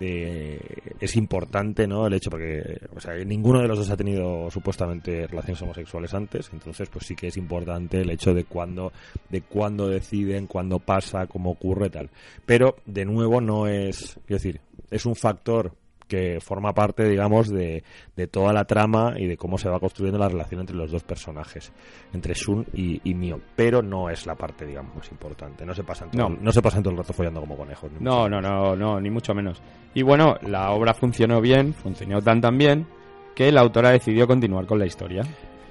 eh, 0.00 0.60
es 1.00 1.16
importante, 1.16 1.86
¿no? 1.86 2.06
El 2.06 2.14
hecho, 2.14 2.30
porque, 2.30 2.80
o 2.94 3.00
sea, 3.00 3.14
ninguno 3.24 3.60
de 3.60 3.68
los 3.68 3.78
dos 3.78 3.90
ha 3.90 3.96
tenido 3.96 4.50
supuestamente 4.50 5.26
relaciones 5.26 5.62
homosexuales 5.62 6.12
antes, 6.14 6.50
entonces, 6.52 6.88
pues 6.88 7.06
sí 7.06 7.14
que 7.14 7.28
es 7.28 7.36
importante 7.36 8.00
el 8.00 8.10
hecho 8.10 8.34
de 8.34 8.44
cuándo, 8.44 8.92
de 9.30 9.42
cuándo 9.42 9.88
deciden, 9.88 10.46
cuándo 10.46 10.78
pasa, 10.78 11.26
cómo 11.26 11.50
ocurre, 11.50 11.90
tal. 11.90 12.10
Pero, 12.44 12.76
de 12.86 13.04
nuevo, 13.04 13.40
no 13.40 13.66
es, 13.66 14.18
quiero 14.26 14.42
decir, 14.42 14.60
es 14.90 15.06
un 15.06 15.16
factor 15.16 15.72
que 16.08 16.38
forma 16.40 16.72
parte, 16.72 17.08
digamos, 17.08 17.48
de, 17.48 17.82
de 18.14 18.26
toda 18.28 18.52
la 18.52 18.64
trama 18.64 19.14
y 19.16 19.26
de 19.26 19.36
cómo 19.36 19.58
se 19.58 19.68
va 19.68 19.80
construyendo 19.80 20.18
la 20.18 20.28
relación 20.28 20.60
entre 20.60 20.76
los 20.76 20.90
dos 20.90 21.02
personajes, 21.02 21.72
entre 22.12 22.34
Shun 22.34 22.66
y, 22.74 23.00
y 23.04 23.14
Mio. 23.14 23.40
Pero 23.56 23.82
no 23.82 24.08
es 24.10 24.24
la 24.26 24.34
parte, 24.34 24.64
digamos, 24.66 24.94
más 24.96 25.10
importante. 25.10 25.66
No 25.66 25.74
se 25.74 25.82
pasan 25.84 26.10
todo, 26.10 26.28
No. 26.28 26.36
no. 26.40 26.52
se 26.52 26.62
pasan 26.62 26.82
todo 26.82 26.92
el 26.92 26.98
rato 26.98 27.12
follando 27.12 27.40
como 27.40 27.56
conejos. 27.56 27.90
No, 28.00 28.28
no, 28.28 28.40
no, 28.40 28.76
no, 28.76 29.00
ni 29.00 29.10
mucho 29.10 29.34
menos. 29.34 29.60
Y 29.94 30.02
bueno, 30.02 30.36
la 30.42 30.70
obra 30.72 30.94
funcionó 30.94 31.40
bien, 31.40 31.74
funcionó 31.74 32.20
tan 32.22 32.40
tan 32.40 32.56
bien 32.56 32.86
que 33.34 33.50
la 33.52 33.60
autora 33.60 33.90
decidió 33.90 34.26
continuar 34.26 34.66
con 34.66 34.78
la 34.78 34.86
historia. 34.86 35.22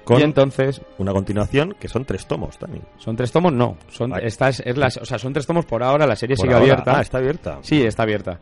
Con 0.04 0.20
Y 0.20 0.22
entonces, 0.22 0.80
una 0.98 1.12
continuación 1.12 1.74
que 1.80 1.88
son 1.88 2.04
tres 2.04 2.28
tomos 2.28 2.56
también. 2.58 2.84
¿son 2.96 3.16
tres 3.16 3.32
tomos? 3.32 3.52
No, 3.52 3.76
son, 3.88 4.14
Ay. 4.14 4.20
esta 4.26 4.48
es, 4.50 4.60
es 4.60 4.76
la- 4.76 4.86
o 4.86 5.04
sea, 5.04 5.18
son 5.18 5.32
tres 5.32 5.46
tomos 5.48 5.64
por 5.66 5.82
ahora, 5.82 6.06
la 6.06 6.14
serie 6.14 6.36
Por 6.36 6.44
sigue 6.44 6.54
ahora. 6.54 6.64
abierta. 6.74 6.98
Ah, 6.98 7.00
está 7.00 7.18
abierta. 7.18 7.58
Sí, 7.62 7.82
está 7.82 8.04
abierta. 8.04 8.38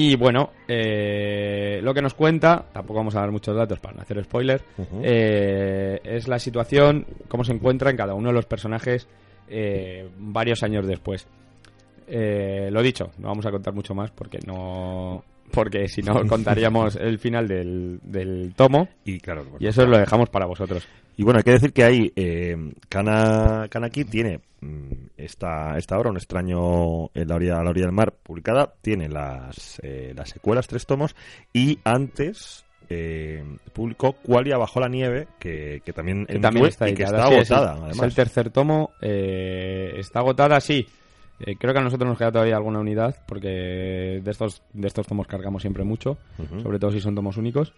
Y 0.00 0.14
bueno, 0.14 0.50
eh, 0.68 1.80
lo 1.82 1.92
que 1.92 2.00
nos 2.00 2.14
cuenta, 2.14 2.66
tampoco 2.72 3.00
vamos 3.00 3.16
a 3.16 3.20
dar 3.20 3.32
muchos 3.32 3.56
datos 3.56 3.80
para 3.80 3.96
no 3.96 4.02
hacer 4.02 4.22
spoiler, 4.22 4.62
eh, 5.02 5.98
es 6.04 6.28
la 6.28 6.38
situación, 6.38 7.04
cómo 7.26 7.42
se 7.42 7.52
encuentra 7.52 7.90
en 7.90 7.96
cada 7.96 8.14
uno 8.14 8.28
de 8.28 8.34
los 8.34 8.46
personajes 8.46 9.08
eh, 9.48 10.08
varios 10.16 10.62
años 10.62 10.86
después. 10.86 11.26
Lo 12.06 12.80
dicho, 12.80 13.10
no 13.18 13.26
vamos 13.26 13.44
a 13.46 13.50
contar 13.50 13.74
mucho 13.74 13.92
más 13.92 14.12
porque 14.12 14.38
no 14.46 15.24
porque 15.50 15.88
si 15.88 16.02
no 16.02 16.24
contaríamos 16.26 16.96
el 16.96 17.18
final 17.18 17.48
del, 17.48 18.00
del 18.02 18.52
tomo 18.54 18.88
Y 19.04 19.18
claro, 19.20 19.44
bueno. 19.44 19.58
y 19.60 19.66
eso 19.66 19.86
lo 19.86 19.98
dejamos 19.98 20.28
para 20.30 20.46
vosotros. 20.46 20.86
Y 21.16 21.24
bueno, 21.24 21.38
hay 21.38 21.44
que 21.44 21.50
decir 21.50 21.72
que 21.72 21.82
ahí 21.82 22.12
eh, 22.14 22.56
Kana, 22.88 23.66
Kanaki 23.68 24.04
tiene 24.04 24.40
mm, 24.60 24.92
esta, 25.16 25.76
esta 25.76 25.98
obra, 25.98 26.10
Un 26.10 26.16
extraño 26.16 27.10
en 27.12 27.28
la 27.28 27.34
orilla, 27.34 27.58
a 27.58 27.64
la 27.64 27.70
orilla 27.70 27.86
del 27.86 27.94
mar, 27.94 28.12
publicada, 28.22 28.72
tiene 28.80 29.08
las, 29.08 29.80
eh, 29.82 30.12
las 30.16 30.28
secuelas, 30.30 30.68
tres 30.68 30.86
tomos, 30.86 31.16
y 31.52 31.80
antes 31.82 32.64
eh, 32.90 33.44
publicó 33.72 34.12
Qualia 34.12 34.56
bajo 34.56 34.80
la 34.80 34.88
nieve, 34.88 35.28
que, 35.38 35.82
que 35.84 35.92
también, 35.92 36.24
Que 36.24 36.38
también 36.38 36.66
está 36.66 36.88
y 36.88 36.94
que 36.94 37.02
está 37.02 37.16
es 37.16 37.50
agotada, 37.50 37.74
es, 37.74 37.80
además. 37.82 38.02
el 38.02 38.14
tercer 38.14 38.50
tomo, 38.50 38.90
eh, 39.02 39.94
está 39.96 40.20
agotada, 40.20 40.60
sí. 40.60 40.86
Eh, 41.40 41.56
creo 41.58 41.72
que 41.72 41.80
a 41.80 41.82
nosotros 41.84 42.08
nos 42.08 42.18
queda 42.18 42.32
todavía 42.32 42.56
alguna 42.56 42.80
unidad 42.80 43.16
porque 43.26 43.48
de 44.22 44.30
estos 44.30 44.62
de 44.72 44.88
estos 44.88 45.06
tomos 45.06 45.26
cargamos 45.26 45.62
siempre 45.62 45.84
mucho, 45.84 46.18
sobre 46.62 46.78
todo 46.78 46.90
si 46.90 47.00
son 47.00 47.14
tomos 47.14 47.36
únicos. 47.36 47.72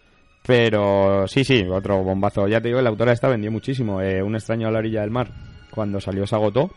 Pero 0.45 1.27
sí, 1.27 1.43
sí, 1.43 1.63
otro 1.69 2.03
bombazo. 2.03 2.47
Ya 2.47 2.59
te 2.59 2.69
digo, 2.69 2.81
la 2.81 2.89
autora 2.89 3.11
esta 3.11 3.27
vendió 3.27 3.51
muchísimo. 3.51 4.01
Eh, 4.01 4.23
Un 4.23 4.33
extraño 4.35 4.67
a 4.67 4.71
la 4.71 4.79
orilla 4.79 5.01
del 5.01 5.11
mar, 5.11 5.31
cuando 5.69 5.99
salió 6.01 6.25
se 6.25 6.33
agotó. 6.35 6.71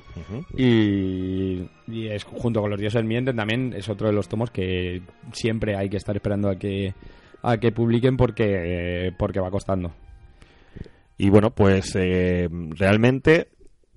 Y, 0.59 1.67
y 1.89 2.09
es 2.09 2.25
junto 2.25 2.61
con 2.61 2.71
los 2.71 2.79
dioses 2.79 3.03
mienten 3.05 3.37
también 3.37 3.73
es 3.75 3.89
otro 3.89 4.09
de 4.09 4.13
los 4.13 4.29
tomos 4.29 4.51
que 4.51 5.01
siempre 5.33 5.77
hay 5.77 5.89
que 5.89 5.97
estar 5.97 6.15
esperando 6.15 6.51
a 6.51 6.57
que 6.57 6.93
a 7.43 7.57
que 7.59 7.73
publiquen 7.73 8.17
porque 8.19 9.13
porque 9.19 9.41
va 9.41 9.51
costando. 9.51 9.93
Y 11.17 11.31
bueno, 11.31 11.51
pues 11.51 11.95
eh, 11.97 12.49
realmente, 12.77 13.49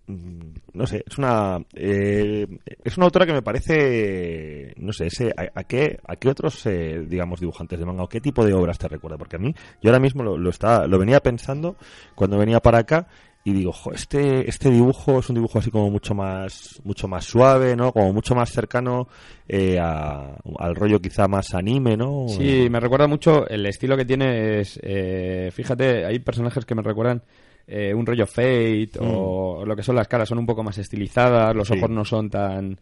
no 0.08 0.88
sé, 0.88 1.04
es 1.06 1.18
una 1.18 1.60
eh, 1.76 2.48
es 2.84 2.98
una 2.98 3.06
autora 3.06 3.26
que 3.26 3.34
me 3.34 3.42
parece, 3.42 4.74
no 4.78 4.94
sé, 4.94 5.08
ese, 5.08 5.32
a, 5.36 5.60
a 5.60 5.64
qué 5.66 6.00
a 6.08 6.16
qué 6.16 6.30
otros 6.30 6.66
eh, 6.66 7.06
digamos 7.08 7.40
dibujantes 7.42 7.78
de 7.78 7.86
manga 7.86 8.04
o 8.04 8.10
qué 8.10 8.22
tipo 8.22 8.46
de 8.46 8.54
obras 8.54 8.78
te 8.80 8.88
recuerda, 8.88 9.18
porque 9.18 9.36
a 9.36 9.40
mí 9.40 9.54
yo 9.82 9.90
ahora 9.90 10.00
mismo 10.00 10.24
lo, 10.24 10.38
lo 10.38 10.52
lo 10.88 11.00
venía 11.00 11.20
pensando 11.20 11.76
cuando 12.16 12.38
venía 12.38 12.60
para 12.62 12.80
acá 12.80 13.08
y 13.44 13.54
digo, 13.54 13.72
jo, 13.72 13.92
este 13.94 14.50
este 14.50 14.70
dibujo 14.70 15.20
es 15.20 15.30
un 15.30 15.36
dibujo 15.36 15.60
así 15.60 15.72
como 15.72 15.90
mucho 15.90 16.14
más 16.14 16.82
mucho 16.84 17.08
más 17.08 17.24
suave, 17.26 17.76
¿no? 17.76 17.92
Como 17.94 18.12
mucho 18.14 18.36
más 18.36 18.50
cercano 18.52 19.08
eh, 19.48 19.78
a- 19.80 20.36
al 20.60 20.76
rollo 20.76 21.00
quizá 21.00 21.28
más 21.28 21.54
anime, 21.54 21.96
¿no? 21.98 22.28
Sí, 22.28 22.68
me 22.70 22.80
recuerda 22.80 23.08
mucho, 23.08 23.48
el 23.48 23.66
estilo 23.66 23.96
que 23.98 24.06
tiene 24.06 24.60
es, 24.60 24.80
eh, 24.84 25.50
fíjate, 25.54 26.06
hay 26.06 26.20
personajes 26.20 26.66
que 26.66 26.76
me 26.76 26.82
recuerdan 26.82 27.24
eh, 27.68 27.94
un 27.94 28.06
rollo 28.06 28.26
Fate 28.26 28.92
o 29.00 29.64
lo 29.66 29.76
que 29.76 29.84
son 29.84 29.96
las 29.96 30.08
caras 30.08 30.30
son 30.30 30.40
un 30.40 30.46
poco 30.46 30.64
más 30.64 30.78
estilizadas, 30.78 31.56
los 31.56 31.70
Mm. 31.70 31.74
Sí. 31.74 31.80
ojos 31.80 31.90
no 31.90 32.06
son 32.06 32.30
tan, 32.30 32.80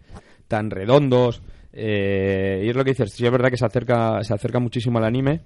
tan 0.47 0.69
redondos. 0.69 1.41
eh, 1.77 2.61
y 2.65 2.69
es 2.69 2.75
lo 2.75 2.86
que 2.86 2.91
dices, 2.91 3.11
sí 3.11 3.25
es 3.25 3.31
verdad 3.31 3.49
que 3.49 3.57
se 3.57 3.65
acerca, 3.65 4.23
se 4.23 4.33
acerca 4.33 4.59
muchísimo 4.59 4.97
al 4.97 5.03
anime 5.03 5.41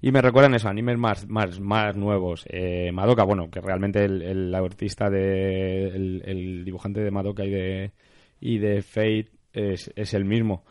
y 0.00 0.10
me 0.10 0.22
recuerdan 0.22 0.54
eso, 0.54 0.68
animes 0.70 0.96
más, 0.96 1.28
más, 1.28 1.60
más 1.60 1.94
nuevos. 1.96 2.46
Eh, 2.48 2.90
Madoka, 2.92 3.24
bueno, 3.24 3.50
que 3.50 3.60
realmente 3.60 4.02
el, 4.04 4.22
el 4.22 4.54
artista 4.54 5.10
de, 5.10 5.88
el, 5.88 6.22
el 6.24 6.64
dibujante 6.64 7.00
de 7.00 7.10
Madoka 7.10 7.44
y 7.44 7.50
de, 7.50 7.90
y 8.40 8.56
de 8.58 8.80
Fate 8.82 9.28
es, 9.52 9.92
es 9.96 10.14
el 10.14 10.24
mismo 10.24 10.64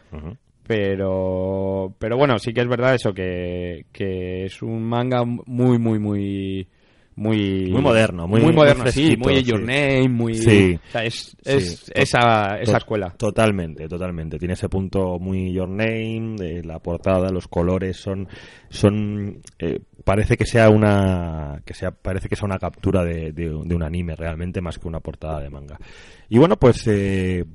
pero 0.67 1.93
pero 1.99 2.17
bueno 2.17 2.39
sí 2.39 2.53
que 2.53 2.61
es 2.61 2.67
verdad 2.67 2.95
eso 2.95 3.13
que, 3.13 3.85
que 3.91 4.45
es 4.45 4.61
un 4.61 4.83
manga 4.83 5.23
muy 5.23 5.77
muy 5.77 5.99
muy 5.99 6.67
muy 7.17 7.69
Muy 7.71 7.81
moderno, 7.81 8.27
muy- 8.27 8.41
moderno 8.41 8.83
muy 8.83 8.91
sí 8.91 9.15
muy 9.17 9.37
sí. 9.37 9.43
Your 9.43 9.61
Name 9.61 10.09
muy 10.09 10.33
Sí. 10.35 10.77
o 10.87 10.91
sea, 10.91 11.03
es, 11.05 11.35
es 11.45 11.79
Sí, 11.85 11.91
esa 11.95 12.59
esa 12.59 12.77
escuela 12.77 13.11
Totalmente, 13.17 13.87
totalmente. 13.87 14.37
Tiene 14.37 14.53
ese 14.55 14.67
punto 14.69 15.17
muy 15.19 15.53
Your 15.53 15.69
Name, 15.69 16.35
eh, 16.41 16.61
la 16.63 16.79
portada, 16.79 17.29
los 17.31 17.47
colores 17.47 17.97
son, 17.97 18.27
son, 18.69 19.39
eh, 19.59 19.79
parece 20.03 20.35
que 20.37 20.45
sea 20.45 20.69
una, 20.69 21.61
que 21.65 21.73
sea, 21.73 21.91
parece 21.91 22.27
que 22.27 22.35
sea 22.35 22.45
una 22.45 22.59
captura 22.59 23.03
de, 23.03 23.31
de- 23.31 23.61
de 23.63 23.75
un 23.75 23.83
anime 23.83 24.15
realmente 24.15 24.59
más 24.61 24.77
que 24.77 24.87
una 24.87 24.99
portada 24.99 25.39
de 25.41 25.49
manga. 25.49 25.77
Y 26.29 26.37
bueno, 26.37 26.57
pues 26.57 26.85
eh, 26.87 27.45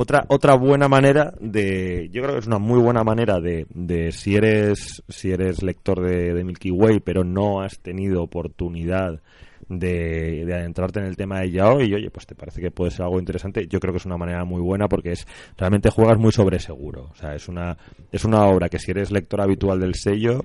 otra 0.00 0.24
otra 0.28 0.54
buena 0.54 0.88
manera 0.88 1.34
de, 1.40 2.08
yo 2.10 2.22
creo 2.22 2.34
que 2.34 2.40
es 2.40 2.46
una 2.46 2.58
muy 2.58 2.80
buena 2.80 3.04
manera 3.04 3.38
de, 3.38 3.66
de 3.68 4.12
si 4.12 4.34
eres 4.34 5.02
si 5.08 5.30
eres 5.30 5.62
lector 5.62 6.00
de, 6.00 6.42
Milky 6.42 6.70
Way, 6.70 7.00
pero 7.00 7.22
no 7.22 7.60
has 7.60 7.78
tenido 7.80 8.22
oportunidad 8.22 9.20
de, 9.68 10.46
de 10.46 10.54
adentrarte 10.54 11.00
en 11.00 11.04
el 11.04 11.18
tema 11.18 11.40
de 11.40 11.50
yaoi 11.50 11.84
y 11.84 11.94
oye 11.94 12.10
pues 12.10 12.26
te 12.26 12.34
parece 12.34 12.62
que 12.62 12.70
puede 12.70 12.92
ser 12.92 13.02
algo 13.02 13.18
interesante 13.18 13.66
yo 13.68 13.78
creo 13.78 13.92
que 13.92 13.98
es 13.98 14.06
una 14.06 14.16
manera 14.16 14.42
muy 14.46 14.62
buena 14.62 14.88
porque 14.88 15.12
es 15.12 15.26
realmente 15.58 15.90
juegas 15.90 16.18
muy 16.18 16.32
sobre 16.32 16.58
seguro. 16.60 17.10
O 17.12 17.14
sea 17.14 17.34
es 17.34 17.46
una 17.48 17.76
es 18.10 18.24
una 18.24 18.46
obra 18.46 18.70
que 18.70 18.78
si 18.78 18.92
eres 18.92 19.10
lector 19.10 19.42
habitual 19.42 19.80
del 19.80 19.96
sello 19.96 20.40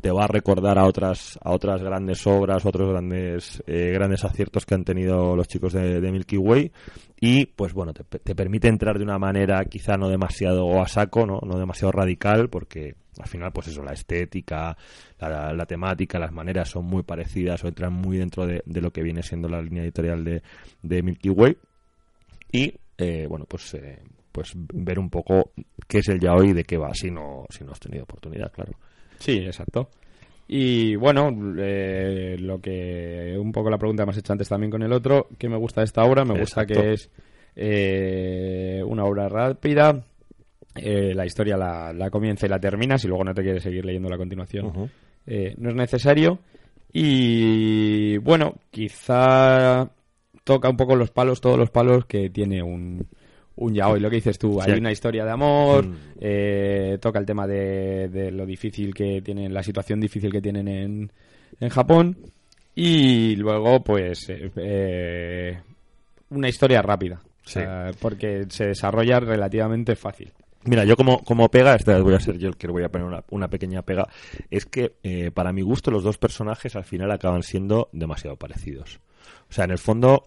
te 0.00 0.12
va 0.12 0.24
a 0.24 0.28
recordar 0.28 0.78
a 0.78 0.86
otras 0.86 1.40
a 1.42 1.50
otras 1.50 1.82
grandes 1.82 2.24
obras 2.24 2.64
otros 2.64 2.88
grandes 2.88 3.64
eh, 3.66 3.90
grandes 3.92 4.24
aciertos 4.24 4.64
que 4.64 4.76
han 4.76 4.84
tenido 4.84 5.34
los 5.34 5.48
chicos 5.48 5.72
de 5.72 6.12
Milky 6.12 6.36
Way 6.36 6.70
y 7.20 7.46
pues 7.46 7.72
bueno 7.72 7.92
te, 7.92 8.04
te 8.04 8.34
permite 8.34 8.68
entrar 8.68 8.98
de 8.98 9.04
una 9.04 9.18
manera 9.18 9.64
quizá 9.64 9.96
no 9.96 10.08
demasiado 10.08 10.82
a 10.82 10.88
saco 10.88 11.26
no 11.26 11.40
no 11.40 11.58
demasiado 11.58 11.92
radical 11.92 12.48
porque 12.50 12.94
al 13.18 13.28
final 13.28 13.52
pues 13.52 13.68
eso 13.68 13.82
la 13.82 13.92
estética 13.92 14.76
la, 15.18 15.66
temática 15.66 16.18
las 16.18 16.32
maneras 16.32 16.68
son 16.68 16.84
muy 16.84 17.02
parecidas 17.02 17.62
o 17.64 17.68
entran 17.68 17.92
muy 17.92 18.18
dentro 18.18 18.46
de, 18.46 18.62
de 18.66 18.80
lo 18.80 18.92
que 18.92 19.02
viene 19.02 19.22
siendo 19.22 19.48
la 19.48 19.62
línea 19.62 19.82
editorial 19.82 20.24
de, 20.24 20.42
de 20.82 21.02
Milky 21.02 21.30
Way. 21.30 21.56
Y 22.52 22.74
eh, 22.98 23.26
bueno 23.28 23.46
pues 23.46 23.74
eh, 23.74 23.98
pues 24.32 24.52
ver 24.54 24.98
un 24.98 25.10
poco 25.10 25.52
qué 25.86 25.98
es 25.98 26.08
el 26.08 26.20
yaoi 26.20 26.50
y 26.50 26.52
de 26.52 26.64
qué 26.64 26.76
va 26.76 26.92
si 26.94 27.10
no 27.10 27.46
si 27.48 27.64
no 27.64 27.72
has 27.72 27.80
tenido 27.80 28.04
oportunidad 28.04 28.52
claro. 28.52 28.72
Sí 29.18 29.38
exacto 29.38 29.88
y 30.48 30.94
bueno 30.96 31.30
eh, 31.58 32.36
lo 32.38 32.60
que 32.60 33.36
un 33.38 33.52
poco 33.52 33.70
la 33.70 33.78
pregunta 33.78 34.02
que 34.02 34.06
me 34.06 34.10
has 34.12 34.18
hecho 34.18 34.32
antes 34.32 34.48
también 34.48 34.70
con 34.70 34.82
el 34.82 34.92
otro 34.92 35.28
que 35.38 35.48
me 35.48 35.56
gusta 35.56 35.80
de 35.80 35.86
esta 35.86 36.04
obra 36.04 36.24
me 36.24 36.38
gusta 36.38 36.64
que 36.64 36.92
es 36.92 37.10
eh, 37.56 38.82
una 38.86 39.04
obra 39.04 39.28
rápida 39.28 40.04
eh, 40.76 41.14
la 41.14 41.26
historia 41.26 41.56
la, 41.56 41.92
la 41.92 42.10
comienza 42.10 42.46
y 42.46 42.48
la 42.48 42.60
terminas 42.60 43.04
y 43.04 43.08
luego 43.08 43.24
no 43.24 43.34
te 43.34 43.42
quieres 43.42 43.62
seguir 43.62 43.84
leyendo 43.84 44.08
la 44.08 44.18
continuación 44.18 44.90
eh, 45.26 45.54
no 45.58 45.70
es 45.70 45.76
necesario. 45.76 46.38
Y 46.92 48.16
bueno, 48.18 48.54
quizá 48.70 49.90
toca 50.44 50.70
un 50.70 50.76
poco 50.76 50.94
los 50.96 51.10
palos, 51.10 51.40
todos 51.40 51.58
los 51.58 51.70
palos 51.70 52.06
que 52.06 52.30
tiene 52.30 52.62
un, 52.62 53.06
un 53.56 53.74
yaoi. 53.74 54.00
Lo 54.00 54.10
que 54.10 54.16
dices 54.16 54.38
tú, 54.38 54.60
Sí. 54.62 54.70
hay 54.70 54.78
una 54.78 54.92
historia 54.92 55.24
de 55.24 55.30
amor, 55.30 55.86
Mm. 55.86 55.96
eh, 56.20 56.98
toca 57.00 57.18
el 57.18 57.26
tema 57.26 57.46
de, 57.46 58.08
de 58.08 58.30
lo 58.30 58.44
difícil 58.46 58.92
que 58.94 59.20
tienen, 59.22 59.52
la 59.54 59.62
situación 59.62 60.00
difícil 60.00 60.30
que 60.30 60.40
tienen 60.42 60.68
en, 60.68 61.12
en 61.60 61.68
Japón. 61.68 62.16
Y 62.74 63.36
luego, 63.36 63.82
pues, 63.82 64.28
eh, 64.28 64.50
eh, 64.56 65.58
una 66.30 66.48
historia 66.48 66.82
rápida. 66.82 67.20
O 67.24 67.48
Sí. 67.48 67.60
sea, 67.60 67.90
porque 68.00 68.44
se 68.48 68.66
desarrolla 68.66 69.20
relativamente 69.20 69.94
fácil. 69.96 70.32
Mira, 70.64 70.84
yo 70.84 70.96
como, 70.96 71.22
como 71.22 71.48
pega, 71.48 71.76
esta 71.76 71.94
vez 71.94 72.02
voy 72.02 72.14
a 72.14 72.20
ser 72.20 72.38
yo 72.38 72.48
el 72.48 72.56
que 72.56 72.66
voy 72.66 72.82
a 72.82 72.88
poner 72.88 73.06
una, 73.06 73.22
una 73.30 73.46
pequeña 73.48 73.82
pega, 73.82 74.08
es 74.50 74.66
que 74.66 74.94
eh, 75.04 75.30
para 75.30 75.52
mi 75.52 75.62
gusto 75.62 75.92
los 75.92 76.02
dos 76.02 76.18
personajes 76.18 76.74
al 76.74 76.82
final 76.84 77.10
acaban 77.12 77.44
siendo 77.44 77.88
demasiado 77.92 78.36
parecidos. 78.36 78.98
O 79.48 79.52
sea, 79.52 79.64
en 79.64 79.70
el 79.70 79.78
fondo, 79.78 80.24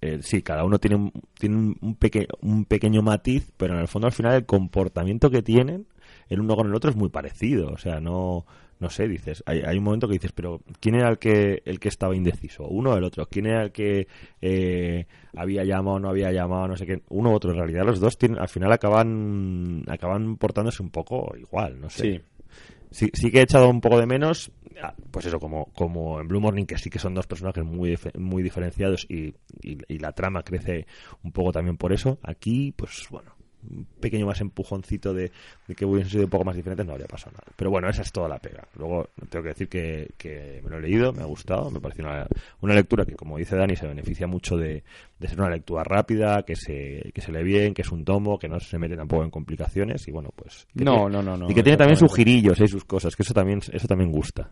eh, 0.00 0.18
sí, 0.22 0.42
cada 0.42 0.64
uno 0.64 0.78
tiene, 0.78 0.96
un, 0.96 1.12
tiene 1.38 1.56
un, 1.56 1.76
un 1.80 1.94
peque- 1.96 2.28
un 2.40 2.64
pequeño 2.64 3.02
matiz, 3.02 3.50
pero 3.56 3.74
en 3.74 3.80
el 3.80 3.88
fondo 3.88 4.06
al 4.06 4.12
final 4.12 4.34
el 4.34 4.46
comportamiento 4.46 5.30
que 5.30 5.42
tienen 5.42 5.86
el 6.28 6.40
uno 6.40 6.56
con 6.56 6.66
el 6.68 6.74
otro 6.74 6.90
es 6.90 6.96
muy 6.96 7.08
parecido. 7.08 7.70
O 7.72 7.78
sea, 7.78 8.00
no, 8.00 8.44
no 8.80 8.90
sé, 8.90 9.08
dices, 9.08 9.42
hay, 9.46 9.60
hay 9.60 9.78
un 9.78 9.84
momento 9.84 10.06
que 10.06 10.14
dices, 10.14 10.32
pero 10.32 10.60
¿quién 10.80 10.94
era 10.94 11.08
el 11.08 11.18
que, 11.18 11.62
el 11.64 11.80
que 11.80 11.88
estaba 11.88 12.14
indeciso? 12.14 12.66
¿Uno 12.68 12.90
o 12.92 12.96
el 12.96 13.04
otro? 13.04 13.26
¿Quién 13.26 13.46
era 13.46 13.62
el 13.64 13.72
que 13.72 14.06
eh, 14.40 15.06
había 15.36 15.64
llamado 15.64 15.96
o 15.96 16.00
no 16.00 16.08
había 16.10 16.30
llamado? 16.32 16.68
No 16.68 16.76
sé 16.76 16.86
qué. 16.86 17.02
Uno 17.08 17.30
u 17.30 17.34
otro. 17.34 17.50
En 17.50 17.56
realidad 17.58 17.84
los 17.84 17.98
dos 18.00 18.16
tienen, 18.18 18.38
al 18.38 18.48
final 18.48 18.72
acaban, 18.72 19.84
acaban 19.88 20.36
portándose 20.36 20.82
un 20.82 20.90
poco 20.90 21.34
igual, 21.38 21.80
no 21.80 21.90
sé. 21.90 22.02
Sí. 22.02 22.20
Sí, 22.90 23.10
sí 23.12 23.30
que 23.30 23.40
he 23.40 23.42
echado 23.42 23.68
un 23.68 23.82
poco 23.82 23.98
de 24.00 24.06
menos, 24.06 24.50
pues 25.10 25.26
eso, 25.26 25.40
como, 25.40 25.66
como 25.74 26.20
en 26.20 26.28
Blue 26.28 26.40
Morning, 26.40 26.64
que 26.66 26.78
sí 26.78 26.90
que 26.90 26.98
son 26.98 27.14
dos 27.14 27.26
personajes 27.26 27.64
muy, 27.64 27.98
muy 28.18 28.42
diferenciados 28.42 29.06
y, 29.08 29.34
y- 29.62 29.78
y 29.88 29.98
la 29.98 30.12
trama 30.12 30.42
crece 30.42 30.86
un 31.22 31.32
poco 31.32 31.52
también 31.52 31.76
por 31.76 31.92
eso. 31.92 32.18
Aquí, 32.22 32.72
pues 32.76 33.06
bueno, 33.10 33.32
un 33.70 33.86
pequeño 34.00 34.26
más 34.26 34.40
empujoncito 34.40 35.12
de, 35.14 35.30
de 35.66 35.74
que 35.74 35.84
hubiesen 35.84 36.10
sido 36.10 36.24
un 36.24 36.30
poco 36.30 36.44
más 36.44 36.56
diferentes, 36.56 36.86
no 36.86 36.92
habría 36.92 37.06
pasado 37.06 37.32
nada. 37.32 37.44
Pero 37.56 37.70
bueno, 37.70 37.88
esa 37.88 38.02
es 38.02 38.10
toda 38.12 38.28
la 38.28 38.38
pega. 38.38 38.66
Luego, 38.76 39.08
tengo 39.28 39.42
que 39.42 39.48
decir 39.50 39.68
que, 39.68 40.10
que 40.16 40.60
me 40.64 40.70
lo 40.70 40.78
he 40.78 40.82
leído, 40.82 41.12
me 41.12 41.22
ha 41.22 41.26
gustado, 41.26 41.70
me 41.70 41.80
parece 41.80 42.02
una, 42.02 42.26
una 42.60 42.74
lectura 42.74 43.04
que, 43.04 43.14
como 43.14 43.38
dice 43.38 43.56
Dani, 43.56 43.76
se 43.76 43.86
beneficia 43.86 44.26
mucho 44.26 44.56
de, 44.56 44.82
de 45.18 45.28
ser 45.28 45.38
una 45.40 45.50
lectura 45.50 45.84
rápida, 45.84 46.42
que 46.44 46.56
se, 46.56 47.10
que 47.14 47.20
se 47.20 47.32
lee 47.32 47.42
bien, 47.44 47.74
que 47.74 47.82
es 47.82 47.90
un 47.92 48.04
tomo, 48.04 48.38
que 48.38 48.48
no 48.48 48.58
se 48.60 48.78
mete 48.78 48.96
tampoco 48.96 49.24
en 49.24 49.30
complicaciones 49.30 50.06
y 50.08 50.10
bueno, 50.12 50.30
pues... 50.34 50.66
No, 50.74 50.92
tiene- 50.92 51.10
no, 51.10 51.22
no, 51.22 51.36
no. 51.36 51.50
y 51.50 51.54
que 51.54 51.62
tiene 51.62 51.76
también 51.76 51.96
sus 51.98 52.14
girillos 52.14 52.60
y 52.60 52.68
sus 52.68 52.84
cosas, 52.84 53.14
que 53.16 53.22
eso 53.22 53.34
también, 53.34 53.60
eso 53.72 53.86
también 53.86 54.10
gusta. 54.10 54.50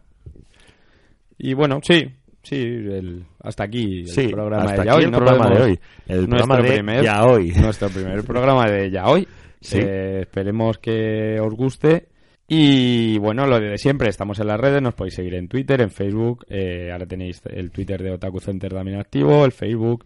Y 1.39 1.55
bueno, 1.55 1.81
sí, 1.83 2.07
sí, 2.47 2.57
el- 2.57 3.24
hasta 3.42 3.64
aquí 3.64 4.01
el 4.01 4.09
Sí, 4.09 4.28
programa 4.28 4.64
hasta 4.64 4.74
de 4.76 4.80
aquí 4.82 4.88
Yaoi. 4.90 5.05
el 5.05 5.11
no 5.11 5.18
programa 5.18 5.51
de 5.55 5.62
hoy. 5.62 5.78
El 6.07 6.16
nuestro 6.28 6.36
programa 6.47 6.62
de 6.62 6.72
primer- 6.74 7.05
Yaoi. 7.05 7.53
Nuestro 7.61 7.88
primer 7.90 8.24
programa 8.24 8.70
de 8.70 8.90
Yaoi. 8.90 9.28
Sí. 9.61 9.78
Eh, 9.80 10.18
esperemos 10.22 10.78
que 10.78 11.38
os 11.40 11.55
guste. 11.55 12.09
Y 12.49 13.18
bueno, 13.18 13.44
lo 13.47 13.59
de 13.59 13.76
siempre, 13.76 14.09
estamos 14.09 14.38
en 14.38 14.47
las 14.47 14.61
redes, 14.61 14.80
nos 14.80 14.94
podéis 14.94 15.14
seguir 15.14 15.34
en 15.34 15.49
Twitter, 15.49 15.80
en 15.80 15.90
Facebook. 15.90 16.44
eh, 16.49 16.90
ahora 16.92 17.05
tenéis 17.07 17.42
el 17.47 17.70
Twitter 17.72 18.01
de 18.03 18.12
Otaku 18.12 18.38
Center 18.38 18.72
también 18.72 19.01
activo, 19.01 19.44
el 19.44 19.51
Facebook 19.51 20.05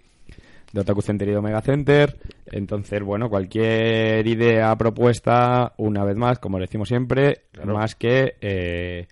de 0.73 0.81
Otaku 0.81 1.03
Center 1.03 1.29
y 1.29 1.33
de 1.33 1.37
Omega 1.37 1.61
Center. 1.61 2.17
Entonces, 2.47 3.03
bueno, 3.03 3.29
cualquier 3.29 4.27
idea, 4.27 4.75
propuesta, 4.77 5.75
una 5.77 6.05
vez 6.05 6.17
más, 6.17 6.39
como 6.39 6.59
decimos 6.59 6.89
siempre, 6.89 7.43
Claro. 7.53 7.75
más 7.75 7.95
que 7.95 8.35
eh, 8.41 9.07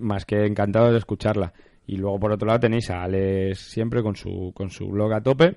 más 0.00 0.24
que 0.24 0.44
encantado 0.46 0.92
de 0.92 0.98
escucharla. 0.98 1.52
Y 1.86 1.96
luego 1.96 2.18
por 2.20 2.32
otro 2.32 2.46
lado 2.46 2.60
tenéis 2.60 2.90
a 2.90 3.02
Alex 3.02 3.58
siempre 3.58 4.02
con 4.02 4.14
su 4.16 4.52
con 4.54 4.70
su 4.70 4.86
blog 4.88 5.12
a 5.12 5.20
tope, 5.20 5.56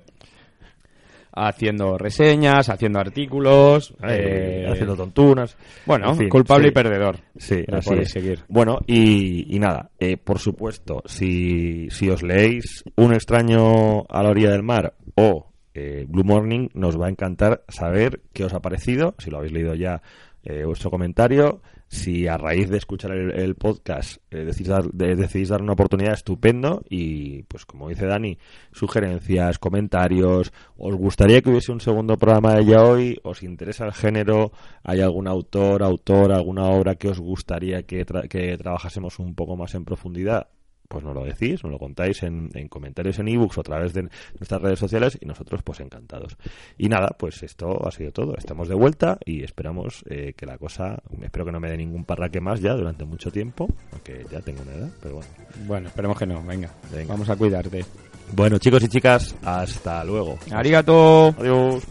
haciendo 1.36 1.98
reseñas, 1.98 2.68
haciendo 2.68 3.00
artículos, 3.00 3.90
Eh, 4.02 4.64
eh, 4.64 4.66
haciendo 4.70 4.96
tontunas. 4.96 5.56
bueno, 5.86 6.10
En 6.10 6.16
fin, 6.16 6.28
culpable 6.28 6.66
sí. 6.66 6.70
y 6.70 6.72
perdedor. 6.74 7.16
Sí, 7.36 7.64
así 7.72 7.94
es. 7.94 8.10
seguir. 8.10 8.40
Bueno, 8.48 8.78
y, 8.86 9.54
y 9.54 9.58
nada, 9.58 9.90
eh, 9.98 10.16
por 10.16 10.38
supuesto, 10.38 11.02
si, 11.06 11.88
si 11.90 12.08
os 12.08 12.22
leéis 12.22 12.84
Un 12.96 13.12
extraño 13.14 14.02
a 14.08 14.22
la 14.22 14.30
orilla 14.30 14.50
del 14.50 14.62
mar 14.62 14.94
o 15.16 15.50
eh, 15.74 16.04
Blue 16.08 16.24
Morning, 16.24 16.68
nos 16.74 17.00
va 17.00 17.06
a 17.06 17.10
encantar 17.10 17.62
saber 17.68 18.20
qué 18.32 18.44
os 18.44 18.54
ha 18.54 18.60
parecido, 18.60 19.14
si 19.18 19.30
lo 19.30 19.38
habéis 19.38 19.52
leído 19.52 19.74
ya, 19.74 20.02
eh, 20.44 20.64
vuestro 20.64 20.88
comentario. 20.90 21.62
Si 21.88 22.26
a 22.26 22.36
raíz 22.36 22.68
de 22.70 22.78
escuchar 22.78 23.12
el, 23.12 23.30
el 23.30 23.54
podcast 23.54 24.16
eh, 24.30 24.44
decidís, 24.44 24.68
dar, 24.68 24.84
de- 24.90 25.44
dar 25.48 25.62
una 25.62 25.74
oportunidad, 25.74 26.14
estupendo. 26.14 26.82
Y 26.88 27.42
pues 27.44 27.64
como 27.66 27.88
dice 27.88 28.06
Dani, 28.06 28.36
sugerencias, 28.72 29.58
comentarios. 29.58 30.52
¿Os 30.76 30.94
gustaría 30.96 31.40
que 31.40 31.50
hubiese 31.50 31.72
un 31.72 31.80
segundo 31.80 32.16
programa 32.18 32.54
de 32.56 32.64
ya 32.66 32.82
hoy? 32.82 33.18
¿Os 33.22 33.42
interesa 33.42 33.86
el 33.86 33.92
género? 33.92 34.52
¿Hay 34.82 35.00
algún 35.00 35.28
autor, 35.28 35.82
autor, 35.82 36.32
alguna 36.32 36.64
obra 36.64 36.96
que 36.96 37.08
os 37.08 37.20
gustaría 37.20 37.84
que, 37.84 38.04
tra- 38.04 38.28
que 38.28 38.56
trabajásemos 38.58 39.18
un 39.18 39.34
poco 39.34 39.56
más 39.56 39.74
en 39.74 39.84
profundidad? 39.84 40.48
Pues 40.88 41.04
nos 41.04 41.14
lo 41.14 41.24
decís, 41.24 41.62
nos 41.64 41.72
lo 41.72 41.78
contáis 41.78 42.22
en, 42.22 42.50
en 42.54 42.68
comentarios 42.68 43.18
en 43.18 43.28
ebooks 43.28 43.58
o 43.58 43.60
a 43.60 43.64
través 43.64 43.94
de 43.94 44.02
nuestras 44.38 44.60
redes 44.60 44.78
sociales 44.78 45.18
y 45.20 45.26
nosotros 45.26 45.62
pues 45.62 45.80
encantados. 45.80 46.36
Y 46.78 46.88
nada, 46.88 47.08
pues 47.18 47.42
esto 47.42 47.86
ha 47.86 47.90
sido 47.90 48.12
todo. 48.12 48.36
Estamos 48.36 48.68
de 48.68 48.74
vuelta 48.74 49.18
y 49.24 49.42
esperamos 49.42 50.04
eh, 50.08 50.34
que 50.36 50.46
la 50.46 50.58
cosa, 50.58 51.02
espero 51.22 51.46
que 51.46 51.52
no 51.52 51.60
me 51.60 51.70
dé 51.70 51.76
ningún 51.76 52.04
parraque 52.04 52.40
más 52.40 52.60
ya 52.60 52.74
durante 52.74 53.04
mucho 53.04 53.30
tiempo, 53.30 53.68
aunque 53.92 54.24
ya 54.30 54.40
tengo 54.40 54.62
una 54.62 54.72
edad, 54.72 54.90
pero 55.02 55.16
bueno. 55.16 55.30
Bueno, 55.66 55.88
esperemos 55.88 56.18
que 56.18 56.26
no, 56.26 56.42
venga. 56.42 56.70
Venga. 56.92 57.12
Vamos 57.12 57.28
a 57.28 57.36
cuidarte. 57.36 57.84
Bueno 58.32 58.58
chicos 58.58 58.82
y 58.82 58.88
chicas, 58.88 59.36
hasta 59.42 60.04
luego. 60.04 60.38
Arigato. 60.50 61.34
Adiós. 61.38 61.84